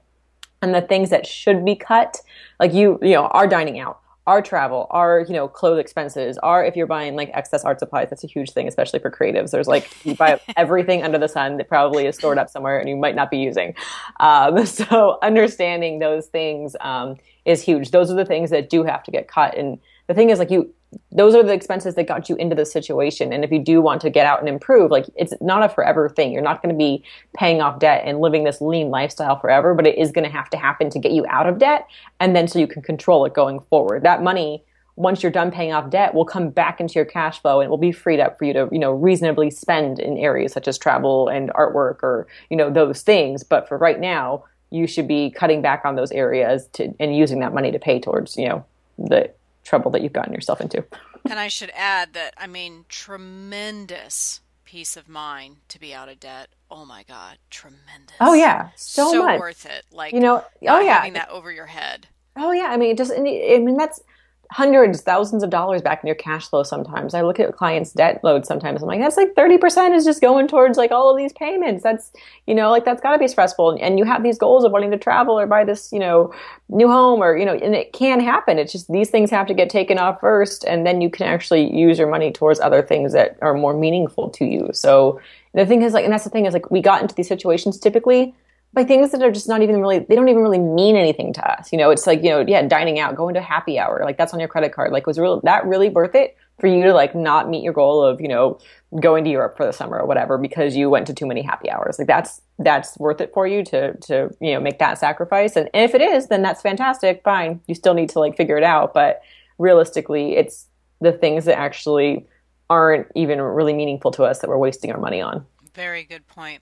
And 0.62 0.74
the 0.74 0.82
things 0.82 1.10
that 1.10 1.26
should 1.26 1.66
be 1.66 1.76
cut, 1.76 2.18
like 2.60 2.74
you, 2.74 3.00
you 3.02 3.14
know, 3.14 3.28
are 3.28 3.48
dining 3.48 3.80
out 3.80 4.00
our 4.30 4.44
travel, 4.44 4.86
our, 4.92 5.22
you 5.22 5.34
know, 5.34 5.48
clothes 5.48 5.80
expenses, 5.80 6.38
our, 6.44 6.64
if 6.64 6.76
you're 6.76 6.86
buying 6.86 7.16
like 7.16 7.32
excess 7.34 7.64
art 7.66 7.80
supplies, 7.80 8.12
that's 8.12 8.24
a 8.24 8.28
huge 8.28 8.52
thing, 8.52 8.68
especially 8.68 9.00
for 9.00 9.10
creatives. 9.10 9.50
There's 9.50 9.66
like, 9.66 9.90
you 10.06 10.14
buy 10.14 10.40
everything 10.56 11.02
under 11.02 11.18
the 11.18 11.28
sun 11.28 11.58
that 11.58 11.68
probably 11.68 12.06
is 12.06 12.16
stored 12.16 12.38
up 12.38 12.48
somewhere 12.48 12.78
and 12.78 12.88
you 12.88 12.96
might 12.96 13.16
not 13.16 13.32
be 13.32 13.40
using. 13.40 13.74
Um, 14.20 14.66
so 14.68 15.18
understanding 15.24 15.98
those 15.98 16.28
things 16.28 16.76
um, 16.82 17.16
is 17.46 17.64
huge. 17.64 17.90
Those 17.90 18.12
are 18.12 18.16
the 18.16 18.24
things 18.24 18.52
that 18.52 18.70
do 18.70 18.84
have 18.84 19.02
to 19.06 19.10
get 19.10 19.28
cut. 19.28 19.58
And 19.58 19.80
the 20.10 20.16
thing 20.16 20.32
is 20.32 20.40
like 20.40 20.50
you, 20.50 20.74
those 21.12 21.36
are 21.36 21.44
the 21.44 21.54
expenses 21.54 21.94
that 21.94 22.08
got 22.08 22.30
you 22.30 22.36
into 22.38 22.56
the 22.56 22.66
situation. 22.66 23.32
And 23.32 23.46
if 23.46 23.52
you 23.52 23.60
do 23.60 23.80
want 23.80 24.02
to 24.02 24.10
get 24.10 24.26
out 24.26 24.40
and 24.40 24.50
improve, 24.50 24.90
like 24.90 25.06
it's 25.16 25.34
not 25.40 25.64
a 25.64 25.70
forever 25.70 26.10
thing. 26.10 26.32
You're 26.32 26.42
not 26.42 26.64
going 26.64 26.74
to 26.74 26.78
be 26.78 27.04
paying 27.38 27.62
off 27.62 27.78
debt 27.78 28.02
and 28.06 28.20
living 28.20 28.44
this 28.44 28.60
lean 28.60 28.90
lifestyle 28.90 29.40
forever, 29.40 29.76
but 29.76 29.86
it 29.86 30.00
is 30.00 30.12
going 30.12 30.26
to 30.26 30.36
have 30.36 30.50
to 30.50 30.58
happen 30.58 30.90
to 30.90 30.98
get 30.98 31.12
you 31.12 31.28
out 31.30 31.46
of 31.46 31.60
debt. 31.60 31.88
And 32.20 32.36
then 32.36 32.48
so 32.48 32.58
you 32.58 32.66
can 32.66 32.82
control 32.82 33.24
it 33.26 33.36
going 33.36 33.60
forward. 33.70 34.02
That 34.02 34.24
money, 34.24 34.64
once 34.96 35.22
you're 35.22 35.32
done 35.32 35.52
paying 35.52 35.74
off 35.74 35.92
debt, 35.92 36.16
will 36.16 36.26
come 36.26 36.50
back 36.50 36.82
into 36.82 36.96
your 36.96 37.06
cash 37.06 37.40
flow 37.40 37.62
and 37.62 37.70
will 37.70 37.78
be 37.78 37.92
freed 37.92 38.20
up 38.20 38.40
for 38.40 38.46
you 38.46 38.54
to, 38.54 38.68
you 38.72 38.80
know, 38.80 38.92
reasonably 38.92 39.52
spend 39.52 40.00
in 40.00 40.18
areas 40.18 40.54
such 40.54 40.68
as 40.68 40.80
travel 40.80 41.28
and 41.28 41.52
artwork 41.52 42.02
or, 42.02 42.26
you 42.50 42.58
know, 42.58 42.72
those 42.72 43.04
things. 43.04 43.44
But 43.44 43.68
for 43.68 43.78
right 43.78 44.00
now, 44.00 44.46
you 44.72 44.88
should 44.88 45.08
be 45.08 45.30
cutting 45.30 45.62
back 45.62 45.84
on 45.86 45.96
those 45.96 46.12
areas 46.12 46.68
to, 46.74 46.96
and 47.00 47.16
using 47.16 47.42
that 47.42 47.54
money 47.54 47.72
to 47.72 47.78
pay 47.78 48.00
towards, 48.00 48.38
you 48.38 48.50
know, 48.50 48.66
the 48.98 49.32
trouble 49.70 49.92
that 49.92 50.02
you've 50.02 50.14
gotten 50.14 50.34
yourself 50.34 50.60
into. 50.60 50.84
And 51.30 51.40
I 51.40 51.48
should 51.48 51.72
add 51.76 52.14
that 52.14 52.34
I 52.38 52.48
mean 52.48 52.86
tremendous 52.90 54.42
peace 54.66 54.98
of 54.98 55.08
mind 55.08 55.58
to 55.70 55.80
be 55.80 55.94
out 55.94 56.10
of 56.10 56.20
debt. 56.20 56.50
Oh 56.72 56.86
my 56.86 57.04
god, 57.04 57.38
tremendous. 57.50 58.16
Oh 58.20 58.34
yeah, 58.34 58.70
so, 58.76 59.12
so 59.12 59.26
much. 59.26 59.40
worth 59.40 59.66
it. 59.66 59.86
Like 59.92 60.14
you 60.14 60.20
know, 60.20 60.44
oh 60.68 60.80
yeah, 60.80 60.96
having 60.96 61.14
that 61.14 61.30
over 61.30 61.52
your 61.52 61.68
head. 61.68 62.08
Oh 62.36 62.52
yeah, 62.52 62.68
I 62.68 62.78
mean, 62.78 62.92
it 62.92 62.98
just, 62.98 63.12
I 63.12 63.20
mean 63.20 63.78
that's 63.78 64.02
hundreds, 64.52 65.02
thousands 65.02 65.44
of 65.44 65.52
dollars 65.52 65.80
back 65.82 66.04
in 66.04 66.08
your 66.08 66.16
cash 66.16 66.50
flow 66.50 66.64
sometimes. 66.64 67.14
I 67.14 67.22
look 67.22 67.40
at 67.40 67.56
clients' 67.56 67.92
debt 67.92 68.20
load 68.24 68.48
sometimes. 68.48 68.82
I'm 68.82 68.88
like, 68.88 69.00
that's 69.00 69.16
like 69.16 69.36
30% 69.36 69.96
is 69.96 70.04
just 70.04 70.22
going 70.22 70.48
towards 70.48 70.76
like 70.76 70.92
all 70.92 71.12
of 71.12 71.18
these 71.18 71.32
payments. 71.34 71.84
That's, 71.84 72.12
you 72.48 72.56
know, 72.56 72.72
like 72.72 72.84
that's 72.84 73.00
got 73.00 73.12
to 73.12 73.20
be 73.20 73.28
stressful. 73.28 73.78
And 73.80 74.00
you 74.00 74.06
have 74.06 74.24
these 74.24 74.40
goals 74.40 74.64
of 74.64 74.72
wanting 74.72 74.90
to 74.90 74.98
travel 74.98 75.40
or 75.40 75.46
buy 75.46 75.66
this, 75.66 75.92
you 75.94 76.00
know, 76.00 76.34
new 76.68 76.88
home 76.88 77.22
or, 77.22 77.38
you 77.38 77.46
know, 77.46 77.54
and 77.54 77.76
it 77.76 77.94
can 77.94 78.20
happen. 78.20 78.58
It's 78.58 78.72
just 78.72 78.92
these 78.92 79.12
things 79.12 79.30
have 79.30 79.46
to 79.48 79.54
get 79.54 79.70
taken 79.70 80.00
off 80.00 80.20
first. 80.20 80.64
And 80.66 80.86
then 80.86 81.00
you 81.00 81.12
can 81.12 81.28
actually 81.28 81.72
use 81.72 82.00
your 82.00 82.10
money 82.10 82.32
towards 82.32 82.60
other 82.60 82.82
things 82.82 83.14
that 83.14 83.38
are 83.44 83.54
more 83.54 83.78
meaningful 83.78 84.30
to 84.32 84.46
you. 84.46 84.72
So 84.74 85.22
the 85.54 85.68
thing 85.68 85.84
is 85.84 85.94
like, 85.94 86.06
and 86.06 86.14
that's 86.14 86.24
the 86.24 86.32
thing 86.32 86.48
is 86.48 86.54
like, 86.54 86.72
we 86.72 86.82
got 86.82 87.04
into 87.04 87.14
these 87.14 87.28
situations 87.28 87.78
typically 87.78 88.34
by 88.74 88.84
things 88.84 89.12
that 89.12 89.24
are 89.24 89.32
just 89.32 89.48
not 89.48 89.62
even 89.62 89.80
really 89.80 90.00
they 90.00 90.16
don't 90.16 90.30
even 90.30 90.42
really 90.42 90.60
mean 90.60 90.96
anything 90.96 91.34
to 91.34 91.52
us. 91.52 91.72
You 91.72 91.78
know 91.78 91.90
it's 91.90 92.06
like 92.06 92.24
you 92.24 92.30
know 92.30 92.46
yeah 92.48 92.68
dining 92.68 93.00
out 93.00 93.16
going 93.16 93.34
to 93.34 93.42
happy 93.42 93.80
hour 93.80 94.02
like 94.04 94.18
that's 94.18 94.34
on 94.34 94.40
your 94.40 94.50
credit 94.50 94.74
card. 94.74 94.92
Like 94.92 95.08
was 95.08 95.20
real 95.20 95.42
that 95.42 95.66
really 95.66 95.90
worth 95.90 96.16
it 96.16 96.38
for 96.60 96.68
you 96.68 96.84
to 96.84 96.94
like 96.94 97.16
not 97.16 97.50
meet 97.50 97.64
your 97.64 97.74
goal 97.74 98.04
of 98.04 98.22
you 98.22 98.28
know 98.28 98.60
going 99.00 99.24
to 99.24 99.30
europe 99.30 99.56
for 99.56 99.66
the 99.66 99.72
summer 99.72 100.00
or 100.00 100.06
whatever 100.06 100.38
because 100.38 100.76
you 100.76 100.90
went 100.90 101.08
to 101.08 101.14
too 101.14 101.26
many 101.26 101.42
happy 101.42 101.70
hours? 101.70 101.98
Like 101.98 102.08
that's 102.08 102.42
that's 102.60 102.98
worth 103.00 103.22
it 103.22 103.32
for 103.34 103.48
you 103.48 103.64
to 103.66 103.98
to 103.98 104.30
you 104.40 104.54
know 104.54 104.60
make 104.60 104.80
that 104.80 104.98
sacrifice. 104.98 105.56
And 105.56 105.70
if 105.74 105.96
it 105.96 106.02
is 106.02 106.28
then 106.28 106.42
that's 106.42 106.62
fantastic. 106.62 107.24
Fine. 107.24 107.62
You 107.68 107.76
still 107.76 107.94
need 107.94 108.10
to 108.10 108.20
like 108.20 108.38
figure 108.38 108.58
it 108.58 108.64
out. 108.64 108.94
But 108.94 109.22
realistically 109.58 110.36
it's 110.36 110.68
the 111.02 111.12
things 111.12 111.46
that 111.46 111.58
actually 111.58 112.28
aren't 112.70 113.08
even 113.16 113.42
really 113.42 113.74
meaningful 113.74 114.12
to 114.12 114.24
us 114.24 114.40
that 114.40 114.50
we're 114.50 114.58
wasting 114.58 114.92
our 114.92 115.00
money 115.00 115.22
on. 115.22 115.46
Very 115.74 116.04
good 116.04 116.28
point 116.28 116.62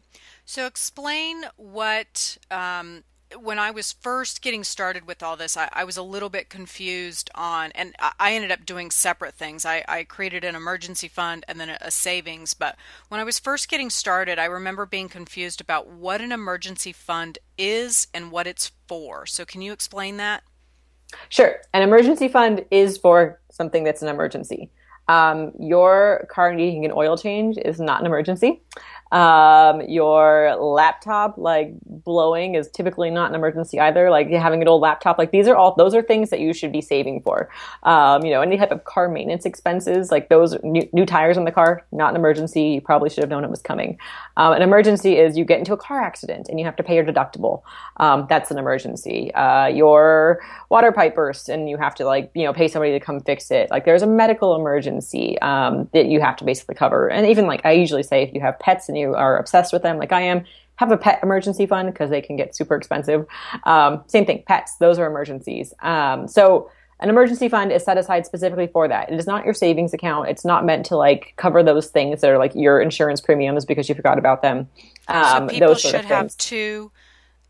so, 0.49 0.65
explain 0.65 1.43
what, 1.57 2.37
um, 2.49 3.03
when 3.37 3.59
I 3.59 3.69
was 3.69 3.91
first 3.91 4.41
getting 4.41 4.63
started 4.63 5.05
with 5.05 5.21
all 5.21 5.35
this, 5.35 5.57
I, 5.57 5.67
I, 5.73 5.83
was 5.83 5.97
a 5.97 6.01
little 6.01 6.29
bit 6.29 6.49
confused 6.49 7.29
on, 7.35 7.73
and 7.75 7.93
I 8.17 8.31
ended 8.31 8.53
up 8.53 8.65
doing 8.65 8.89
separate 8.89 9.33
things. 9.33 9.65
I, 9.65 9.83
I 9.89 10.05
created 10.05 10.45
an 10.45 10.55
emergency 10.55 11.09
fund 11.09 11.43
and 11.49 11.59
then 11.59 11.67
a, 11.67 11.77
a 11.81 11.91
savings. 11.91 12.53
But 12.53 12.77
when 13.09 13.19
I 13.19 13.25
was 13.25 13.39
first 13.39 13.67
getting 13.67 13.89
started, 13.89 14.39
I 14.39 14.45
remember 14.45 14.85
being 14.85 15.09
confused 15.09 15.59
about 15.59 15.89
what 15.89 16.21
an 16.21 16.31
emergency 16.31 16.93
fund 16.93 17.39
is 17.57 18.07
and 18.13 18.31
what 18.31 18.47
it's 18.47 18.71
for. 18.87 19.25
So, 19.25 19.43
can 19.43 19.61
you 19.61 19.73
explain 19.73 20.15
that? 20.15 20.43
Sure. 21.27 21.57
An 21.73 21.81
emergency 21.81 22.29
fund 22.29 22.63
is 22.71 22.97
for 22.97 23.41
something 23.51 23.83
that's 23.83 24.01
an 24.01 24.07
emergency. 24.07 24.71
Um, 25.09 25.53
your 25.59 26.27
car 26.29 26.53
needing 26.53 26.85
an 26.85 26.91
oil 26.93 27.17
change 27.17 27.57
is 27.57 27.79
not 27.79 28.01
an 28.01 28.05
emergency. 28.05 28.61
Um, 29.11 29.81
your 29.81 30.55
laptop 30.55 31.37
like 31.37 31.73
blowing 31.85 32.55
is 32.55 32.69
typically 32.69 33.09
not 33.09 33.29
an 33.29 33.35
emergency 33.35 33.79
either. 33.79 34.09
Like 34.09 34.29
having 34.29 34.61
an 34.61 34.67
old 34.67 34.81
laptop, 34.81 35.17
like 35.17 35.31
these 35.31 35.47
are 35.47 35.55
all 35.55 35.75
those 35.75 35.95
are 35.95 36.01
things 36.01 36.29
that 36.29 36.39
you 36.39 36.53
should 36.53 36.71
be 36.71 36.81
saving 36.81 37.21
for. 37.21 37.49
Um, 37.83 38.25
you 38.25 38.31
know, 38.31 38.41
any 38.41 38.57
type 38.57 38.71
of 38.71 38.83
car 38.83 39.07
maintenance 39.09 39.45
expenses, 39.45 40.11
like 40.11 40.29
those 40.29 40.61
new, 40.63 40.87
new 40.93 41.05
tires 41.05 41.37
on 41.37 41.45
the 41.45 41.51
car, 41.51 41.85
not 41.91 42.09
an 42.09 42.15
emergency. 42.15 42.63
You 42.63 42.81
probably 42.81 43.09
should 43.09 43.23
have 43.23 43.29
known 43.29 43.43
it 43.43 43.49
was 43.49 43.61
coming. 43.61 43.97
Um, 44.35 44.53
an 44.53 44.61
emergency 44.61 45.17
is 45.17 45.37
you 45.37 45.45
get 45.45 45.59
into 45.59 45.73
a 45.73 45.77
car 45.77 46.01
accident 46.01 46.49
and 46.49 46.59
you 46.59 46.65
have 46.65 46.75
to 46.75 46.83
pay 46.83 46.95
your 46.95 47.05
deductible. 47.05 47.61
Um, 47.97 48.27
that's 48.29 48.51
an 48.51 48.57
emergency. 48.57 49.33
Uh, 49.33 49.67
your 49.67 50.41
water 50.69 50.91
pipe 50.91 51.15
bursts 51.15 51.49
and 51.49 51.69
you 51.69 51.77
have 51.77 51.95
to 51.95 52.05
like 52.05 52.31
you 52.33 52.43
know 52.43 52.53
pay 52.53 52.67
somebody 52.67 52.91
to 52.91 52.99
come 52.99 53.19
fix 53.21 53.51
it. 53.51 53.69
Like 53.71 53.85
there's 53.85 54.01
a 54.01 54.07
medical 54.07 54.55
emergency 54.55 55.39
um, 55.39 55.89
that 55.93 56.07
you 56.07 56.19
have 56.19 56.35
to 56.37 56.43
basically 56.43 56.75
cover. 56.75 57.09
And 57.09 57.27
even 57.27 57.47
like 57.47 57.65
I 57.65 57.71
usually 57.71 58.03
say, 58.03 58.23
if 58.23 58.33
you 58.33 58.41
have 58.41 58.59
pets 58.59 58.89
and 58.89 58.96
you 58.97 59.13
are 59.15 59.37
obsessed 59.37 59.71
with 59.71 59.83
them, 59.83 59.97
like 59.97 60.11
I 60.11 60.21
am, 60.21 60.43
have 60.75 60.91
a 60.91 60.97
pet 60.97 61.19
emergency 61.23 61.65
fund 61.65 61.91
because 61.91 62.09
they 62.09 62.21
can 62.21 62.35
get 62.35 62.55
super 62.55 62.75
expensive. 62.75 63.25
Um, 63.63 64.03
same 64.07 64.25
thing, 64.25 64.43
pets, 64.45 64.75
those 64.75 64.99
are 64.99 65.07
emergencies. 65.07 65.73
Um, 65.81 66.27
so 66.27 66.69
an 66.99 67.09
emergency 67.09 67.47
fund 67.47 67.71
is 67.71 67.83
set 67.83 67.97
aside 67.97 68.25
specifically 68.25 68.67
for 68.67 68.87
that. 68.87 69.11
It 69.11 69.19
is 69.19 69.27
not 69.27 69.45
your 69.45 69.53
savings 69.53 69.93
account. 69.93 70.29
It's 70.29 70.43
not 70.43 70.65
meant 70.65 70.85
to 70.87 70.97
like 70.97 71.33
cover 71.35 71.61
those 71.61 71.87
things 71.87 72.21
that 72.21 72.31
are 72.31 72.37
like 72.39 72.55
your 72.55 72.79
insurance 72.79 73.21
premiums 73.21 73.65
because 73.65 73.87
you 73.87 73.95
forgot 73.95 74.17
about 74.17 74.41
them. 74.41 74.67
Um, 75.07 75.47
so 75.47 75.53
people 75.53 75.75
should 75.75 76.05
have 76.05 76.35
two 76.37 76.91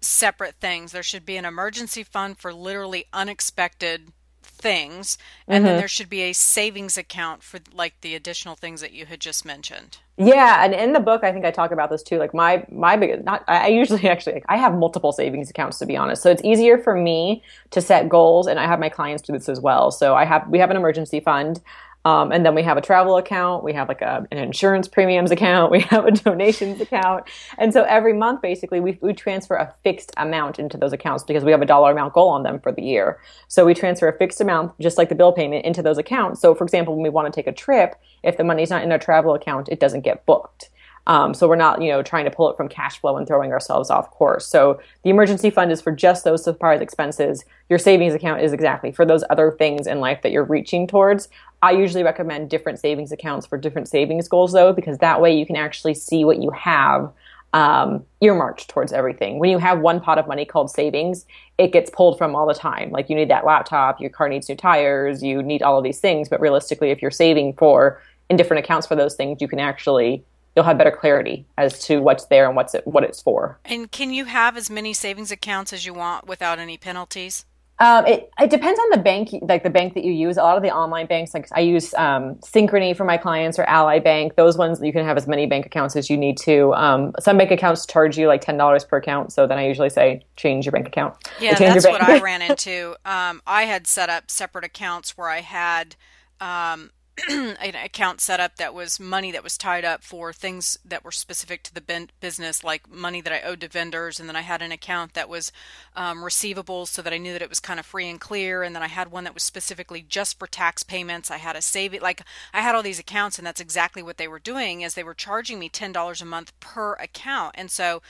separate 0.01 0.55
things. 0.55 0.91
There 0.91 1.03
should 1.03 1.25
be 1.25 1.37
an 1.37 1.45
emergency 1.45 2.03
fund 2.03 2.37
for 2.37 2.53
literally 2.53 3.05
unexpected 3.13 4.11
things 4.57 5.17
and 5.47 5.61
mm-hmm. 5.61 5.67
then 5.67 5.77
there 5.77 5.87
should 5.87 6.09
be 6.09 6.21
a 6.21 6.33
savings 6.33 6.97
account 6.97 7.43
for 7.43 7.59
like 7.73 7.99
the 8.01 8.15
additional 8.15 8.55
things 8.55 8.81
that 8.81 8.91
you 8.91 9.05
had 9.05 9.19
just 9.19 9.45
mentioned. 9.45 9.99
Yeah 10.17 10.63
and 10.63 10.73
in 10.73 10.93
the 10.93 10.99
book 10.99 11.23
i 11.23 11.31
think 11.31 11.45
i 11.45 11.51
talk 11.51 11.71
about 11.71 11.89
this 11.89 12.03
too. 12.03 12.17
Like 12.17 12.33
my 12.33 12.65
my 12.71 12.95
big 12.97 13.23
not 13.23 13.43
i 13.47 13.67
usually 13.67 14.07
actually 14.09 14.43
i 14.49 14.57
have 14.57 14.73
multiple 14.73 15.11
savings 15.11 15.49
accounts 15.49 15.77
to 15.79 15.85
be 15.85 15.95
honest. 15.95 16.23
So 16.23 16.31
it's 16.31 16.43
easier 16.43 16.77
for 16.77 16.95
me 16.95 17.43
to 17.71 17.81
set 17.81 18.09
goals 18.09 18.47
and 18.47 18.59
i 18.59 18.65
have 18.65 18.79
my 18.79 18.89
clients 18.89 19.23
do 19.23 19.33
this 19.33 19.47
as 19.47 19.59
well. 19.59 19.91
So 19.91 20.15
i 20.15 20.25
have 20.25 20.47
we 20.49 20.59
have 20.59 20.71
an 20.71 20.77
emergency 20.77 21.19
fund 21.19 21.61
um, 22.07 22.31
and 22.31 22.45
then 22.45 22.55
we 22.55 22.63
have 22.63 22.77
a 22.77 22.81
travel 22.81 23.17
account, 23.17 23.65
we 23.65 23.73
have 23.73 23.89
like 23.89 24.01
a, 24.01 24.25
an 24.31 24.37
insurance 24.37 24.87
premiums 24.87 25.29
account, 25.29 25.71
we 25.73 25.81
have 25.81 26.05
a 26.05 26.11
donations 26.11 26.79
account. 26.79 27.25
And 27.57 27.73
so 27.73 27.83
every 27.83 28.13
month, 28.13 28.41
basically, 28.41 28.79
we, 28.79 28.97
we 29.01 29.11
transfer 29.11 29.55
a 29.55 29.75
fixed 29.83 30.13
amount 30.15 30.57
into 30.57 30.77
those 30.77 30.93
accounts 30.93 31.25
because 31.25 31.43
we 31.43 31.51
have 31.51 31.61
a 31.61 31.65
dollar 31.65 31.91
amount 31.91 32.13
goal 32.13 32.29
on 32.29 32.43
them 32.43 32.61
for 32.61 32.71
the 32.71 32.81
year. 32.81 33.19
So 33.49 33.65
we 33.65 33.73
transfer 33.73 34.07
a 34.07 34.17
fixed 34.17 34.39
amount, 34.39 34.79
just 34.79 34.97
like 34.97 35.09
the 35.09 35.15
bill 35.15 35.33
payment, 35.33 35.65
into 35.65 35.81
those 35.81 35.97
accounts. 35.97 36.39
So, 36.39 36.55
for 36.55 36.63
example, 36.63 36.95
when 36.95 37.03
we 37.03 37.09
want 37.09 37.25
to 37.33 37.37
take 37.37 37.47
a 37.47 37.51
trip, 37.51 37.95
if 38.23 38.37
the 38.37 38.45
money's 38.45 38.69
not 38.69 38.83
in 38.83 38.91
our 38.93 38.99
travel 38.99 39.33
account, 39.33 39.67
it 39.67 39.81
doesn't 39.81 40.01
get 40.01 40.25
booked. 40.25 40.69
Um, 41.07 41.33
so 41.33 41.47
we're 41.47 41.55
not, 41.55 41.81
you 41.81 41.89
know, 41.89 42.03
trying 42.03 42.25
to 42.25 42.31
pull 42.31 42.51
it 42.51 42.57
from 42.57 42.67
cash 42.67 42.99
flow 42.99 43.15
and 43.15 43.25
throwing 43.25 43.53
ourselves 43.53 43.89
off 43.89 44.11
course. 44.11 44.45
So 44.45 44.79
the 45.03 45.09
emergency 45.09 45.49
fund 45.49 45.71
is 45.71 45.81
for 45.81 45.91
just 45.91 46.25
those 46.25 46.43
surprise 46.43 46.81
expenses. 46.81 47.45
Your 47.69 47.79
savings 47.79 48.13
account 48.13 48.41
is 48.41 48.51
exactly 48.51 48.91
for 48.91 49.05
those 49.05 49.23
other 49.29 49.55
things 49.57 49.87
in 49.87 50.01
life 50.01 50.21
that 50.21 50.33
you're 50.33 50.43
reaching 50.43 50.85
towards. 50.85 51.29
I 51.61 51.71
usually 51.71 52.03
recommend 52.03 52.49
different 52.49 52.79
savings 52.79 53.11
accounts 53.11 53.47
for 53.47 53.57
different 53.57 53.87
savings 53.87 54.27
goals 54.27 54.53
though, 54.53 54.73
because 54.73 54.99
that 54.99 55.21
way 55.21 55.37
you 55.37 55.45
can 55.45 55.55
actually 55.55 55.95
see 55.95 56.23
what 56.23 56.41
you 56.41 56.51
have 56.51 57.11
um, 57.53 58.05
earmarked 58.21 58.69
towards 58.69 58.93
everything. 58.93 59.39
When 59.39 59.49
you 59.49 59.57
have 59.57 59.79
one 59.79 59.99
pot 59.99 60.19
of 60.19 60.27
money 60.27 60.45
called 60.45 60.69
savings, 60.69 61.25
it 61.57 61.71
gets 61.71 61.89
pulled 61.89 62.17
from 62.17 62.35
all 62.35 62.45
the 62.45 62.53
time. 62.53 62.91
Like 62.91 63.09
you 63.09 63.15
need 63.15 63.29
that 63.29 63.45
laptop, 63.45 63.99
your 63.99 64.09
car 64.09 64.29
needs 64.29 64.47
new 64.47 64.55
tires, 64.55 65.23
you 65.23 65.41
need 65.41 65.63
all 65.63 65.77
of 65.77 65.83
these 65.83 65.99
things. 65.99 66.29
But 66.29 66.39
realistically, 66.41 66.91
if 66.91 67.01
you're 67.01 67.11
saving 67.11 67.53
for 67.53 68.01
in 68.29 68.37
different 68.37 68.63
accounts 68.63 68.85
for 68.85 68.95
those 68.95 69.15
things, 69.15 69.41
you 69.41 69.47
can 69.47 69.59
actually 69.59 70.23
you'll 70.55 70.65
have 70.65 70.77
better 70.77 70.91
clarity 70.91 71.45
as 71.59 71.77
to 71.85 71.99
what's 71.99 72.25
there 72.25 72.47
and 72.47 72.55
what's 72.55 72.73
it, 72.73 72.85
what 72.87 73.03
it's 73.03 73.21
for. 73.21 73.59
And 73.63 73.91
can 73.91 74.11
you 74.11 74.25
have 74.25 74.57
as 74.57 74.71
many 74.71 74.91
savings 74.91 75.31
accounts 75.31 75.71
as 75.71 75.85
you 75.85 75.93
want 75.93 76.25
without 76.25 76.57
any 76.57 76.77
penalties? 76.77 77.45
Um, 77.79 78.05
it, 78.07 78.31
it 78.39 78.49
depends 78.49 78.79
on 78.79 78.89
the 78.89 78.97
bank, 78.97 79.29
like 79.43 79.63
the 79.63 79.69
bank 79.69 79.93
that 79.93 80.03
you 80.03 80.11
use. 80.11 80.37
A 80.37 80.41
lot 80.41 80.57
of 80.57 80.63
the 80.63 80.71
online 80.71 81.05
banks, 81.05 81.33
like 81.33 81.47
I 81.51 81.59
use 81.59 81.93
um, 81.93 82.35
Synchrony 82.35 82.95
for 82.95 83.05
my 83.05 83.17
clients 83.17 83.59
or 83.59 83.63
Ally 83.65 83.99
Bank. 83.99 84.35
Those 84.35 84.57
ones 84.57 84.81
you 84.81 84.91
can 84.91 85.05
have 85.05 85.15
as 85.15 85.27
many 85.27 85.45
bank 85.45 85.65
accounts 85.65 85.95
as 85.95 86.09
you 86.09 86.17
need 86.17 86.37
to. 86.39 86.73
Um, 86.73 87.13
some 87.19 87.37
bank 87.37 87.51
accounts 87.51 87.85
charge 87.85 88.17
you 88.17 88.27
like 88.27 88.41
ten 88.41 88.57
dollars 88.57 88.83
per 88.83 88.97
account, 88.97 89.31
so 89.31 89.45
then 89.45 89.59
I 89.59 89.67
usually 89.67 89.89
say 89.89 90.25
change 90.35 90.65
your 90.65 90.71
bank 90.71 90.87
account. 90.87 91.15
Yeah, 91.39 91.57
that's 91.57 91.85
what 91.85 92.01
I 92.01 92.19
ran 92.19 92.41
into. 92.41 92.95
Um, 93.05 93.41
I 93.45 93.63
had 93.63 93.85
set 93.85 94.09
up 94.09 94.31
separate 94.31 94.65
accounts 94.65 95.17
where 95.17 95.29
I 95.29 95.41
had 95.41 95.95
um, 96.41 96.91
an 97.29 97.75
account 97.75 98.21
set 98.21 98.39
up 98.39 98.57
that 98.57 98.73
was 98.73 98.99
money 98.99 99.31
that 99.31 99.43
was 99.43 99.57
tied 99.57 99.83
up 99.83 100.03
for 100.03 100.31
things 100.31 100.77
that 100.85 101.03
were 101.03 101.11
specific 101.11 101.63
to 101.63 101.73
the 101.73 102.09
business, 102.21 102.63
like 102.63 102.91
money 102.91 103.21
that 103.21 103.33
I 103.33 103.41
owed 103.41 103.61
to 103.61 103.67
vendors. 103.67 104.19
And 104.19 104.29
then 104.29 104.35
I 104.35 104.41
had 104.41 104.61
an 104.61 104.71
account 104.71 105.13
that 105.13 105.27
was 105.27 105.51
um, 105.95 106.19
receivables 106.19 106.89
so 106.89 107.01
that 107.01 107.13
I 107.13 107.17
knew 107.17 107.33
that 107.33 107.41
it 107.41 107.49
was 107.49 107.59
kind 107.59 107.79
of 107.79 107.87
free 107.87 108.07
and 108.07 108.21
clear. 108.21 108.61
And 108.61 108.75
then 108.75 108.83
I 108.83 108.87
had 108.87 109.11
one 109.11 109.23
that 109.23 109.33
was 109.33 109.43
specifically 109.43 110.05
just 110.07 110.37
for 110.37 110.45
tax 110.45 110.83
payments. 110.83 111.31
I 111.31 111.37
had 111.37 111.55
a 111.55 111.61
save 111.61 111.93
it, 111.93 112.03
like 112.03 112.21
I 112.53 112.61
had 112.61 112.75
all 112.75 112.83
these 112.83 112.99
accounts, 112.99 113.39
and 113.39 113.47
that's 113.47 113.61
exactly 113.61 114.03
what 114.03 114.17
they 114.17 114.27
were 114.27 114.39
doing 114.39 114.81
is 114.81 114.93
they 114.93 115.03
were 115.03 115.15
charging 115.15 115.57
me 115.57 115.69
$10 115.69 116.21
a 116.21 116.25
month 116.25 116.59
per 116.59 116.93
account. 116.93 117.55
And 117.57 117.71
so 117.71 118.01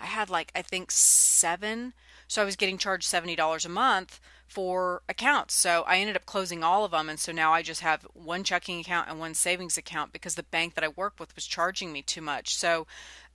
I 0.00 0.06
had 0.06 0.28
like, 0.28 0.50
I 0.56 0.62
think 0.62 0.90
seven. 0.90 1.92
So 2.26 2.42
I 2.42 2.44
was 2.44 2.56
getting 2.56 2.78
charged 2.78 3.08
$70 3.08 3.64
a 3.64 3.68
month 3.68 4.20
for 4.46 5.02
accounts. 5.08 5.54
So 5.54 5.84
I 5.86 5.98
ended 5.98 6.16
up 6.16 6.26
closing 6.26 6.62
all 6.62 6.84
of 6.84 6.92
them. 6.92 7.08
And 7.08 7.18
so 7.18 7.32
now 7.32 7.52
I 7.52 7.62
just 7.62 7.80
have 7.80 8.06
one 8.14 8.44
checking 8.44 8.80
account 8.80 9.08
and 9.08 9.18
one 9.18 9.34
savings 9.34 9.76
account 9.76 10.12
because 10.12 10.34
the 10.34 10.44
bank 10.44 10.74
that 10.74 10.84
I 10.84 10.88
work 10.88 11.14
with 11.18 11.34
was 11.34 11.46
charging 11.46 11.92
me 11.92 12.02
too 12.02 12.22
much. 12.22 12.54
So 12.56 12.86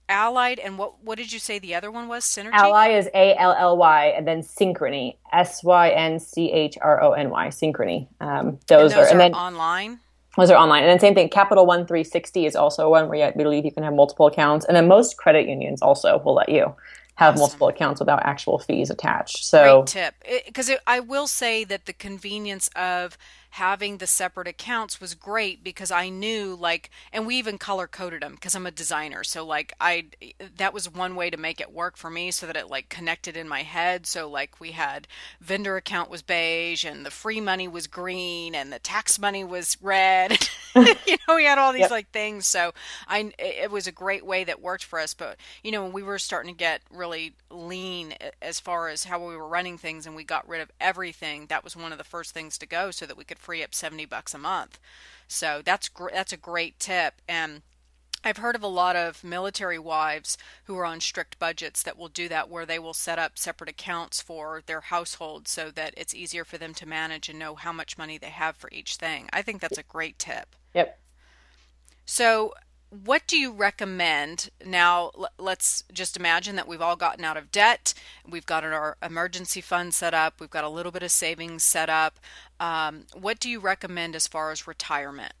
Allied 0.08 0.58
and 0.58 0.78
what 0.78 1.02
what 1.02 1.16
did 1.16 1.32
you 1.32 1.38
say 1.38 1.58
the 1.58 1.74
other 1.74 1.90
one 1.90 2.08
was? 2.08 2.24
Synchrony. 2.24 2.52
Ally 2.52 2.88
is 2.88 3.08
A 3.14 3.36
L 3.36 3.54
L 3.56 3.76
Y 3.76 4.06
and 4.06 4.26
then 4.26 4.42
Synchrony 4.42 5.16
S 5.32 5.62
Y 5.62 5.90
N 5.90 6.18
C 6.18 6.50
H 6.50 6.76
R 6.82 7.02
O 7.02 7.12
N 7.12 7.30
Y 7.30 7.48
Synchrony. 7.48 8.08
Um, 8.20 8.58
those, 8.66 8.92
and 8.92 8.92
those 8.92 8.92
are, 8.92 9.00
are 9.04 9.10
and 9.10 9.20
then 9.20 9.34
online. 9.34 10.00
Those 10.36 10.50
are 10.50 10.56
online, 10.56 10.82
and 10.82 10.90
then 10.90 10.98
same 10.98 11.14
thing. 11.14 11.28
Capital 11.28 11.66
One 11.66 11.86
360 11.86 12.46
is 12.46 12.56
also 12.56 12.90
one 12.90 13.08
where 13.08 13.26
I 13.26 13.30
believe 13.30 13.64
you 13.64 13.72
can 13.72 13.82
have 13.84 13.92
multiple 13.92 14.26
accounts, 14.26 14.64
and 14.64 14.76
then 14.76 14.88
most 14.88 15.18
credit 15.18 15.46
unions 15.46 15.82
also 15.82 16.20
will 16.24 16.34
let 16.34 16.48
you 16.48 16.74
have 17.16 17.34
awesome. 17.34 17.40
multiple 17.40 17.68
accounts 17.68 18.00
without 18.00 18.24
actual 18.24 18.58
fees 18.58 18.90
attached. 18.90 19.44
So 19.44 19.82
Great 19.82 19.86
tip, 19.86 20.14
because 20.46 20.70
I 20.86 21.00
will 21.00 21.26
say 21.26 21.64
that 21.64 21.86
the 21.86 21.92
convenience 21.92 22.68
of 22.74 23.18
having 23.52 23.98
the 23.98 24.06
separate 24.06 24.48
accounts 24.48 24.98
was 24.98 25.14
great 25.14 25.62
because 25.62 25.90
I 25.90 26.08
knew 26.08 26.56
like 26.58 26.88
and 27.12 27.26
we 27.26 27.36
even 27.36 27.58
color 27.58 27.86
coded 27.86 28.22
them 28.22 28.34
because 28.34 28.54
I'm 28.54 28.66
a 28.66 28.70
designer. 28.70 29.22
So 29.24 29.44
like 29.44 29.74
I 29.78 30.06
that 30.56 30.72
was 30.72 30.90
one 30.90 31.16
way 31.16 31.28
to 31.28 31.36
make 31.36 31.60
it 31.60 31.70
work 31.70 31.98
for 31.98 32.08
me 32.08 32.30
so 32.30 32.46
that 32.46 32.56
it 32.56 32.70
like 32.70 32.88
connected 32.88 33.36
in 33.36 33.46
my 33.46 33.62
head. 33.62 34.06
So 34.06 34.26
like 34.26 34.58
we 34.58 34.70
had 34.70 35.06
vendor 35.38 35.76
account 35.76 36.08
was 36.08 36.22
beige 36.22 36.82
and 36.82 37.04
the 37.04 37.10
free 37.10 37.42
money 37.42 37.68
was 37.68 37.86
green 37.86 38.54
and 38.54 38.72
the 38.72 38.78
tax 38.78 39.18
money 39.18 39.44
was 39.44 39.76
red. 39.82 40.48
You 41.06 41.16
know 41.28 41.34
we 41.34 41.44
had 41.44 41.58
all 41.58 41.72
these 41.72 41.80
yep. 41.80 41.90
like 41.90 42.10
things. 42.10 42.46
So 42.46 42.72
I 43.06 43.32
it 43.38 43.70
was 43.70 43.86
a 43.86 43.92
great 43.92 44.24
way 44.24 44.44
that 44.44 44.62
worked 44.62 44.84
for 44.84 44.98
us. 44.98 45.12
But 45.12 45.36
you 45.62 45.70
know 45.70 45.82
when 45.82 45.92
we 45.92 46.02
were 46.02 46.18
starting 46.18 46.54
to 46.54 46.58
get 46.58 46.80
really 46.90 47.34
lean 47.50 48.14
as 48.40 48.60
far 48.60 48.88
as 48.88 49.04
how 49.04 49.26
we 49.26 49.36
were 49.36 49.46
running 49.46 49.76
things 49.76 50.06
and 50.06 50.16
we 50.16 50.24
got 50.24 50.48
rid 50.48 50.62
of 50.62 50.70
everything 50.80 51.46
that 51.48 51.62
was 51.62 51.76
one 51.76 51.92
of 51.92 51.98
the 51.98 52.04
first 52.04 52.32
things 52.32 52.56
to 52.56 52.66
go 52.66 52.90
so 52.90 53.04
that 53.04 53.18
we 53.18 53.24
could 53.24 53.38
free 53.42 53.62
up 53.62 53.74
70 53.74 54.06
bucks 54.06 54.34
a 54.34 54.38
month. 54.38 54.78
So 55.28 55.62
that's 55.64 55.88
gr- 55.88 56.10
that's 56.12 56.32
a 56.32 56.36
great 56.36 56.78
tip 56.78 57.20
and 57.28 57.62
I've 58.24 58.36
heard 58.36 58.54
of 58.54 58.62
a 58.62 58.68
lot 58.68 58.94
of 58.94 59.24
military 59.24 59.78
wives 59.78 60.38
who 60.64 60.76
are 60.78 60.84
on 60.84 61.00
strict 61.00 61.38
budgets 61.38 61.82
that 61.82 61.98
will 61.98 62.08
do 62.08 62.28
that 62.28 62.48
where 62.48 62.64
they 62.64 62.78
will 62.78 62.94
set 62.94 63.18
up 63.18 63.36
separate 63.36 63.70
accounts 63.70 64.22
for 64.22 64.62
their 64.66 64.80
household 64.80 65.48
so 65.48 65.70
that 65.72 65.94
it's 65.96 66.14
easier 66.14 66.44
for 66.44 66.56
them 66.56 66.72
to 66.74 66.86
manage 66.86 67.28
and 67.28 67.38
know 67.38 67.56
how 67.56 67.72
much 67.72 67.98
money 67.98 68.18
they 68.18 68.30
have 68.30 68.56
for 68.56 68.70
each 68.72 68.96
thing. 68.96 69.28
I 69.32 69.42
think 69.42 69.60
that's 69.60 69.78
a 69.78 69.82
great 69.82 70.18
tip. 70.18 70.54
Yep. 70.74 70.98
So, 72.06 72.54
what 72.92 73.26
do 73.26 73.38
you 73.38 73.52
recommend? 73.52 74.50
Now 74.64 75.12
let's 75.38 75.84
just 75.92 76.14
imagine 76.14 76.56
that 76.56 76.68
we've 76.68 76.82
all 76.82 76.96
gotten 76.96 77.24
out 77.24 77.38
of 77.38 77.50
debt. 77.50 77.94
We've 78.28 78.44
got 78.44 78.64
our 78.64 78.98
emergency 79.02 79.62
fund 79.62 79.94
set 79.94 80.12
up. 80.12 80.40
We've 80.40 80.50
got 80.50 80.62
a 80.62 80.68
little 80.68 80.92
bit 80.92 81.02
of 81.02 81.10
savings 81.10 81.62
set 81.62 81.88
up. 81.88 82.20
Um, 82.60 83.04
what 83.14 83.40
do 83.40 83.48
you 83.48 83.60
recommend 83.60 84.14
as 84.14 84.26
far 84.26 84.50
as 84.50 84.66
retirement? 84.66 85.32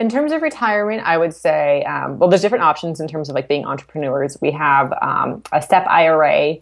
In 0.00 0.08
terms 0.08 0.32
of 0.32 0.42
retirement 0.42 1.02
i 1.04 1.16
would 1.16 1.34
say 1.34 1.84
um, 1.84 2.18
well 2.18 2.28
there's 2.28 2.40
different 2.40 2.64
options 2.64 2.98
in 2.98 3.06
terms 3.06 3.28
of 3.28 3.34
like 3.34 3.46
being 3.46 3.66
entrepreneurs. 3.66 4.38
We 4.40 4.52
have 4.52 4.92
um, 5.02 5.42
a 5.52 5.60
SEP 5.60 5.86
ira 5.86 6.56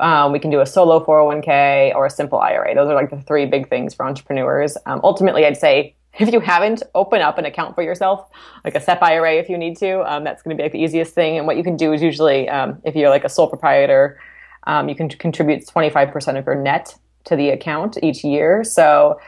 um, 0.00 0.32
we 0.32 0.38
can 0.38 0.50
do 0.50 0.60
a 0.60 0.66
solo 0.66 1.02
401k 1.02 1.94
or 1.94 2.04
a 2.04 2.10
simple 2.10 2.40
ira 2.40 2.74
those 2.74 2.88
are 2.88 2.94
like 2.94 3.10
the 3.10 3.20
three 3.22 3.46
big 3.46 3.70
things 3.70 3.94
for 3.94 4.04
entrepreneurs. 4.04 4.76
Um, 4.84 5.00
ultimately 5.02 5.46
i'd 5.46 5.56
say 5.56 5.96
if 6.18 6.32
you 6.32 6.40
haven't, 6.40 6.82
open 6.94 7.20
up 7.20 7.38
an 7.38 7.44
account 7.44 7.74
for 7.74 7.82
yourself, 7.82 8.28
like 8.64 8.74
a 8.74 8.80
SEP 8.80 9.02
IRA 9.02 9.34
if 9.34 9.48
you 9.48 9.58
need 9.58 9.76
to. 9.78 10.00
Um, 10.10 10.24
that's 10.24 10.42
going 10.42 10.56
to 10.56 10.60
be 10.60 10.64
like 10.64 10.72
the 10.72 10.80
easiest 10.80 11.14
thing. 11.14 11.38
And 11.38 11.46
what 11.46 11.56
you 11.56 11.64
can 11.64 11.76
do 11.76 11.92
is 11.92 12.02
usually, 12.02 12.48
um, 12.48 12.80
if 12.84 12.94
you're 12.94 13.10
like 13.10 13.24
a 13.24 13.28
sole 13.28 13.48
proprietor, 13.48 14.18
um, 14.66 14.88
you 14.88 14.94
can 14.94 15.08
contribute 15.08 15.66
25% 15.66 16.38
of 16.38 16.46
your 16.46 16.54
net 16.54 16.94
to 17.24 17.36
the 17.36 17.50
account 17.50 17.98
each 18.02 18.24
year. 18.24 18.64
So 18.64 19.18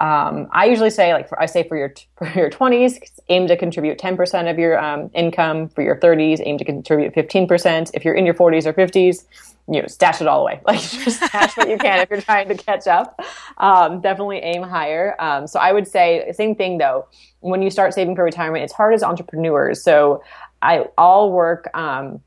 um, 0.00 0.48
I 0.50 0.66
usually 0.66 0.90
say, 0.90 1.14
like, 1.14 1.28
for, 1.28 1.40
I 1.40 1.46
say 1.46 1.66
for 1.66 1.76
your 1.76 1.94
for 2.18 2.26
your 2.28 2.50
20s, 2.50 2.98
aim 3.28 3.46
to 3.46 3.56
contribute 3.56 3.98
10% 3.98 4.50
of 4.50 4.58
your 4.58 4.78
um, 4.78 5.10
income. 5.14 5.68
For 5.68 5.82
your 5.82 5.96
30s, 5.96 6.42
aim 6.44 6.58
to 6.58 6.64
contribute 6.64 7.14
15%. 7.14 7.92
If 7.94 8.04
you're 8.04 8.14
in 8.14 8.26
your 8.26 8.34
40s 8.34 8.66
or 8.66 8.72
50s, 8.72 9.24
you 9.68 9.80
know, 9.80 9.86
stash 9.86 10.20
it 10.20 10.26
all 10.26 10.42
away. 10.42 10.60
Like 10.66 10.80
just 10.80 11.22
stash 11.22 11.56
what 11.56 11.68
you 11.68 11.78
can 11.78 12.00
if 12.00 12.10
you're 12.10 12.20
trying 12.20 12.48
to 12.48 12.54
catch 12.56 12.86
up. 12.86 13.20
Um, 13.58 14.00
definitely 14.00 14.38
aim 14.38 14.62
higher. 14.62 15.14
Um, 15.18 15.46
so 15.46 15.60
I 15.60 15.72
would 15.72 15.86
say 15.86 16.30
same 16.34 16.54
thing 16.54 16.78
though. 16.78 17.06
When 17.40 17.62
you 17.62 17.70
start 17.70 17.94
saving 17.94 18.16
for 18.16 18.24
retirement, 18.24 18.64
it's 18.64 18.72
hard 18.72 18.94
as 18.94 19.02
entrepreneurs. 19.02 19.82
So 19.82 20.22
I 20.60 20.86
all 20.96 21.32
work. 21.32 21.68
Um, 21.76 22.20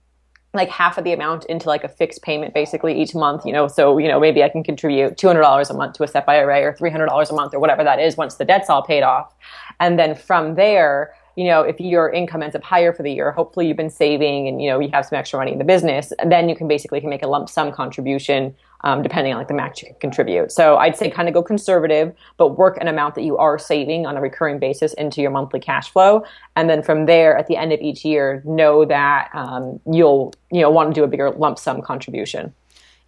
like 0.56 0.70
half 0.70 0.98
of 0.98 1.04
the 1.04 1.12
amount 1.12 1.46
into 1.46 1.68
like 1.68 1.84
a 1.84 1.90
fixed 1.90 2.22
payment 2.22 2.54
basically 2.54 3.00
each 3.00 3.14
month, 3.14 3.46
you 3.46 3.52
know. 3.52 3.68
So, 3.68 3.98
you 3.98 4.08
know, 4.08 4.20
maybe 4.20 4.42
I 4.42 4.50
can 4.50 4.64
contribute 4.64 5.18
$200 5.18 5.70
a 5.70 5.74
month 5.74 5.96
to 5.96 6.04
a 6.04 6.08
SEP 6.08 6.28
IRA 6.28 6.62
or 6.62 6.74
$300 6.74 7.30
a 7.30 7.34
month 7.34 7.54
or 7.54 7.60
whatever 7.60 7.84
that 7.84 8.00
is 8.00 8.16
once 8.16 8.36
the 8.36 8.46
debt's 8.46 8.70
all 8.70 8.82
paid 8.82 9.04
off. 9.04 9.34
And 9.80 10.00
then 10.00 10.16
from 10.16 10.56
there, 10.56 11.14
you 11.36 11.46
know, 11.46 11.62
if 11.62 11.80
your 11.80 12.10
income 12.10 12.42
ends 12.42 12.56
up 12.56 12.64
higher 12.64 12.94
for 12.94 13.04
the 13.04 13.12
year, 13.12 13.32
hopefully 13.32 13.68
you've 13.68 13.78
been 13.78 13.90
saving 13.90 14.48
and, 14.48 14.62
you 14.62 14.70
know, 14.70 14.80
you 14.80 14.90
have 14.94 15.06
some 15.06 15.18
extra 15.18 15.38
money 15.38 15.52
in 15.52 15.58
the 15.58 15.66
business, 15.66 16.14
then 16.26 16.48
you 16.48 16.56
can 16.56 16.68
basically 16.68 17.02
can 17.02 17.10
make 17.10 17.24
a 17.24 17.28
lump 17.28 17.50
sum 17.50 17.72
contribution 17.72 18.56
um, 18.86 19.02
depending 19.02 19.34
on 19.34 19.40
like 19.40 19.48
the 19.48 19.54
max 19.54 19.82
you 19.82 19.88
can 19.90 19.98
contribute. 20.00 20.52
So 20.52 20.78
I'd 20.78 20.96
say 20.96 21.10
kind 21.10 21.28
of 21.28 21.34
go 21.34 21.42
conservative, 21.42 22.14
but 22.38 22.58
work 22.58 22.78
an 22.80 22.88
amount 22.88 23.16
that 23.16 23.24
you 23.24 23.36
are 23.38 23.58
saving 23.58 24.06
on 24.06 24.16
a 24.16 24.22
recurring 24.22 24.60
basis 24.60 24.94
into 24.94 25.22
your 25.22 25.32
monthly 25.32 25.60
cash 25.60 25.90
flow. 25.90 26.24
And 26.56 26.70
then 26.70 26.84
from 26.84 27.06
there, 27.08 27.36
at 27.36 27.48
the 27.48 27.58
end 27.58 27.74
of 27.74 27.82
each 27.82 28.06
year, 28.06 28.44
know 28.46 28.86
that 28.86 29.30
um, 29.34 29.80
you'll, 29.92 30.34
you 30.52 30.62
know, 30.62 30.70
want 30.70 30.94
to 30.94 31.02
do 31.02 31.04
a 31.04 31.08
bigger 31.08 31.32
lump 31.32 31.58
sum 31.58 31.82
contribution. 31.82 32.54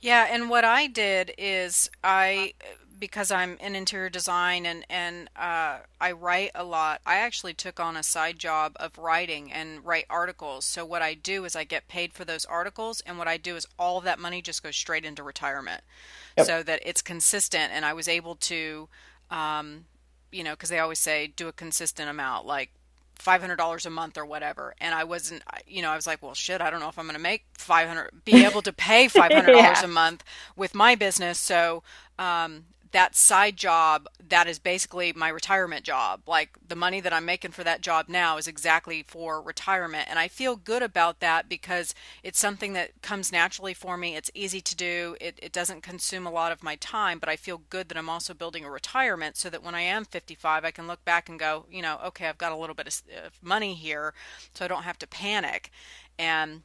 Yeah, 0.02 0.28
and 0.30 0.50
what 0.50 0.66
I 0.66 0.88
did 0.88 1.34
is 1.38 1.90
I 2.04 2.54
because 3.00 3.32
I'm 3.32 3.58
in 3.60 3.76
interior 3.76 4.10
design 4.10 4.66
and 4.66 4.86
and 4.90 5.30
uh, 5.36 5.80
I 6.00 6.12
write 6.12 6.52
a 6.56 6.64
lot. 6.64 7.02
I 7.06 7.18
actually 7.18 7.54
took 7.54 7.80
on 7.80 7.96
a 7.96 8.04
side 8.04 8.40
job 8.40 8.74
of 8.78 8.98
writing 8.98 9.52
and 9.52 9.86
write 9.86 10.06
articles. 10.10 10.66
So 10.66 10.86
what 10.86 11.02
I 11.02 11.14
do 11.14 11.46
is 11.46 11.56
I 11.56 11.64
get 11.64 11.88
paid 11.88 12.14
for 12.14 12.26
those 12.26 12.46
articles, 12.46 13.02
and 13.06 13.18
what 13.18 13.28
I 13.28 13.38
do 13.38 13.56
is 13.56 13.68
all 13.78 13.98
of 13.98 14.04
that 14.06 14.20
money 14.20 14.42
just 14.42 14.64
goes 14.64 14.76
straight 14.76 15.06
into 15.06 15.24
retirement, 15.24 15.82
yep. 16.38 16.46
so 16.46 16.64
that 16.64 16.82
it's 16.84 17.02
consistent. 17.02 17.72
And 17.74 17.86
I 17.86 17.94
was 17.94 18.08
able 18.08 18.36
to, 18.36 18.90
um, 19.30 19.86
you 20.32 20.44
know, 20.44 20.52
because 20.52 20.70
they 20.70 20.80
always 20.80 21.00
say 21.00 21.28
do 21.28 21.48
a 21.48 21.54
consistent 21.54 22.10
amount, 22.10 22.46
like 22.46 22.72
$500 23.20 23.86
a 23.86 23.90
month 23.90 24.18
or 24.18 24.26
whatever 24.26 24.76
and 24.80 24.94
i 24.94 25.04
wasn't 25.04 25.42
you 25.66 25.82
know 25.82 25.90
i 25.90 25.96
was 25.96 26.06
like 26.06 26.22
well 26.22 26.34
shit 26.34 26.62
i 26.62 26.70
don't 26.70 26.80
know 26.80 26.88
if 26.88 27.00
i'm 27.00 27.06
going 27.06 27.16
to 27.16 27.22
make 27.22 27.46
500 27.54 28.24
be 28.26 28.46
able 28.46 28.62
to 28.62 28.72
pay 28.72 29.08
$500 29.08 29.48
yeah. 29.48 29.84
a 29.84 29.88
month 29.88 30.24
with 30.56 30.76
my 30.76 30.96
business 30.96 31.40
so 31.40 31.84
um, 32.20 32.66
that 32.98 33.16
side 33.16 33.56
job 33.56 34.08
that 34.28 34.48
is 34.48 34.58
basically 34.58 35.14
my 35.14 35.30
retirement 35.30 35.84
job. 35.84 36.22
Like 36.26 36.58
the 36.68 36.76
money 36.76 37.00
that 37.00 37.14
i'm 37.14 37.26
making 37.26 37.52
for 37.52 37.64
that 37.64 37.82
job 37.82 38.10
now 38.10 38.38
is 38.38 38.48
exactly 38.48 39.04
for 39.08 39.40
retirement 39.40 40.08
and 40.10 40.18
i 40.18 40.28
feel 40.28 40.56
good 40.56 40.82
about 40.82 41.20
that 41.20 41.48
because 41.48 41.94
it's 42.24 42.40
something 42.40 42.74
that 42.74 43.00
comes 43.04 43.32
naturally 43.32 43.76
for 43.76 43.98
me. 43.98 44.16
It's 44.16 44.32
easy 44.34 44.62
to 44.62 44.76
do. 44.76 45.16
It, 45.22 45.38
it 45.44 45.52
doesn't 45.52 45.84
consume 45.84 46.26
a 46.26 46.32
lot 46.32 46.52
of 46.52 46.64
my 46.64 46.76
time 46.78 47.20
but 47.20 47.30
i 47.30 47.36
feel 47.36 47.62
good 47.70 47.88
that 47.90 47.98
i'm 47.98 48.10
also 48.10 48.34
building 48.34 48.66
a 48.66 48.72
retirement 48.72 49.38
so 49.38 49.48
that 49.52 49.64
when 49.64 49.76
i 49.76 49.82
am 49.82 50.04
55 50.04 50.66
i 50.66 50.72
can 50.72 50.88
look 50.88 51.06
back 51.06 51.30
and 51.30 51.38
go 51.38 51.66
you 51.70 51.84
know 51.84 52.00
okay 52.04 52.28
i've 52.28 52.40
got 52.40 52.52
a 52.52 52.58
little 52.58 52.76
bit 52.76 52.88
of 52.88 53.44
money 53.44 53.76
here 53.76 54.16
so 54.56 54.66
i 54.66 54.68
don't 54.68 54.84
have 54.84 54.98
to 55.00 55.08
panic. 55.08 55.72
And 56.18 56.64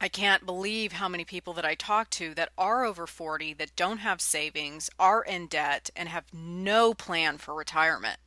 I 0.00 0.08
can't 0.08 0.46
believe 0.46 0.92
how 0.92 1.08
many 1.08 1.24
people 1.24 1.52
that 1.54 1.64
I 1.64 1.74
talk 1.74 2.08
to 2.10 2.32
that 2.34 2.50
are 2.56 2.84
over 2.84 3.06
40 3.06 3.54
that 3.54 3.74
don't 3.74 3.98
have 3.98 4.20
savings, 4.20 4.90
are 4.98 5.22
in 5.22 5.48
debt, 5.48 5.90
and 5.96 6.08
have 6.08 6.24
no 6.32 6.94
plan 6.94 7.38
for 7.38 7.52
retirement. 7.52 8.18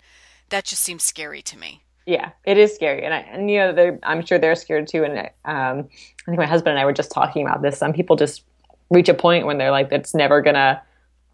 That 0.50 0.66
just 0.66 0.84
seems 0.84 1.04
scary 1.04 1.42
to 1.44 1.58
me. 1.58 1.82
Yeah, 2.06 2.32
it 2.44 2.58
is 2.58 2.76
scary, 2.76 3.06
and 3.06 3.14
I, 3.14 3.20
and 3.20 3.50
you 3.50 3.60
know, 3.60 4.00
I'm 4.04 4.26
sure 4.26 4.38
they're 4.38 4.56
scared 4.56 4.88
too. 4.88 5.04
And 5.04 5.18
um, 5.46 5.88
I 6.26 6.26
think 6.26 6.38
my 6.38 6.46
husband 6.46 6.72
and 6.72 6.80
I 6.80 6.86
were 6.86 6.94
just 6.94 7.12
talking 7.12 7.46
about 7.46 7.62
this. 7.62 7.78
Some 7.78 7.94
people 7.94 8.16
just 8.16 8.44
reach 8.90 9.08
a 9.08 9.14
point 9.14 9.46
when 9.46 9.60
they're 9.60 9.72
like, 9.72 9.92
"It's 9.92 10.16
never 10.16 10.42
gonna." 10.42 10.82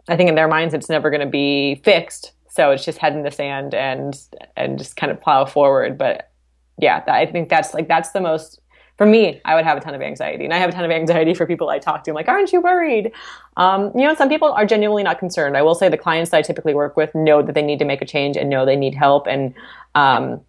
I 0.10 0.18
think 0.18 0.30
in 0.30 0.36
their 0.36 0.48
minds, 0.48 0.74
it's 0.74 0.90
never 0.90 1.10
gonna 1.10 1.26
be 1.26 1.76
fixed. 1.84 2.34
So 2.50 2.72
it's 2.72 2.84
just 2.84 2.98
head 2.98 3.14
in 3.14 3.24
the 3.24 3.32
sand 3.32 3.74
and 3.74 4.20
and 4.58 4.78
just 4.78 4.98
kind 4.98 5.12
of 5.12 5.22
plow 5.22 5.46
forward. 5.46 5.98
But 5.98 6.30
yeah, 6.78 7.02
I 7.08 7.26
think 7.26 7.50
that's 7.50 7.74
like 7.74 7.88
that's 7.88 8.12
the 8.12 8.22
most 8.22 8.60
for 8.98 9.06
me, 9.06 9.40
I 9.46 9.54
would 9.56 9.64
have 9.64 9.78
a 9.78 9.82
ton 9.82 9.94
of 9.94 10.02
anxiety. 10.02 10.44
And 10.44 10.54
I 10.54 10.58
have 10.58 10.70
a 10.70 10.74
ton 10.74 10.84
of 10.84 10.92
anxiety 10.92 11.34
for 11.34 11.46
people 11.46 11.70
I 11.70 11.78
talk 11.78 12.04
to. 12.06 12.12
I'm 12.12 12.16
like, 12.16 12.28
aren't 12.28 12.52
you 12.52 12.62
worried? 12.62 13.12
Um, 13.56 13.92
you 13.96 14.04
know, 14.04 14.16
some 14.16 14.28
people 14.28 14.52
are 14.52 14.66
genuinely 14.66 15.04
not 15.04 15.20
concerned. 15.20 15.56
I 15.56 15.62
will 15.62 15.76
say 15.76 15.88
the 15.88 15.98
clients 15.98 16.32
that 16.32 16.38
I 16.38 16.42
typically 16.42 16.74
work 16.74 16.98
with 16.98 17.14
know 17.14 17.44
that 17.44 17.54
they 17.54 17.62
need 17.62 17.80
to 17.80 17.86
make 17.86 18.02
a 18.02 18.06
change 18.06 18.38
and 18.38 18.50
know 18.50 18.66
they 18.66 18.76
need 18.76 18.96
help 18.96 19.28
and 19.28 19.54
um, 19.94 20.42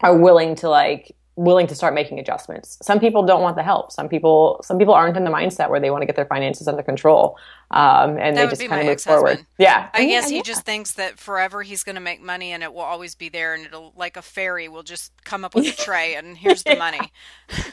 are 0.00 0.16
willing 0.16 0.54
to 0.56 0.68
like 0.68 1.16
willing 1.36 1.66
to 1.66 1.74
start 1.74 1.92
making 1.92 2.18
adjustments. 2.18 2.78
Some 2.80 2.98
people 2.98 3.22
don't 3.22 3.42
want 3.42 3.56
the 3.56 3.62
help. 3.62 3.92
Some 3.92 4.08
people 4.08 4.60
some 4.64 4.78
people 4.78 4.94
aren't 4.94 5.16
in 5.16 5.24
the 5.24 5.30
mindset 5.30 5.68
where 5.68 5.78
they 5.78 5.90
want 5.90 6.02
to 6.02 6.06
get 6.06 6.16
their 6.16 6.24
finances 6.26 6.66
under 6.66 6.82
control. 6.82 7.38
Um, 7.70 8.16
and 8.18 8.36
that 8.36 8.44
they 8.44 8.56
just 8.56 8.68
kind 8.68 8.80
of 8.80 8.86
move 8.86 9.00
forward. 9.00 9.44
Yeah. 9.58 9.90
I 9.92 10.06
guess 10.06 10.30
he 10.30 10.36
yeah. 10.36 10.42
just 10.42 10.62
thinks 10.62 10.92
that 10.92 11.18
forever 11.18 11.62
he's 11.62 11.82
going 11.82 11.96
to 11.96 12.00
make 12.00 12.22
money 12.22 12.52
and 12.52 12.62
it 12.62 12.72
will 12.72 12.82
always 12.82 13.14
be 13.14 13.28
there 13.28 13.54
and 13.54 13.66
it'll 13.66 13.92
like 13.96 14.16
a 14.16 14.22
fairy 14.22 14.68
will 14.68 14.84
just 14.84 15.12
come 15.24 15.44
up 15.44 15.54
with 15.54 15.66
a 15.66 15.76
tray 15.84 16.14
and 16.14 16.38
here's 16.38 16.62
the 16.62 16.76
money. 16.76 17.12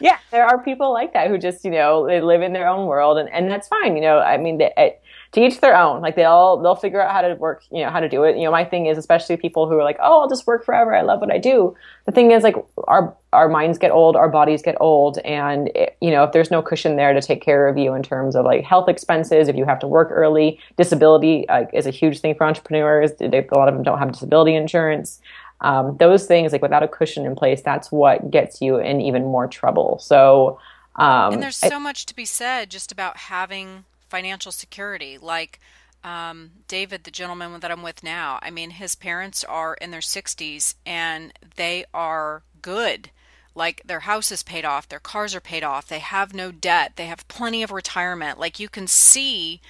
yeah, 0.01 0.17
there 0.31 0.45
are 0.45 0.61
people 0.63 0.91
like 0.91 1.13
that 1.13 1.29
who 1.29 1.37
just, 1.37 1.63
you 1.63 1.71
know, 1.71 2.07
they 2.07 2.21
live 2.21 2.41
in 2.41 2.53
their 2.53 2.67
own 2.67 2.87
world 2.87 3.17
and, 3.17 3.29
and 3.29 3.49
that's 3.49 3.67
fine. 3.67 3.95
You 3.95 4.01
know, 4.01 4.19
I 4.19 4.37
mean, 4.37 4.57
they, 4.57 4.97
to 5.33 5.41
each 5.41 5.61
their 5.61 5.75
own. 5.75 6.01
Like 6.01 6.15
they 6.15 6.25
all 6.25 6.61
they'll 6.61 6.75
figure 6.75 7.01
out 7.01 7.11
how 7.11 7.21
to 7.21 7.33
work, 7.35 7.63
you 7.71 7.83
know, 7.83 7.89
how 7.89 7.99
to 7.99 8.07
do 8.07 8.23
it. 8.23 8.37
You 8.37 8.43
know, 8.43 8.51
my 8.51 8.63
thing 8.63 8.85
is 8.85 8.97
especially 8.99 9.35
people 9.35 9.67
who 9.67 9.77
are 9.77 9.83
like, 9.83 9.97
"Oh, 9.99 10.21
I'll 10.21 10.29
just 10.29 10.45
work 10.45 10.63
forever. 10.63 10.95
I 10.95 11.01
love 11.01 11.21
what 11.21 11.31
I 11.31 11.39
do." 11.39 11.75
The 12.05 12.11
thing 12.11 12.31
is 12.31 12.43
like 12.43 12.55
our 12.87 13.15
our 13.33 13.49
minds 13.49 13.79
get 13.79 13.91
old, 13.91 14.15
our 14.15 14.29
bodies 14.29 14.61
get 14.61 14.77
old, 14.79 15.17
and 15.19 15.69
it, 15.69 15.97
you 16.01 16.11
know, 16.11 16.23
if 16.23 16.33
there's 16.33 16.51
no 16.51 16.61
cushion 16.61 16.97
there 16.97 17.13
to 17.13 17.21
take 17.21 17.41
care 17.41 17.67
of 17.67 17.77
you 17.77 17.95
in 17.95 18.03
terms 18.03 18.35
of 18.35 18.45
like 18.45 18.63
health 18.63 18.87
expenses, 18.87 19.47
if 19.47 19.55
you 19.55 19.65
have 19.65 19.79
to 19.79 19.87
work 19.87 20.09
early, 20.11 20.59
disability 20.77 21.49
uh, 21.49 21.65
is 21.73 21.87
a 21.87 21.91
huge 21.91 22.19
thing 22.19 22.35
for 22.35 22.45
entrepreneurs. 22.45 23.13
They, 23.13 23.25
a 23.25 23.57
lot 23.57 23.67
of 23.67 23.73
them 23.73 23.83
don't 23.83 23.97
have 23.97 24.11
disability 24.11 24.55
insurance. 24.55 25.19
Um, 25.61 25.97
those 25.97 26.27
things 26.27 26.51
like 26.51 26.61
without 26.61 26.83
a 26.83 26.87
cushion 26.87 27.25
in 27.25 27.35
place, 27.35 27.61
that's 27.61 27.91
what 27.91 28.29
gets 28.29 28.61
you 28.61 28.77
in 28.77 29.01
even 29.01 29.23
more 29.23 29.47
trouble. 29.47 29.97
So. 29.99 30.59
Um, 30.95 31.33
and 31.33 31.41
there's 31.41 31.55
so 31.55 31.77
I, 31.77 31.79
much 31.79 32.05
to 32.05 32.15
be 32.15 32.23
said 32.23 32.69
just 32.69 32.91
about 32.91 33.17
having 33.17 33.85
financial 34.13 34.51
security. 34.51 35.17
Like 35.17 35.59
um, 36.03 36.51
David, 36.67 37.03
the 37.03 37.09
gentleman 37.09 37.59
that 37.61 37.71
I'm 37.71 37.81
with 37.81 38.03
now, 38.03 38.37
I 38.43 38.51
mean, 38.51 38.69
his 38.69 38.93
parents 38.93 39.43
are 39.43 39.73
in 39.73 39.89
their 39.89 40.01
60s 40.01 40.75
and 40.85 41.33
they 41.55 41.85
are 41.95 42.43
good. 42.61 43.09
Like 43.55 43.81
their 43.83 44.01
house 44.01 44.31
is 44.31 44.43
paid 44.43 44.65
off, 44.65 44.87
their 44.87 44.99
cars 44.99 45.33
are 45.33 45.41
paid 45.41 45.63
off, 45.63 45.87
they 45.87 45.97
have 45.97 46.31
no 46.31 46.51
debt, 46.51 46.93
they 46.95 47.07
have 47.07 47.27
plenty 47.27 47.63
of 47.63 47.71
retirement. 47.71 48.39
Like 48.39 48.59
you 48.59 48.69
can 48.69 48.85
see, 48.85 49.61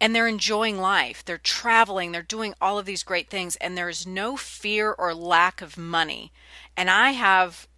and 0.00 0.16
they're 0.16 0.28
enjoying 0.28 0.78
life. 0.78 1.22
They're 1.22 1.36
traveling, 1.36 2.12
they're 2.12 2.22
doing 2.22 2.54
all 2.62 2.78
of 2.78 2.86
these 2.86 3.02
great 3.02 3.28
things, 3.28 3.56
and 3.56 3.76
there's 3.76 4.06
no 4.06 4.38
fear 4.38 4.92
or 4.92 5.14
lack 5.14 5.60
of 5.60 5.76
money. 5.76 6.32
And 6.74 6.88
I 6.88 7.10
have 7.10 7.68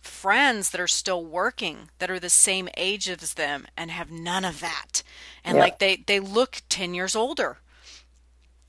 friends 0.00 0.70
that 0.70 0.80
are 0.80 0.86
still 0.86 1.24
working 1.24 1.90
that 1.98 2.10
are 2.10 2.20
the 2.20 2.30
same 2.30 2.68
age 2.76 3.08
as 3.08 3.34
them 3.34 3.66
and 3.76 3.90
have 3.90 4.10
none 4.10 4.44
of 4.44 4.60
that 4.60 5.02
and 5.46 5.56
yeah. 5.56 5.62
like 5.62 5.78
they 5.78 5.96
they 6.06 6.20
look 6.20 6.60
10 6.68 6.92
years 6.92 7.16
older 7.16 7.58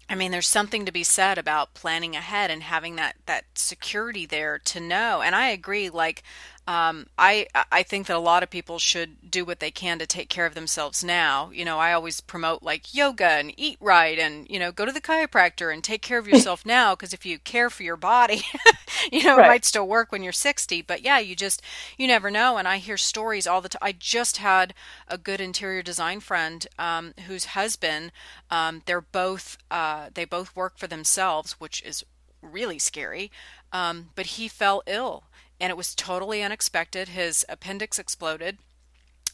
i 0.07 0.15
mean 0.15 0.31
there's 0.31 0.47
something 0.47 0.85
to 0.85 0.91
be 0.91 1.03
said 1.03 1.37
about 1.37 1.73
planning 1.73 2.15
ahead 2.15 2.49
and 2.49 2.63
having 2.63 2.95
that 2.95 3.15
that 3.25 3.43
security 3.55 4.25
there 4.25 4.57
to 4.59 4.79
know 4.79 5.21
and 5.21 5.35
i 5.35 5.49
agree 5.49 5.89
like 5.89 6.23
um, 6.67 7.07
I 7.17 7.47
I 7.71 7.81
think 7.83 8.07
that 8.07 8.17
a 8.17 8.19
lot 8.19 8.43
of 8.43 8.49
people 8.49 8.77
should 8.77 9.31
do 9.31 9.45
what 9.45 9.61
they 9.61 9.71
can 9.71 9.99
to 9.99 10.05
take 10.05 10.27
care 10.27 10.45
of 10.45 10.53
themselves 10.53 11.01
now. 11.01 11.49
You 11.51 11.63
know, 11.63 11.79
I 11.79 11.93
always 11.93 12.19
promote 12.19 12.61
like 12.61 12.93
yoga 12.93 13.25
and 13.25 13.53
eat 13.55 13.77
right, 13.79 14.19
and 14.19 14.45
you 14.49 14.59
know, 14.59 14.73
go 14.73 14.85
to 14.85 14.91
the 14.91 14.99
chiropractor 14.99 15.73
and 15.73 15.81
take 15.81 16.01
care 16.01 16.17
of 16.17 16.27
yourself 16.27 16.65
now. 16.65 16.93
Because 16.93 17.13
if 17.13 17.25
you 17.25 17.39
care 17.39 17.69
for 17.69 17.83
your 17.83 17.95
body, 17.95 18.41
you 19.13 19.23
know, 19.23 19.37
right. 19.37 19.45
it 19.45 19.47
might 19.47 19.65
still 19.65 19.87
work 19.87 20.11
when 20.11 20.23
you're 20.23 20.33
60. 20.33 20.81
But 20.81 21.03
yeah, 21.03 21.19
you 21.19 21.37
just 21.37 21.61
you 21.97 22.05
never 22.05 22.29
know. 22.29 22.57
And 22.57 22.67
I 22.67 22.79
hear 22.79 22.97
stories 22.97 23.47
all 23.47 23.61
the 23.61 23.69
time. 23.69 23.79
I 23.81 23.93
just 23.93 24.37
had 24.37 24.73
a 25.07 25.17
good 25.17 25.39
interior 25.39 25.81
design 25.81 26.19
friend 26.19 26.67
um, 26.77 27.13
whose 27.27 27.45
husband, 27.45 28.11
um, 28.51 28.81
they're 28.85 28.99
both 28.99 29.57
uh, 29.71 30.09
they 30.13 30.25
both 30.25 30.53
work 30.53 30.77
for 30.77 30.87
themselves, 30.87 31.53
which 31.53 31.81
is 31.83 32.03
really 32.41 32.77
scary. 32.77 33.31
Um, 33.71 34.09
but 34.15 34.25
he 34.25 34.47
fell 34.49 34.83
ill 34.85 35.23
and 35.59 35.69
it 35.69 35.77
was 35.77 35.95
totally 35.95 36.43
unexpected. 36.43 37.09
His 37.09 37.45
appendix 37.49 37.99
exploded. 37.99 38.57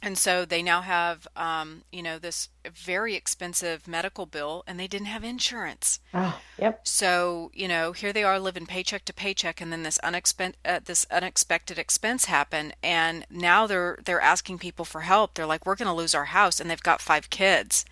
And 0.01 0.17
so 0.17 0.43
they 0.43 0.61
now 0.61 0.81
have, 0.81 1.29
um, 1.37 1.83
you 1.89 2.03
know, 2.03 2.19
this 2.19 2.49
very 2.69 3.15
expensive 3.15 3.87
medical 3.87 4.25
bill, 4.25 4.65
and 4.67 4.77
they 4.77 4.85
didn't 4.85 5.07
have 5.07 5.23
insurance. 5.23 6.01
Oh, 6.13 6.41
yep. 6.59 6.85
So 6.85 7.51
you 7.53 7.69
know, 7.69 7.93
here 7.93 8.11
they 8.11 8.23
are 8.23 8.37
living 8.37 8.65
paycheck 8.65 9.05
to 9.05 9.13
paycheck, 9.13 9.61
and 9.61 9.71
then 9.71 9.83
this 9.83 9.99
unexpected 9.99 10.59
uh, 10.65 10.81
this 10.83 11.05
unexpected 11.09 11.79
expense 11.79 12.25
happened, 12.25 12.75
and 12.83 13.25
now 13.29 13.65
they're 13.65 13.97
they're 14.03 14.19
asking 14.19 14.59
people 14.59 14.83
for 14.83 15.01
help. 15.01 15.35
They're 15.35 15.45
like, 15.45 15.65
"We're 15.65 15.77
going 15.77 15.87
to 15.87 15.93
lose 15.93 16.13
our 16.13 16.25
house," 16.25 16.59
and 16.59 16.69
they've 16.69 16.83
got 16.83 16.99
five 17.01 17.29
kids 17.29 17.85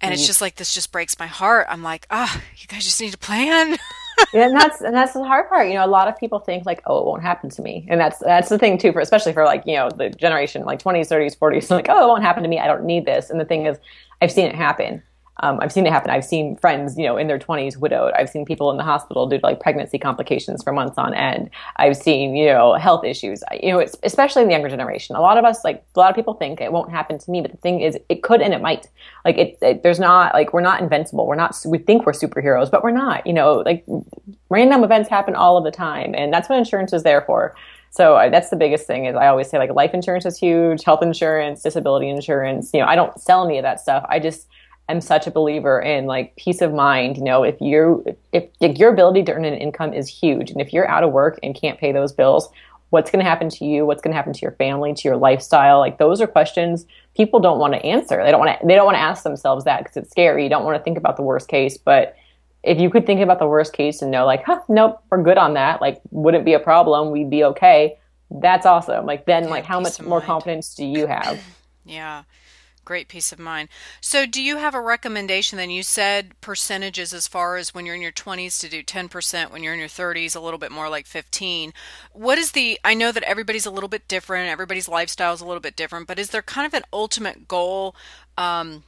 and 0.00 0.12
it's 0.12 0.24
mm. 0.24 0.26
just 0.26 0.40
like 0.40 0.56
this 0.56 0.74
just 0.74 0.92
breaks 0.92 1.18
my 1.18 1.26
heart 1.26 1.66
i'm 1.70 1.82
like 1.82 2.06
ah 2.10 2.30
oh, 2.36 2.42
you 2.56 2.66
guys 2.66 2.84
just 2.84 3.00
need 3.00 3.14
a 3.14 3.18
plan 3.18 3.76
and 4.36 4.54
that's 4.54 4.80
and 4.80 4.94
that's 4.94 5.12
the 5.12 5.24
hard 5.24 5.48
part. 5.48 5.68
You 5.68 5.74
know 5.74 5.84
a 5.84 5.88
lot 5.88 6.08
of 6.08 6.16
people 6.16 6.38
think 6.38 6.66
like 6.66 6.82
oh 6.86 6.98
it 6.98 7.06
won't 7.06 7.22
happen 7.22 7.50
to 7.50 7.62
me. 7.62 7.86
And 7.88 8.00
that's 8.00 8.18
that's 8.18 8.48
the 8.48 8.58
thing 8.58 8.78
too 8.78 8.92
for 8.92 9.00
especially 9.00 9.32
for 9.32 9.44
like 9.44 9.62
you 9.66 9.74
know 9.74 9.90
the 9.90 10.10
generation 10.10 10.64
like 10.64 10.82
20s 10.82 11.08
30s 11.08 11.36
40s 11.38 11.70
like 11.70 11.88
oh 11.88 12.04
it 12.04 12.08
won't 12.08 12.22
happen 12.22 12.42
to 12.42 12.48
me. 12.48 12.58
I 12.58 12.66
don't 12.66 12.84
need 12.84 13.06
this. 13.06 13.30
And 13.30 13.40
the 13.40 13.44
thing 13.44 13.66
is 13.66 13.78
i've 14.22 14.32
seen 14.32 14.46
it 14.46 14.54
happen 14.54 15.02
um, 15.40 15.58
I've 15.60 15.72
seen 15.72 15.86
it 15.86 15.92
happen. 15.92 16.10
I've 16.10 16.24
seen 16.24 16.56
friends, 16.56 16.96
you 16.96 17.04
know, 17.04 17.16
in 17.16 17.26
their 17.26 17.38
20s 17.38 17.76
widowed. 17.76 18.12
I've 18.14 18.30
seen 18.30 18.46
people 18.46 18.70
in 18.70 18.78
the 18.78 18.82
hospital 18.82 19.28
due 19.28 19.38
to 19.38 19.46
like 19.46 19.60
pregnancy 19.60 19.98
complications 19.98 20.62
for 20.62 20.72
months 20.72 20.96
on 20.96 21.12
end. 21.12 21.50
I've 21.76 21.96
seen, 21.96 22.34
you 22.34 22.46
know, 22.46 22.74
health 22.74 23.04
issues. 23.04 23.42
You 23.60 23.72
know, 23.72 23.78
it's, 23.78 23.96
especially 24.02 24.42
in 24.42 24.48
the 24.48 24.54
younger 24.54 24.70
generation. 24.70 25.14
A 25.14 25.20
lot 25.20 25.36
of 25.36 25.44
us, 25.44 25.62
like 25.62 25.84
a 25.94 25.98
lot 25.98 26.10
of 26.10 26.16
people, 26.16 26.34
think 26.34 26.60
it 26.60 26.72
won't 26.72 26.90
happen 26.90 27.18
to 27.18 27.30
me, 27.30 27.40
but 27.40 27.50
the 27.50 27.56
thing 27.58 27.80
is, 27.80 27.98
it 28.08 28.22
could 28.22 28.40
and 28.40 28.54
it 28.54 28.60
might. 28.60 28.88
Like 29.24 29.38
it, 29.38 29.58
it 29.62 29.82
there's 29.82 30.00
not 30.00 30.34
like 30.34 30.52
we're 30.52 30.60
not 30.60 30.80
invincible. 30.80 31.26
We're 31.26 31.34
not. 31.34 31.56
We 31.66 31.78
think 31.78 32.06
we're 32.06 32.12
superheroes, 32.12 32.70
but 32.70 32.82
we're 32.82 32.90
not. 32.90 33.26
You 33.26 33.32
know, 33.32 33.62
like 33.64 33.84
random 34.48 34.84
events 34.84 35.08
happen 35.08 35.34
all 35.34 35.56
of 35.56 35.64
the 35.64 35.70
time, 35.70 36.14
and 36.14 36.32
that's 36.32 36.48
what 36.48 36.58
insurance 36.58 36.92
is 36.92 37.02
there 37.02 37.22
for. 37.22 37.54
So 37.90 38.28
that's 38.30 38.50
the 38.50 38.56
biggest 38.56 38.86
thing 38.86 39.06
is 39.06 39.16
I 39.16 39.28
always 39.28 39.48
say 39.48 39.58
like 39.58 39.70
life 39.70 39.94
insurance 39.94 40.26
is 40.26 40.38
huge, 40.38 40.84
health 40.84 41.02
insurance, 41.02 41.62
disability 41.62 42.10
insurance. 42.10 42.70
You 42.74 42.80
know, 42.80 42.86
I 42.86 42.94
don't 42.94 43.18
sell 43.18 43.44
any 43.46 43.58
of 43.58 43.62
that 43.62 43.80
stuff. 43.80 44.04
I 44.08 44.18
just 44.18 44.46
am 44.88 45.00
such 45.00 45.26
a 45.26 45.30
believer 45.30 45.80
in 45.80 46.06
like 46.06 46.36
peace 46.36 46.60
of 46.60 46.72
mind. 46.72 47.16
You 47.16 47.24
know, 47.24 47.42
if 47.42 47.60
you 47.60 48.04
if, 48.32 48.44
like, 48.60 48.78
your 48.78 48.92
ability 48.92 49.24
to 49.24 49.32
earn 49.32 49.44
an 49.44 49.54
income 49.54 49.92
is 49.92 50.08
huge, 50.08 50.50
and 50.50 50.60
if 50.60 50.72
you're 50.72 50.88
out 50.88 51.04
of 51.04 51.12
work 51.12 51.38
and 51.42 51.54
can't 51.54 51.78
pay 51.78 51.92
those 51.92 52.12
bills, 52.12 52.48
what's 52.90 53.10
going 53.10 53.22
to 53.22 53.28
happen 53.28 53.48
to 53.48 53.64
you 53.64 53.84
what's 53.84 54.00
going 54.00 54.12
to 54.12 54.16
happen 54.16 54.32
to 54.32 54.40
your 54.40 54.52
family 54.52 54.94
to 54.94 55.08
your 55.08 55.16
lifestyle 55.16 55.78
like 55.78 55.98
those 55.98 56.20
are 56.20 56.26
questions 56.26 56.86
people 57.16 57.40
don't 57.40 57.58
want 57.58 57.72
to 57.72 57.84
answer 57.84 58.22
they 58.22 58.30
don't 58.30 58.40
want 58.40 58.58
to 58.58 58.66
they 58.66 58.74
don't 58.74 58.86
want 58.86 58.96
to 58.96 59.00
ask 59.00 59.22
themselves 59.22 59.64
that 59.64 59.78
because 59.82 59.96
it's 59.96 60.10
scary 60.10 60.44
you 60.44 60.48
don't 60.48 60.64
want 60.64 60.76
to 60.76 60.82
think 60.82 60.98
about 60.98 61.16
the 61.16 61.22
worst 61.22 61.48
case 61.48 61.76
but 61.76 62.16
if 62.62 62.80
you 62.80 62.90
could 62.90 63.06
think 63.06 63.20
about 63.20 63.38
the 63.38 63.46
worst 63.46 63.72
case 63.72 64.02
and 64.02 64.10
know 64.10 64.24
like 64.24 64.44
huh 64.44 64.60
nope 64.68 65.00
we're 65.10 65.22
good 65.22 65.38
on 65.38 65.54
that 65.54 65.80
like 65.80 66.00
wouldn't 66.10 66.44
be 66.44 66.52
a 66.52 66.60
problem 66.60 67.10
we'd 67.10 67.30
be 67.30 67.44
okay 67.44 67.98
that's 68.30 68.66
awesome 68.66 69.04
like 69.04 69.26
then 69.26 69.44
yeah, 69.44 69.50
like 69.50 69.64
how 69.64 69.80
much 69.80 70.00
more 70.00 70.18
mind. 70.18 70.26
confidence 70.26 70.74
do 70.74 70.84
you 70.84 71.06
have 71.06 71.40
yeah 71.84 72.22
great 72.86 73.08
peace 73.08 73.32
of 73.32 73.38
mind. 73.38 73.68
So, 74.00 74.24
do 74.24 74.40
you 74.40 74.56
have 74.56 74.74
a 74.74 74.80
recommendation? 74.80 75.58
Then 75.58 75.68
you 75.68 75.82
said 75.82 76.40
percentages 76.40 77.12
as 77.12 77.28
far 77.28 77.56
as 77.56 77.74
when 77.74 77.84
you're 77.84 77.94
in 77.94 78.00
your 78.00 78.12
20s 78.12 78.58
to 78.60 78.68
do 78.70 78.82
10%, 78.82 79.50
when 79.50 79.62
you're 79.62 79.74
in 79.74 79.78
your 79.78 79.88
30s, 79.88 80.34
a 80.34 80.40
little 80.40 80.58
bit 80.58 80.72
more 80.72 80.88
like 80.88 81.06
15. 81.06 81.74
What 82.12 82.38
is 82.38 82.52
the? 82.52 82.80
I 82.82 82.94
know 82.94 83.12
that 83.12 83.24
everybody's 83.24 83.66
a 83.66 83.70
little 83.70 83.90
bit 83.90 84.08
different, 84.08 84.48
everybody's 84.48 84.88
lifestyle 84.88 85.34
is 85.34 85.42
a 85.42 85.46
little 85.46 85.60
bit 85.60 85.76
different, 85.76 86.06
but 86.06 86.18
is 86.18 86.30
there 86.30 86.42
kind 86.42 86.66
of 86.66 86.72
an 86.72 86.84
ultimate 86.92 87.46
goal? 87.46 87.94
Um, 88.38 88.84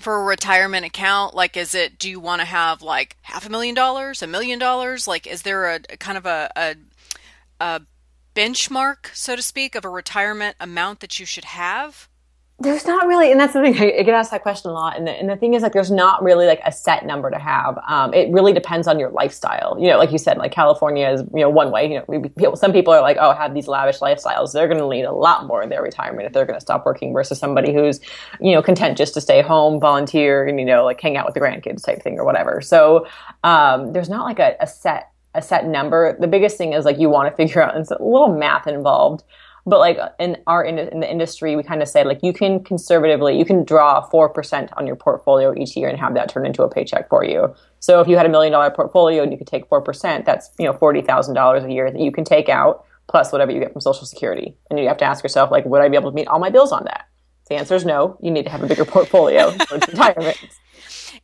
for 0.00 0.20
a 0.20 0.24
retirement 0.24 0.84
account 0.84 1.34
like 1.34 1.56
is 1.56 1.74
it 1.74 1.98
do 1.98 2.10
you 2.10 2.18
want 2.18 2.40
to 2.40 2.44
have 2.44 2.82
like 2.82 3.16
half 3.22 3.46
a 3.46 3.48
million 3.48 3.74
dollars 3.74 4.22
a 4.22 4.26
million 4.26 4.58
dollars 4.58 5.06
like 5.06 5.24
is 5.24 5.42
there 5.42 5.66
a, 5.66 5.80
a 5.88 5.96
kind 5.96 6.18
of 6.18 6.26
a, 6.26 6.50
a, 6.56 6.74
a 7.60 7.80
benchmark 8.34 9.14
so 9.14 9.36
to 9.36 9.42
speak 9.42 9.74
of 9.74 9.84
a 9.84 9.88
retirement 9.88 10.56
amount 10.58 11.00
that 11.00 11.20
you 11.20 11.24
should 11.24 11.44
have 11.44 12.08
there's 12.60 12.86
not 12.86 13.08
really, 13.08 13.32
and 13.32 13.40
that's 13.40 13.52
the 13.52 13.60
thing. 13.60 13.74
I 13.98 14.02
get 14.02 14.14
asked 14.14 14.30
that 14.30 14.42
question 14.42 14.70
a 14.70 14.74
lot, 14.74 14.96
and 14.96 15.06
the, 15.06 15.10
and 15.10 15.28
the 15.28 15.36
thing 15.36 15.54
is, 15.54 15.62
like, 15.62 15.72
there's 15.72 15.90
not 15.90 16.22
really 16.22 16.46
like 16.46 16.60
a 16.64 16.70
set 16.70 17.04
number 17.04 17.28
to 17.28 17.38
have. 17.38 17.78
Um, 17.88 18.14
it 18.14 18.30
really 18.32 18.52
depends 18.52 18.86
on 18.86 18.98
your 18.98 19.10
lifestyle. 19.10 19.76
You 19.78 19.88
know, 19.88 19.98
like 19.98 20.12
you 20.12 20.18
said, 20.18 20.38
like 20.38 20.52
California 20.52 21.08
is 21.08 21.22
you 21.34 21.40
know 21.40 21.50
one 21.50 21.72
way. 21.72 21.90
You 21.90 22.04
know, 22.08 22.28
people, 22.38 22.56
some 22.56 22.72
people 22.72 22.94
are 22.94 23.00
like, 23.00 23.16
oh, 23.20 23.30
I 23.30 23.36
have 23.36 23.54
these 23.54 23.66
lavish 23.66 23.98
lifestyles. 23.98 24.52
They're 24.52 24.68
going 24.68 24.80
to 24.80 24.88
need 24.88 25.04
a 25.04 25.12
lot 25.12 25.46
more 25.46 25.62
in 25.62 25.68
their 25.68 25.82
retirement 25.82 26.26
if 26.26 26.32
they're 26.32 26.46
going 26.46 26.58
to 26.58 26.60
stop 26.60 26.86
working 26.86 27.12
versus 27.12 27.40
somebody 27.40 27.74
who's 27.74 28.00
you 28.40 28.52
know 28.52 28.62
content 28.62 28.96
just 28.96 29.14
to 29.14 29.20
stay 29.20 29.42
home, 29.42 29.80
volunteer, 29.80 30.46
and 30.46 30.60
you 30.60 30.64
know 30.64 30.84
like 30.84 31.00
hang 31.00 31.16
out 31.16 31.26
with 31.26 31.34
the 31.34 31.40
grandkids 31.40 31.84
type 31.84 32.02
thing 32.02 32.18
or 32.18 32.24
whatever. 32.24 32.60
So 32.60 33.06
um, 33.42 33.92
there's 33.92 34.08
not 34.08 34.24
like 34.24 34.38
a, 34.38 34.56
a 34.60 34.66
set 34.68 35.10
a 35.34 35.42
set 35.42 35.66
number. 35.66 36.16
The 36.20 36.28
biggest 36.28 36.56
thing 36.56 36.72
is 36.72 36.84
like 36.84 36.98
you 37.00 37.10
want 37.10 37.28
to 37.28 37.36
figure 37.44 37.62
out. 37.62 37.76
It's 37.76 37.90
a 37.90 38.00
little 38.00 38.32
math 38.38 38.68
involved 38.68 39.24
but 39.66 39.78
like 39.78 39.98
in 40.18 40.36
our 40.46 40.64
in, 40.64 40.78
in 40.78 41.00
the 41.00 41.10
industry 41.10 41.56
we 41.56 41.62
kind 41.62 41.82
of 41.82 41.88
say 41.88 42.04
like 42.04 42.20
you 42.22 42.32
can 42.32 42.62
conservatively 42.62 43.38
you 43.38 43.44
can 43.44 43.64
draw 43.64 44.08
4% 44.10 44.68
on 44.76 44.86
your 44.86 44.96
portfolio 44.96 45.54
each 45.56 45.76
year 45.76 45.88
and 45.88 45.98
have 45.98 46.14
that 46.14 46.28
turn 46.28 46.46
into 46.46 46.62
a 46.62 46.68
paycheck 46.68 47.08
for 47.08 47.24
you. 47.24 47.54
So 47.80 48.00
if 48.00 48.08
you 48.08 48.16
had 48.16 48.26
a 48.26 48.28
million 48.28 48.52
dollar 48.52 48.70
portfolio 48.70 49.22
and 49.22 49.32
you 49.32 49.38
could 49.38 49.46
take 49.46 49.68
4% 49.68 50.24
that's 50.24 50.50
you 50.58 50.66
know 50.66 50.74
$40000 50.74 51.64
a 51.64 51.72
year 51.72 51.90
that 51.90 52.00
you 52.00 52.12
can 52.12 52.24
take 52.24 52.48
out 52.48 52.84
plus 53.06 53.32
whatever 53.32 53.52
you 53.52 53.60
get 53.60 53.72
from 53.72 53.80
social 53.80 54.06
security. 54.06 54.56
And 54.70 54.78
you 54.78 54.88
have 54.88 54.98
to 54.98 55.04
ask 55.04 55.22
yourself 55.22 55.50
like 55.50 55.64
would 55.64 55.80
i 55.80 55.88
be 55.88 55.96
able 55.96 56.10
to 56.10 56.14
meet 56.14 56.28
all 56.28 56.38
my 56.38 56.50
bills 56.50 56.72
on 56.72 56.84
that? 56.84 57.08
The 57.48 57.56
answer 57.56 57.74
is 57.74 57.84
no. 57.84 58.18
You 58.22 58.30
need 58.30 58.44
to 58.44 58.50
have 58.50 58.62
a 58.62 58.66
bigger 58.66 58.84
portfolio 58.96 59.50
for 59.50 59.74
retirement 59.74 60.38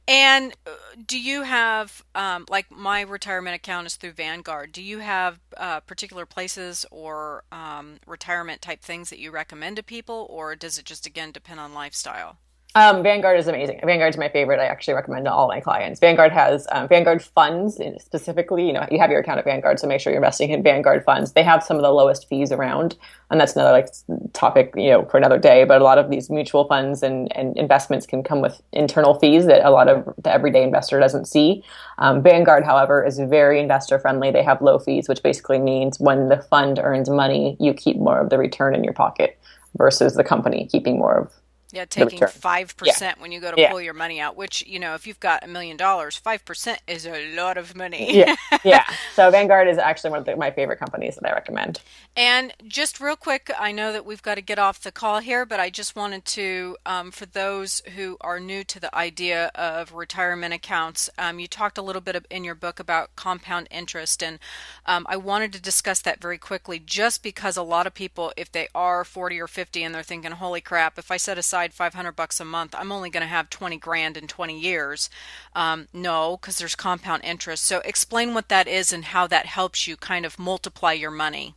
and 0.09 0.55
uh, 0.66 0.70
do 1.07 1.20
you 1.20 1.42
have, 1.42 2.05
um, 2.14 2.46
like 2.48 2.70
my 2.70 3.03
retirement 3.03 3.55
account 3.57 3.86
is 3.86 3.96
through 3.96 4.12
Vanguard, 4.12 4.72
do 4.72 4.82
you 4.82 4.98
have 4.98 5.38
uh, 5.57 5.80
particular 5.80 6.26
places 6.26 6.84
or 6.90 7.44
um, 7.53 7.98
retirement 8.07 8.61
type 8.62 8.82
things 8.82 9.11
that 9.11 9.18
you 9.18 9.30
recommend 9.30 9.76
to 9.76 9.82
people, 9.82 10.26
or 10.30 10.57
does 10.57 10.78
it 10.78 10.84
just 10.84 11.07
again 11.07 11.32
depend 11.32 11.61
on 11.61 11.74
lifestyle? 11.74 12.38
Um, 12.76 13.02
Vanguard 13.02 13.36
is 13.36 13.48
amazing. 13.48 13.80
Vanguard's 13.84 14.16
my 14.16 14.28
favorite. 14.28 14.60
I 14.60 14.66
actually 14.66 14.94
recommend 14.94 15.24
to 15.24 15.32
all 15.32 15.48
my 15.48 15.58
clients. 15.58 15.98
Vanguard 15.98 16.30
has 16.30 16.68
um, 16.70 16.86
Vanguard 16.86 17.20
funds 17.20 17.80
specifically. 17.98 18.64
You 18.64 18.72
know, 18.72 18.86
you 18.92 19.00
have 19.00 19.10
your 19.10 19.18
account 19.18 19.40
at 19.40 19.44
Vanguard, 19.44 19.80
so 19.80 19.88
make 19.88 20.00
sure 20.00 20.12
you're 20.12 20.22
investing 20.22 20.50
in 20.50 20.62
Vanguard 20.62 21.04
funds. 21.04 21.32
They 21.32 21.42
have 21.42 21.64
some 21.64 21.76
of 21.76 21.82
the 21.82 21.90
lowest 21.90 22.28
fees 22.28 22.52
around, 22.52 22.96
and 23.28 23.40
that's 23.40 23.56
another 23.56 23.72
like 23.72 23.88
topic, 24.34 24.72
you 24.76 24.90
know, 24.90 25.04
for 25.06 25.16
another 25.16 25.36
day. 25.36 25.64
But 25.64 25.80
a 25.80 25.84
lot 25.84 25.98
of 25.98 26.10
these 26.10 26.30
mutual 26.30 26.64
funds 26.68 27.02
and, 27.02 27.36
and 27.36 27.56
investments 27.56 28.06
can 28.06 28.22
come 28.22 28.40
with 28.40 28.62
internal 28.72 29.14
fees 29.14 29.46
that 29.46 29.66
a 29.66 29.70
lot 29.70 29.88
of 29.88 30.14
the 30.22 30.32
everyday 30.32 30.62
investor 30.62 31.00
doesn't 31.00 31.24
see. 31.24 31.64
Um, 31.98 32.22
Vanguard, 32.22 32.64
however, 32.64 33.04
is 33.04 33.18
very 33.18 33.58
investor 33.58 33.98
friendly. 33.98 34.30
They 34.30 34.44
have 34.44 34.62
low 34.62 34.78
fees, 34.78 35.08
which 35.08 35.24
basically 35.24 35.58
means 35.58 35.98
when 35.98 36.28
the 36.28 36.38
fund 36.38 36.78
earns 36.80 37.10
money, 37.10 37.56
you 37.58 37.74
keep 37.74 37.96
more 37.96 38.20
of 38.20 38.30
the 38.30 38.38
return 38.38 38.76
in 38.76 38.84
your 38.84 38.94
pocket 38.94 39.36
versus 39.76 40.14
the 40.14 40.24
company 40.24 40.66
keeping 40.70 40.98
more 40.98 41.18
of 41.18 41.39
yeah, 41.72 41.84
taking 41.84 42.26
five 42.26 42.76
percent 42.76 43.16
yeah. 43.16 43.22
when 43.22 43.32
you 43.32 43.40
go 43.40 43.50
to 43.50 43.60
yeah. 43.60 43.70
pull 43.70 43.80
your 43.80 43.94
money 43.94 44.20
out, 44.20 44.36
which 44.36 44.66
you 44.66 44.78
know, 44.78 44.94
if 44.94 45.06
you've 45.06 45.20
got 45.20 45.44
a 45.44 45.48
million 45.48 45.76
dollars, 45.76 46.16
five 46.16 46.44
percent 46.44 46.80
is 46.86 47.06
a 47.06 47.34
lot 47.34 47.56
of 47.56 47.74
money. 47.74 48.16
yeah, 48.16 48.36
yeah. 48.64 48.84
So 49.14 49.30
Vanguard 49.30 49.68
is 49.68 49.76
actually 49.76 50.10
one 50.10 50.20
of 50.20 50.24
the, 50.24 50.36
my 50.36 50.50
favorite 50.50 50.78
companies 50.78 51.16
that 51.16 51.28
I 51.28 51.32
recommend. 51.32 51.80
And 52.16 52.52
just 52.66 53.00
real 53.00 53.16
quick, 53.16 53.50
I 53.58 53.72
know 53.72 53.92
that 53.92 54.06
we've 54.06 54.22
got 54.22 54.36
to 54.36 54.40
get 54.40 54.58
off 54.58 54.80
the 54.80 54.92
call 54.92 55.20
here, 55.20 55.44
but 55.44 55.60
I 55.60 55.70
just 55.70 55.94
wanted 55.94 56.24
to, 56.26 56.76
um, 56.86 57.10
for 57.10 57.26
those 57.26 57.82
who 57.94 58.16
are 58.20 58.40
new 58.40 58.64
to 58.64 58.80
the 58.80 58.94
idea 58.94 59.50
of 59.54 59.92
retirement 59.92 60.54
accounts, 60.54 61.10
um, 61.18 61.38
you 61.38 61.46
talked 61.46 61.78
a 61.78 61.82
little 61.82 62.00
bit 62.00 62.26
in 62.30 62.44
your 62.44 62.54
book 62.54 62.80
about 62.80 63.14
compound 63.16 63.68
interest, 63.70 64.22
and 64.22 64.38
um, 64.86 65.06
I 65.08 65.16
wanted 65.16 65.52
to 65.52 65.60
discuss 65.60 66.00
that 66.02 66.20
very 66.20 66.38
quickly, 66.38 66.78
just 66.78 67.22
because 67.22 67.56
a 67.56 67.62
lot 67.62 67.86
of 67.86 67.94
people, 67.94 68.32
if 68.36 68.50
they 68.50 68.68
are 68.74 69.04
forty 69.04 69.40
or 69.40 69.46
fifty, 69.46 69.82
and 69.82 69.94
they're 69.94 70.02
thinking, 70.02 70.32
"Holy 70.32 70.60
crap! 70.60 70.98
If 70.98 71.10
I 71.10 71.16
set 71.16 71.38
aside 71.38 71.59
aside 71.61 71.74
500 71.74 72.12
bucks 72.12 72.40
a 72.40 72.44
month, 72.44 72.74
I'm 72.76 72.90
only 72.90 73.11
going 73.11 73.22
to 73.22 73.26
have 73.26 73.50
20 73.50 73.76
grand 73.76 74.16
in 74.16 74.26
20 74.26 74.58
years. 74.58 75.11
Um, 75.54 75.88
no, 75.92 76.38
because 76.38 76.58
there's 76.58 76.74
compound 76.74 77.22
interest. 77.24 77.64
So 77.64 77.80
explain 77.84 78.32
what 78.32 78.48
that 78.48 78.66
is 78.66 78.92
and 78.92 79.04
how 79.04 79.26
that 79.26 79.46
helps 79.46 79.86
you 79.86 79.96
kind 79.96 80.24
of 80.24 80.38
multiply 80.38 80.92
your 80.92 81.11
money. 81.11 81.54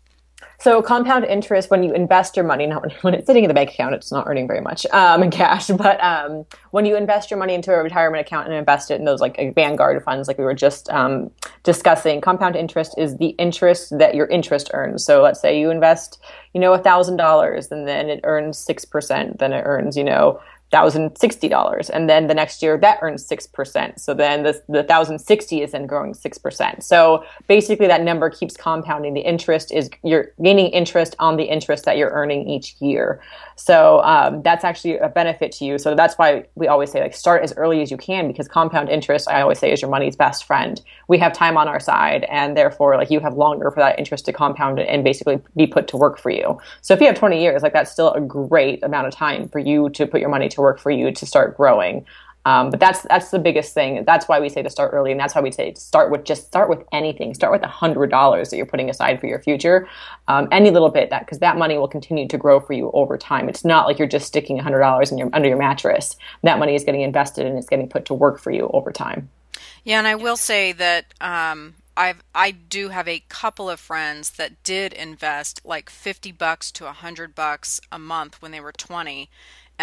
So 0.59 0.81
compound 0.81 1.25
interest 1.25 1.69
when 1.69 1.83
you 1.83 1.93
invest 1.93 2.35
your 2.37 2.45
money, 2.45 2.65
not 2.65 2.81
when, 2.81 2.91
when 3.01 3.13
it's 3.13 3.27
sitting 3.27 3.43
in 3.43 3.47
the 3.47 3.53
bank 3.53 3.71
account, 3.71 3.95
it's 3.95 4.11
not 4.11 4.25
earning 4.27 4.47
very 4.47 4.61
much 4.61 4.85
um, 4.87 5.23
in 5.23 5.31
cash. 5.31 5.67
But 5.83 6.01
um, 6.03 6.45
when 6.71 6.85
you 6.85 6.95
invest 6.95 7.29
your 7.29 7.37
money 7.39 7.53
into 7.53 7.73
a 7.73 7.83
retirement 7.83 8.25
account 8.25 8.47
and 8.47 8.55
invest 8.55 8.91
it 8.91 8.95
in 8.99 9.05
those 9.05 9.19
like 9.19 9.37
Vanguard 9.55 10.01
funds, 10.03 10.27
like 10.27 10.37
we 10.37 10.43
were 10.43 10.53
just 10.53 10.89
um, 10.89 11.31
discussing, 11.63 12.21
compound 12.21 12.55
interest 12.55 12.95
is 12.97 13.17
the 13.17 13.29
interest 13.39 13.97
that 13.97 14.15
your 14.15 14.27
interest 14.27 14.69
earns. 14.73 15.03
So 15.03 15.21
let's 15.21 15.41
say 15.41 15.59
you 15.59 15.69
invest, 15.71 16.21
you 16.53 16.61
know, 16.61 16.73
a 16.73 16.79
thousand 16.79 17.17
dollars, 17.17 17.71
and 17.71 17.87
then 17.87 18.09
it 18.09 18.21
earns 18.23 18.57
six 18.57 18.85
percent. 18.85 19.39
Then 19.39 19.51
it 19.51 19.63
earns, 19.65 19.97
you 19.97 20.03
know, 20.03 20.39
$1,060. 20.73 21.89
And 21.89 22.09
then 22.09 22.27
the 22.27 22.33
next 22.33 22.61
year 22.61 22.77
that 22.77 22.99
earns 23.01 23.27
6%. 23.27 23.99
So 23.99 24.13
then 24.13 24.43
the, 24.43 24.53
the 24.67 24.79
1,060 24.79 25.61
is 25.61 25.71
then 25.71 25.85
growing 25.85 26.13
6%. 26.13 26.83
So 26.83 27.23
basically 27.47 27.87
that 27.87 28.01
number 28.01 28.29
keeps 28.29 28.57
compounding. 28.57 29.13
The 29.13 29.21
interest 29.21 29.71
is, 29.71 29.89
you're 30.03 30.31
gaining 30.41 30.67
interest 30.71 31.15
on 31.19 31.37
the 31.37 31.43
interest 31.43 31.85
that 31.85 31.97
you're 31.97 32.11
earning 32.11 32.49
each 32.49 32.75
year. 32.79 33.21
So 33.55 34.01
um, 34.03 34.41
that's 34.41 34.63
actually 34.63 34.97
a 34.97 35.09
benefit 35.09 35.51
to 35.53 35.65
you. 35.65 35.77
So 35.77 35.95
that's 35.95 36.15
why 36.15 36.45
we 36.55 36.67
always 36.67 36.91
say 36.91 37.01
like 37.01 37.15
start 37.15 37.43
as 37.43 37.53
early 37.55 37.81
as 37.81 37.91
you 37.91 37.97
can 37.97 38.27
because 38.27 38.47
compound 38.47 38.89
interest, 38.89 39.29
I 39.29 39.41
always 39.41 39.59
say, 39.59 39.71
is 39.71 39.81
your 39.81 39.91
money's 39.91 40.15
best 40.15 40.45
friend. 40.45 40.81
We 41.07 41.17
have 41.19 41.33
time 41.33 41.57
on 41.57 41.67
our 41.67 41.79
side 41.79 42.25
and 42.29 42.57
therefore 42.57 42.97
like 42.97 43.11
you 43.11 43.19
have 43.19 43.35
longer 43.35 43.69
for 43.69 43.79
that 43.79 43.99
interest 43.99 44.25
to 44.25 44.33
compound 44.33 44.79
and 44.79 45.03
basically 45.03 45.39
be 45.55 45.67
put 45.67 45.87
to 45.89 45.97
work 45.97 46.17
for 46.17 46.31
you. 46.31 46.57
So 46.81 46.93
if 46.93 46.99
you 46.99 47.07
have 47.07 47.15
20 47.15 47.41
years, 47.41 47.61
like 47.61 47.73
that's 47.73 47.91
still 47.91 48.11
a 48.13 48.21
great 48.21 48.83
amount 48.83 49.07
of 49.07 49.13
time 49.13 49.49
for 49.49 49.59
you 49.59 49.89
to 49.91 50.07
put 50.07 50.19
your 50.19 50.29
money 50.29 50.49
to 50.49 50.61
work 50.63 50.79
for 50.79 50.89
you 50.89 51.11
to 51.11 51.25
start 51.25 51.55
growing. 51.55 52.05
Um, 52.45 52.71
but 52.71 52.79
that's 52.79 53.03
that's 53.03 53.31
the 53.31 53.39
biggest 53.39 53.73
thing. 53.73 54.03
That's 54.05 54.27
why 54.27 54.39
we 54.41 54.49
say 54.49 54.61
to 54.61 54.69
start 54.69 54.91
early, 54.93 55.11
and 55.11 55.19
that's 55.19 55.33
why 55.33 55.41
we 55.41 55.51
say 55.51 55.71
to 55.71 55.79
start 55.79 56.11
with 56.11 56.25
just 56.25 56.45
start 56.45 56.67
with 56.69 56.83
anything. 56.91 57.33
Start 57.33 57.53
with 57.53 57.63
a 57.63 57.69
hundred 57.69 58.09
dollars 58.09 58.49
that 58.49 58.57
you're 58.57 58.65
putting 58.65 58.89
aside 58.89 59.21
for 59.21 59.27
your 59.27 59.39
future, 59.39 59.87
um, 60.27 60.49
any 60.51 60.69
little 60.69 60.89
bit 60.89 61.09
that 61.09 61.21
because 61.21 61.39
that 61.39 61.57
money 61.57 61.77
will 61.77 61.87
continue 61.87 62.27
to 62.27 62.37
grow 62.37 62.59
for 62.59 62.73
you 62.73 62.91
over 62.93 63.17
time. 63.17 63.47
It's 63.47 63.63
not 63.63 63.87
like 63.87 63.97
you're 63.97 64.09
just 64.09 64.27
sticking 64.27 64.59
a 64.59 64.63
hundred 64.63 64.79
dollars 64.79 65.09
in 65.09 65.17
your 65.17 65.29
under 65.31 65.47
your 65.47 65.57
mattress. 65.57 66.17
That 66.41 66.59
money 66.59 66.75
is 66.75 66.83
getting 66.83 67.01
invested 67.01 67.45
and 67.45 67.57
it's 67.57 67.69
getting 67.69 67.87
put 67.87 68.05
to 68.05 68.13
work 68.13 68.39
for 68.39 68.51
you 68.51 68.69
over 68.73 68.91
time. 68.91 69.29
Yeah, 69.85 69.99
and 69.99 70.07
I 70.07 70.15
will 70.15 70.37
say 70.37 70.73
that 70.73 71.13
um, 71.21 71.75
I've 71.95 72.21
I 72.35 72.51
do 72.51 72.89
have 72.89 73.07
a 73.07 73.23
couple 73.29 73.69
of 73.69 73.79
friends 73.79 74.31
that 74.31 74.61
did 74.65 74.91
invest 74.91 75.61
like 75.63 75.89
fifty 75.89 76.33
bucks 76.33 76.73
to 76.73 76.87
a 76.87 76.91
hundred 76.91 77.35
bucks 77.35 77.79
a 77.89 77.99
month 77.99 78.41
when 78.41 78.51
they 78.51 78.59
were 78.59 78.73
twenty 78.73 79.29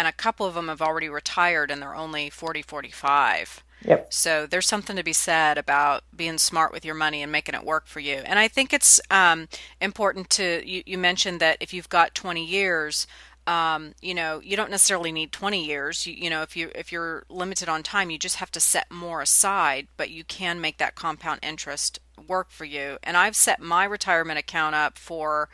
and 0.01 0.07
a 0.07 0.11
couple 0.11 0.47
of 0.47 0.55
them 0.55 0.67
have 0.67 0.81
already 0.81 1.07
retired 1.09 1.69
and 1.69 1.79
they're 1.79 1.95
only 1.95 2.27
40 2.31 2.63
45 2.63 3.63
Yep. 3.83 4.13
So 4.13 4.45
there's 4.45 4.67
something 4.67 4.95
to 4.95 5.03
be 5.03 5.13
said 5.13 5.57
about 5.57 6.03
being 6.15 6.37
smart 6.37 6.71
with 6.71 6.85
your 6.85 6.93
money 6.93 7.23
and 7.23 7.31
making 7.31 7.55
it 7.55 7.63
work 7.63 7.87
for 7.87 7.99
you. 7.99 8.17
And 8.17 8.37
I 8.37 8.47
think 8.47 8.73
it's 8.73 9.01
um, 9.09 9.47
important 9.79 10.29
to 10.31 10.61
you, 10.63 10.83
you, 10.85 10.99
mentioned 10.99 11.39
that 11.39 11.57
if 11.59 11.73
you've 11.73 11.89
got 11.89 12.13
20 12.13 12.45
years, 12.45 13.07
um, 13.47 13.95
you 13.99 14.13
know, 14.13 14.39
you 14.43 14.55
don't 14.55 14.69
necessarily 14.69 15.11
need 15.11 15.31
20 15.31 15.65
years. 15.65 16.05
You, 16.05 16.13
you 16.13 16.29
know, 16.29 16.43
if 16.43 16.55
you 16.55 16.69
if 16.75 16.91
you're 16.91 17.23
limited 17.27 17.69
on 17.69 17.81
time, 17.81 18.11
you 18.11 18.19
just 18.19 18.35
have 18.35 18.51
to 18.51 18.59
set 18.59 18.91
more 18.91 19.19
aside. 19.19 19.87
But 19.97 20.11
you 20.11 20.23
can 20.23 20.61
make 20.61 20.77
that 20.77 20.93
compound 20.93 21.39
interest 21.41 21.99
work 22.27 22.51
for 22.51 22.65
you. 22.65 22.99
And 23.01 23.17
I've 23.17 23.35
set 23.35 23.59
my 23.59 23.85
retirement 23.85 24.37
account 24.37 24.75
up 24.75 24.99
for 24.99 25.49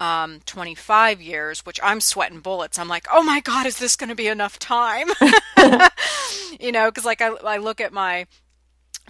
um, 0.00 0.40
25 0.46 1.20
years, 1.20 1.60
which 1.66 1.78
I'm 1.82 2.00
sweating 2.00 2.40
bullets. 2.40 2.78
I'm 2.78 2.88
like, 2.88 3.06
oh 3.12 3.22
my 3.22 3.40
God, 3.40 3.66
is 3.66 3.78
this 3.78 3.96
going 3.96 4.08
to 4.08 4.16
be 4.16 4.28
enough 4.28 4.58
time? 4.58 5.08
you 6.60 6.72
know, 6.72 6.90
because 6.90 7.04
like 7.04 7.20
I, 7.20 7.28
I 7.28 7.58
look 7.58 7.80
at 7.80 7.92
my 7.92 8.26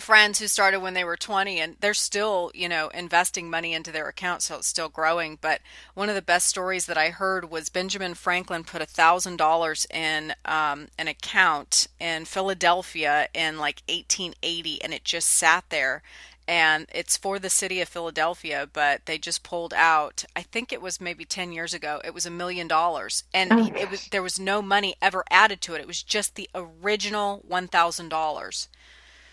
friends 0.01 0.38
who 0.38 0.49
started 0.49 0.80
when 0.80 0.95
they 0.95 1.05
were 1.05 1.16
20 1.16 1.61
and 1.61 1.76
they're 1.80 1.95
still 1.95 2.51
you 2.55 2.68
know 2.68 2.88
investing 2.88 3.51
money 3.51 3.74
into 3.74 3.93
their 3.93 4.09
account 4.09 4.41
so 4.43 4.57
it's 4.57 4.66
still 4.66 4.88
growing 4.88 5.38
but 5.41 5.61
one 5.95 6.09
of 6.09 6.14
the 6.14 6.22
best 6.22 6.47
stories 6.47 6.86
that 6.86 6.97
i 6.97 7.11
heard 7.11 7.51
was 7.51 7.68
benjamin 7.68 8.14
franklin 8.14 8.64
put 8.64 8.80
a 8.80 8.86
thousand 8.86 9.36
dollars 9.36 9.86
in 9.93 10.32
um, 10.45 10.88
an 10.99 11.07
account 11.07 11.86
in 11.99 12.24
philadelphia 12.24 13.28
in 13.34 13.59
like 13.59 13.82
1880 13.88 14.82
and 14.82 14.95
it 14.95 15.05
just 15.05 15.28
sat 15.28 15.64
there 15.68 16.03
and 16.51 16.86
it's 16.92 17.16
for 17.16 17.38
the 17.38 17.48
city 17.48 17.80
of 17.80 17.88
Philadelphia, 17.88 18.68
but 18.70 19.07
they 19.07 19.18
just 19.18 19.44
pulled 19.44 19.72
out. 19.72 20.24
I 20.34 20.42
think 20.42 20.72
it 20.72 20.82
was 20.82 21.01
maybe 21.01 21.24
10 21.24 21.53
years 21.53 21.72
ago. 21.72 22.01
It 22.05 22.12
was 22.12 22.26
a 22.26 22.30
million 22.30 22.66
dollars 22.66 23.22
and 23.32 23.53
oh, 23.53 23.70
it 23.76 23.88
was 23.88 24.09
there 24.09 24.20
was 24.20 24.40
no 24.40 24.61
money 24.61 24.96
ever 25.01 25.22
added 25.30 25.61
to 25.61 25.74
it. 25.74 25.80
It 25.80 25.86
was 25.86 26.03
just 26.03 26.34
the 26.34 26.51
original 26.53 27.44
$1,000. 27.48 28.68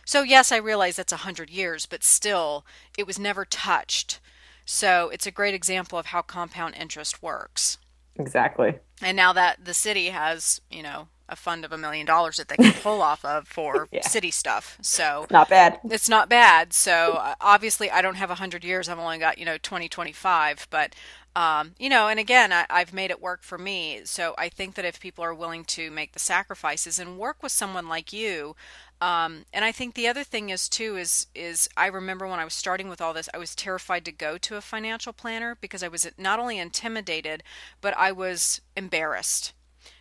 So 0.06 0.22
yes, 0.22 0.52
I 0.52 0.58
realize 0.58 0.96
that's 0.96 1.12
100 1.12 1.50
years, 1.50 1.88
but 1.88 2.04
still 2.04 2.64
it 3.00 3.08
was 3.08 3.18
never 3.18 3.46
touched. 3.46 4.20
So 4.64 5.10
it's 5.10 5.26
a 5.26 5.32
great 5.32 5.56
example 5.56 5.98
of 5.98 6.08
how 6.08 6.22
compound 6.22 6.76
interest 6.76 7.24
works. 7.24 7.80
Exactly. 8.20 8.76
And 9.02 9.18
now 9.18 9.34
that 9.34 9.66
the 9.66 9.74
city 9.74 10.10
has, 10.10 10.62
you 10.70 10.84
know, 10.84 11.08
a 11.30 11.36
fund 11.36 11.66
of 11.66 11.72
a 11.72 11.78
million 11.78 12.06
dollars 12.06 12.38
that 12.38 12.48
they 12.48 12.56
can 12.56 12.74
pull 12.84 13.02
off 13.02 13.24
of 13.26 13.48
for 13.48 13.88
yeah. 13.92 14.02
city 14.08 14.32
stuff. 14.32 14.78
So 14.82 15.28
not 15.30 15.50
bad. 15.50 15.80
It's 15.86 16.10
not 16.10 16.30
bad. 16.30 16.74
So 16.74 17.14
uh, 17.14 17.36
obviously, 17.42 17.90
I 17.92 18.02
don't 18.02 18.16
have 18.16 18.32
a 18.32 18.36
hundred 18.36 18.64
years. 18.64 18.90
I've 18.90 19.00
only 19.00 19.18
got 19.18 19.38
you 19.38 19.46
know 19.46 19.58
twenty 19.58 19.90
twenty 19.90 20.14
five. 20.14 20.68
But 20.70 20.96
um, 21.36 21.76
you 21.78 21.90
know, 21.90 22.08
and 22.08 22.20
again, 22.20 22.52
I, 22.52 22.66
I've 22.70 22.94
made 22.94 23.12
it 23.12 23.22
work 23.22 23.44
for 23.44 23.60
me. 23.60 24.02
So 24.06 24.34
I 24.40 24.50
think 24.50 24.76
that 24.76 24.86
if 24.86 25.00
people 25.00 25.24
are 25.24 25.36
willing 25.36 25.66
to 25.66 25.92
make 25.92 26.14
the 26.14 26.20
sacrifices 26.20 26.98
and 26.98 27.20
work 27.20 27.44
with 27.44 27.52
someone 27.52 27.88
like 27.88 28.12
you, 28.12 28.56
um, 29.00 29.46
and 29.54 29.64
I 29.64 29.72
think 29.72 29.94
the 29.94 30.08
other 30.08 30.24
thing 30.24 30.50
is 30.50 30.68
too 30.68 30.98
is 30.98 31.28
is 31.36 31.70
I 31.78 31.88
remember 31.88 32.28
when 32.28 32.40
I 32.40 32.44
was 32.44 32.56
starting 32.56 32.90
with 32.90 33.02
all 33.02 33.14
this, 33.14 33.30
I 33.34 33.38
was 33.38 33.54
terrified 33.54 34.06
to 34.06 34.12
go 34.12 34.38
to 34.40 34.56
a 34.56 34.62
financial 34.62 35.14
planner 35.14 35.56
because 35.62 35.84
I 35.84 35.88
was 35.88 36.10
not 36.18 36.40
only 36.40 36.58
intimidated, 36.58 37.44
but 37.82 37.96
I 37.96 38.12
was 38.12 38.62
embarrassed 38.76 39.54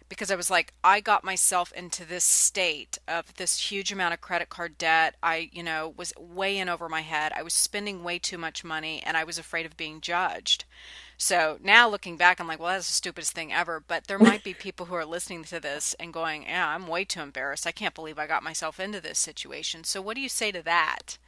because 0.08 0.30
I 0.30 0.36
was 0.36 0.50
like, 0.50 0.72
I 0.84 1.00
got 1.00 1.24
myself 1.24 1.72
into 1.72 2.04
this 2.04 2.24
state 2.24 2.98
of 3.08 3.34
this 3.36 3.70
huge 3.70 3.92
amount 3.92 4.14
of 4.14 4.20
credit 4.20 4.48
card 4.48 4.78
debt. 4.78 5.16
I, 5.22 5.50
you 5.52 5.62
know, 5.62 5.94
was 5.96 6.12
way 6.18 6.58
in 6.58 6.68
over 6.68 6.88
my 6.88 7.00
head. 7.00 7.32
I 7.34 7.42
was 7.42 7.54
spending 7.54 8.04
way 8.04 8.18
too 8.18 8.38
much 8.38 8.64
money 8.64 9.02
and 9.04 9.16
I 9.16 9.24
was 9.24 9.38
afraid 9.38 9.66
of 9.66 9.76
being 9.76 10.00
judged. 10.00 10.64
So 11.18 11.58
now 11.62 11.88
looking 11.88 12.16
back, 12.16 12.40
I'm 12.40 12.46
like, 12.46 12.60
well, 12.60 12.72
that's 12.72 12.86
the 12.86 12.92
stupidest 12.92 13.32
thing 13.32 13.52
ever. 13.52 13.82
But 13.86 14.06
there 14.06 14.18
might 14.18 14.44
be 14.44 14.54
people 14.54 14.86
who 14.86 14.94
are 14.94 15.04
listening 15.04 15.44
to 15.44 15.60
this 15.60 15.94
and 15.98 16.12
going, 16.12 16.42
yeah, 16.42 16.68
I'm 16.68 16.86
way 16.86 17.04
too 17.04 17.20
embarrassed. 17.20 17.66
I 17.66 17.72
can't 17.72 17.94
believe 17.94 18.18
I 18.18 18.26
got 18.26 18.42
myself 18.42 18.78
into 18.78 19.00
this 19.00 19.18
situation. 19.18 19.84
So 19.84 20.00
what 20.02 20.14
do 20.14 20.20
you 20.20 20.28
say 20.28 20.52
to 20.52 20.62
that? 20.62 21.18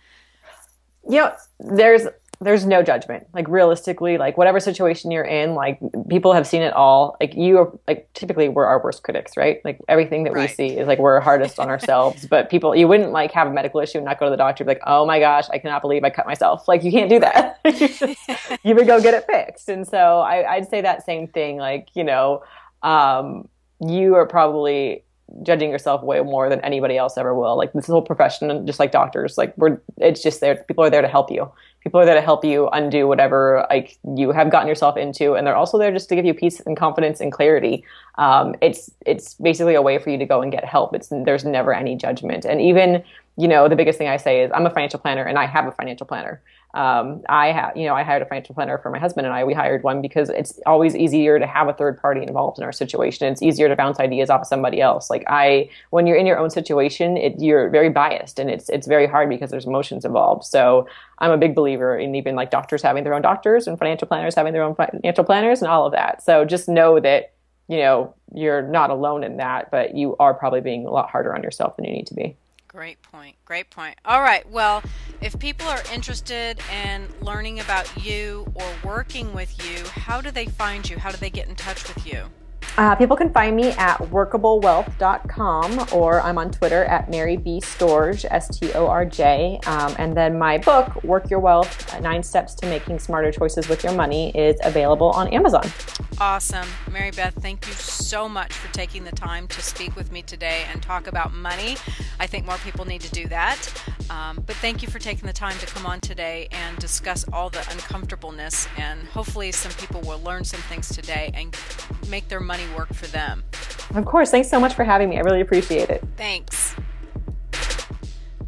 You 1.09 1.17
know, 1.17 1.35
there's 1.59 2.07
there's 2.41 2.65
no 2.65 2.83
judgment. 2.83 3.27
Like 3.33 3.49
realistically, 3.49 4.17
like 4.17 4.37
whatever 4.37 4.61
situation 4.61 5.11
you're 5.11 5.25
in, 5.25 5.55
like 5.55 5.81
people 6.09 6.33
have 6.33 6.47
seen 6.47 6.63
it 6.63 6.73
all. 6.73 7.17
Like 7.21 7.35
you 7.35 7.59
are 7.59 7.79
like 7.89 8.13
typically 8.13 8.49
we're 8.49 8.65
our 8.65 8.83
worst 8.83 9.03
critics, 9.03 9.37
right? 9.37 9.61
Like 9.65 9.81
everything 9.89 10.25
that 10.25 10.33
right. 10.33 10.49
we 10.49 10.55
see 10.55 10.79
is 10.79 10.87
like 10.87 11.01
we're 11.01 11.19
hardest 11.21 11.59
on 11.59 11.69
ourselves. 11.69 12.27
But 12.27 12.49
people 12.49 12.77
you 12.77 12.87
wouldn't 12.87 13.11
like 13.11 13.33
have 13.33 13.49
a 13.49 13.53
medical 13.53 13.81
issue 13.81 13.99
and 13.99 14.05
not 14.05 14.21
go 14.21 14.27
to 14.27 14.31
the 14.31 14.37
doctor 14.37 14.65
be 14.65 14.69
like, 14.69 14.83
Oh 14.87 15.05
my 15.05 15.19
gosh, 15.19 15.49
I 15.51 15.59
cannot 15.59 15.83
believe 15.83 16.05
I 16.05 16.11
cut 16.11 16.27
myself. 16.27 16.69
Like 16.69 16.85
you 16.85 16.93
can't 16.93 17.11
do 17.11 17.19
that. 17.21 17.59
you 18.65 18.75
would 18.75 18.87
go 18.87 19.01
get 19.01 19.15
it 19.15 19.25
fixed. 19.27 19.69
And 19.69 19.87
so 19.87 20.21
I, 20.21 20.55
I'd 20.55 20.69
say 20.69 20.81
that 20.81 21.05
same 21.05 21.27
thing, 21.27 21.57
like, 21.57 21.89
you 21.95 22.05
know, 22.05 22.45
um, 22.83 23.49
you 23.81 24.15
are 24.15 24.27
probably 24.27 25.05
judging 25.43 25.71
yourself 25.71 26.03
way 26.03 26.21
more 26.21 26.49
than 26.49 26.61
anybody 26.61 26.97
else 26.97 27.17
ever 27.19 27.35
will. 27.35 27.57
Like 27.57 27.73
this 27.73 27.87
whole 27.87 28.03
profession, 28.03 28.67
just 28.67 28.79
like 28.79 28.93
doctors, 28.93 29.39
like 29.39 29.57
we're, 29.57 29.81
it's 29.99 30.23
just 30.23 30.41
there. 30.41 30.57
People 30.57 30.85
are 30.85 30.91
there 30.91 31.03
to 31.03 31.09
help 31.09 31.31
you. 31.31 31.51
People 31.81 32.01
are 32.01 32.05
there 32.05 32.15
to 32.15 32.21
help 32.21 32.45
you 32.45 32.69
undo 32.69 33.07
whatever 33.07 33.67
like 33.71 33.99
you 34.17 34.33
have 34.33 34.51
gotten 34.51 34.69
yourself 34.69 34.97
into 34.97 35.35
and 35.35 35.47
they're 35.47 35.57
also 35.57 35.79
there 35.79 35.93
just 35.93 36.09
to 36.09 36.17
give 36.17 36.25
you 36.25 36.35
peace 36.35 36.61
and 36.61 36.77
confidence 36.77 37.21
and 37.21 37.33
clarity. 37.33 37.85
Um, 38.17 38.55
it's 38.61 38.91
it's 39.07 39.35
basically 39.35 39.75
a 39.75 39.83
way 39.83 39.99
for 39.99 40.11
you 40.11 40.19
to 40.19 40.27
go 40.27 40.43
and 40.43 40.51
get 40.51 40.65
help. 40.65 40.95
It's 40.95 41.09
there's 41.09 41.45
never 41.45 41.73
any 41.73 41.95
judgment. 41.95 42.45
And 42.45 42.61
even 42.61 43.05
you 43.39 43.47
know 43.47 43.69
the 43.69 43.77
biggest 43.77 43.97
thing 43.97 44.09
i 44.09 44.17
say 44.17 44.43
is 44.43 44.51
i'm 44.53 44.67
a 44.67 44.71
financial 44.71 44.99
planner 44.99 45.23
and 45.23 45.39
i 45.39 45.47
have 45.47 45.67
a 45.67 45.73
financial 45.73 46.07
planner 46.07 46.43
um, 46.75 47.23
I 47.29 47.47
have, 47.49 47.77
you 47.77 47.87
know, 47.87 47.95
I 47.95 48.03
hired 48.03 48.21
a 48.21 48.27
financial 48.27 48.55
planner 48.55 48.77
for 48.79 48.91
my 48.91 48.99
husband 48.99 49.27
and 49.27 49.35
I. 49.35 49.43
We 49.43 49.55
hired 49.55 49.83
one 49.83 50.03
because 50.03 50.29
it's 50.29 50.61
always 50.67 50.95
easier 50.95 51.39
to 51.39 51.47
have 51.47 51.67
a 51.67 51.73
third 51.73 51.99
party 51.99 52.23
involved 52.23 52.59
in 52.59 52.65
our 52.65 52.73
situation. 52.73 53.27
It's 53.33 53.43
easier 53.43 53.69
to 53.69 53.77
bounce 53.77 53.99
ideas 53.99 54.29
off 54.29 54.43
of 54.43 54.47
somebody 54.47 54.81
else. 54.81 55.09
Like 55.09 55.25
I, 55.29 55.71
when 55.91 56.07
you're 56.07 56.19
in 56.19 56.27
your 56.27 56.39
own 56.39 56.51
situation, 56.51 57.17
it, 57.17 57.41
you're 57.41 57.71
very 57.71 57.89
biased 57.89 58.39
and 58.39 58.51
it's 58.51 58.69
it's 58.69 58.87
very 58.87 59.07
hard 59.07 59.31
because 59.31 59.51
there's 59.51 59.65
emotions 59.65 60.05
involved. 60.05 60.45
So 60.45 60.87
I'm 61.21 61.31
a 61.31 61.39
big 61.39 61.55
believer 61.55 61.99
in 61.99 62.15
even 62.15 62.37
like 62.37 62.51
doctors 62.51 62.83
having 62.83 63.03
their 63.03 63.15
own 63.15 63.23
doctors 63.23 63.67
and 63.67 63.79
financial 63.79 64.07
planners 64.07 64.35
having 64.35 64.53
their 64.53 64.63
own 64.63 64.75
financial 64.75 65.25
planners 65.25 65.63
and 65.63 65.71
all 65.71 65.87
of 65.87 65.93
that. 65.93 66.23
So 66.23 66.45
just 66.45 66.69
know 66.69 67.01
that 67.01 67.33
you 67.69 67.79
know 67.79 68.15
you're 68.35 68.63
not 68.63 68.91
alone 68.91 69.25
in 69.25 69.39
that, 69.39 69.71
but 69.71 69.97
you 69.97 70.17
are 70.19 70.35
probably 70.35 70.61
being 70.61 70.87
a 70.87 70.91
lot 70.91 71.09
harder 71.09 71.35
on 71.35 71.43
yourself 71.43 71.77
than 71.77 71.87
you 71.87 71.93
need 71.93 72.07
to 72.09 72.15
be. 72.15 72.37
Great 72.79 73.03
point. 73.03 73.35
Great 73.45 73.71
point. 73.71 73.97
All 74.05 74.23
right. 74.23 74.49
Well, 74.49 74.85
if 75.21 75.37
people 75.41 75.67
are 75.67 75.83
interested 75.93 76.61
in 76.73 77.09
learning 77.21 77.59
about 77.59 78.05
you 78.05 78.47
or 78.55 78.73
working 78.85 79.35
with 79.35 79.53
you, 79.69 79.85
how 79.85 80.21
do 80.21 80.31
they 80.31 80.47
find 80.47 80.89
you? 80.89 80.97
How 80.97 81.11
do 81.11 81.17
they 81.17 81.29
get 81.29 81.49
in 81.49 81.57
touch 81.57 81.89
with 81.93 82.07
you? 82.07 82.27
Uh, 82.79 82.95
people 82.95 83.17
can 83.17 83.29
find 83.33 83.57
me 83.57 83.71
at 83.73 83.99
workablewealth.com 83.99 85.89
or 85.93 86.21
I'm 86.21 86.39
on 86.39 86.53
Twitter 86.53 86.85
at 86.85 87.11
Mary 87.11 87.37
B. 87.37 87.61
Storj, 87.61 88.25
S 88.31 88.57
T 88.57 88.73
O 88.75 88.87
R 88.87 89.05
J. 89.05 89.59
Um, 89.67 89.97
and 89.99 90.17
then 90.17 90.39
my 90.39 90.59
book, 90.59 91.03
Work 91.03 91.29
Your 91.29 91.41
Wealth 91.41 92.01
Nine 92.01 92.23
Steps 92.23 92.55
to 92.55 92.67
Making 92.67 93.01
Smarter 93.01 93.33
Choices 93.33 93.69
with 93.69 93.83
Your 93.83 93.95
Money, 93.95 94.31
is 94.31 94.61
available 94.63 95.11
on 95.11 95.27
Amazon. 95.35 95.65
Awesome. 96.21 96.69
Mary 96.93 97.11
Beth, 97.11 97.35
thank 97.35 97.67
you 97.67 97.73
so 97.73 98.29
much 98.29 98.53
for 98.53 98.73
taking 98.73 99.03
the 99.03 99.11
time 99.11 99.49
to 99.49 99.61
speak 99.61 99.97
with 99.97 100.13
me 100.13 100.23
today 100.23 100.65
and 100.73 100.81
talk 100.81 101.09
about 101.09 101.35
money. 101.35 101.77
I 102.21 102.29
think 102.29 102.47
more 102.47 102.59
people 102.59 102.85
need 102.85 103.01
to 103.01 103.11
do 103.11 103.27
that. 103.27 103.73
Um, 104.09 104.43
but 104.47 104.55
thank 104.57 104.83
you 104.83 104.89
for 104.89 104.99
taking 104.99 105.27
the 105.27 105.33
time 105.33 105.59
to 105.59 105.67
come 105.67 105.85
on 105.85 106.01
today 106.01 106.49
and 106.53 106.77
discuss 106.79 107.25
all 107.33 107.51
the 107.51 107.61
uncomfortableness. 107.71 108.69
And 108.77 109.01
hopefully, 109.09 109.51
some 109.51 109.73
people 109.73 110.01
will 110.03 110.21
learn 110.21 110.45
some 110.45 110.61
things 110.63 110.89
today 110.89 111.33
and 111.35 111.53
make 112.09 112.29
their 112.29 112.41
money 112.41 112.65
work 112.77 112.93
for 112.93 113.07
them. 113.07 113.45
Of 113.95 114.05
course. 114.05 114.31
Thanks 114.31 114.49
so 114.49 114.61
much 114.61 114.75
for 114.75 114.85
having 114.85 115.09
me. 115.09 115.19
I 115.19 115.21
really 115.21 115.41
appreciate 115.41 115.91
it. 115.91 116.05
Thanks. 116.17 116.75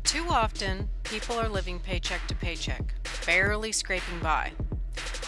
Too 0.04 0.24
often, 0.28 0.88
people 1.04 1.36
are 1.38 1.48
living 1.48 1.78
paycheck 1.78 2.26
to 2.28 2.34
paycheck, 2.34 2.94
barely 3.24 3.72
scraping 3.72 4.18
by. 4.20 4.52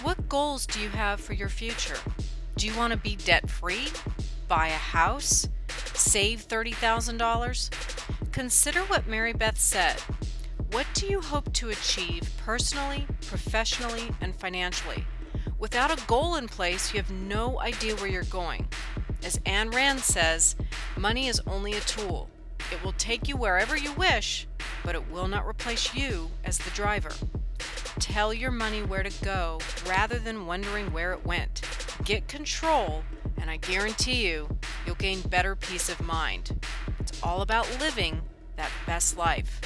What 0.02 0.28
goals 0.28 0.66
do 0.66 0.80
you 0.80 0.88
have 0.88 1.20
for 1.20 1.32
your 1.32 1.48
future? 1.48 1.98
Do 2.56 2.66
you 2.66 2.76
want 2.76 2.92
to 2.92 2.98
be 2.98 3.16
debt 3.16 3.48
free? 3.48 3.88
Buy 4.48 4.68
a 4.68 4.72
house? 4.72 5.48
Save 5.94 6.48
$30,000? 6.48 8.32
Consider 8.32 8.80
what 8.80 9.06
Mary 9.06 9.32
Beth 9.32 9.58
said. 9.58 10.00
What 10.72 10.86
do 10.94 11.06
you 11.06 11.20
hope 11.20 11.52
to 11.52 11.68
achieve 11.68 12.30
personally, 12.44 13.06
professionally, 13.26 14.10
and 14.20 14.34
financially? 14.34 15.04
Without 15.62 15.92
a 15.96 16.06
goal 16.08 16.34
in 16.34 16.48
place, 16.48 16.92
you 16.92 17.00
have 17.00 17.12
no 17.12 17.60
idea 17.60 17.94
where 17.94 18.08
you're 18.08 18.24
going. 18.24 18.66
As 19.22 19.38
Ayn 19.46 19.72
Rand 19.72 20.00
says, 20.00 20.56
money 20.96 21.28
is 21.28 21.40
only 21.46 21.74
a 21.74 21.80
tool. 21.82 22.28
It 22.72 22.82
will 22.82 22.94
take 22.94 23.28
you 23.28 23.36
wherever 23.36 23.76
you 23.76 23.92
wish, 23.92 24.48
but 24.84 24.96
it 24.96 25.08
will 25.08 25.28
not 25.28 25.46
replace 25.46 25.94
you 25.94 26.32
as 26.42 26.58
the 26.58 26.70
driver. 26.70 27.12
Tell 28.00 28.34
your 28.34 28.50
money 28.50 28.82
where 28.82 29.04
to 29.04 29.24
go 29.24 29.60
rather 29.88 30.18
than 30.18 30.46
wondering 30.46 30.92
where 30.92 31.12
it 31.12 31.24
went. 31.24 31.62
Get 32.04 32.26
control, 32.26 33.04
and 33.40 33.48
I 33.48 33.58
guarantee 33.58 34.26
you, 34.26 34.48
you'll 34.84 34.96
gain 34.96 35.20
better 35.20 35.54
peace 35.54 35.88
of 35.88 36.02
mind. 36.02 36.66
It's 36.98 37.22
all 37.22 37.40
about 37.40 37.70
living 37.78 38.22
that 38.56 38.72
best 38.84 39.16
life. 39.16 39.60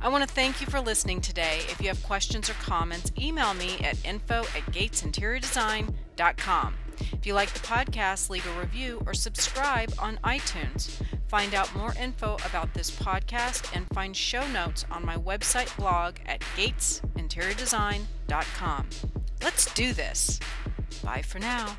I 0.00 0.08
want 0.08 0.26
to 0.26 0.34
thank 0.34 0.60
you 0.60 0.66
for 0.66 0.80
listening 0.80 1.20
today. 1.20 1.60
If 1.68 1.80
you 1.80 1.86
have 1.88 2.02
questions 2.02 2.50
or 2.50 2.54
comments, 2.54 3.12
email 3.18 3.54
me 3.54 3.78
at 3.80 4.04
info 4.04 4.40
at 4.40 4.66
gatesinteriordesign.com. 4.72 6.74
If 7.12 7.26
you 7.26 7.34
like 7.34 7.52
the 7.52 7.60
podcast, 7.60 8.30
leave 8.30 8.46
a 8.46 8.60
review 8.60 9.02
or 9.06 9.14
subscribe 9.14 9.92
on 9.98 10.18
iTunes. 10.24 11.00
Find 11.28 11.54
out 11.54 11.74
more 11.74 11.94
info 12.00 12.36
about 12.44 12.74
this 12.74 12.90
podcast 12.90 13.74
and 13.74 13.86
find 13.94 14.14
show 14.16 14.46
notes 14.48 14.84
on 14.90 15.06
my 15.06 15.16
website 15.16 15.74
blog 15.76 16.16
at 16.26 16.40
gatesinteriordesign.com. 16.56 18.88
Let's 19.42 19.72
do 19.74 19.92
this. 19.92 20.40
Bye 21.02 21.22
for 21.22 21.38
now. 21.38 21.74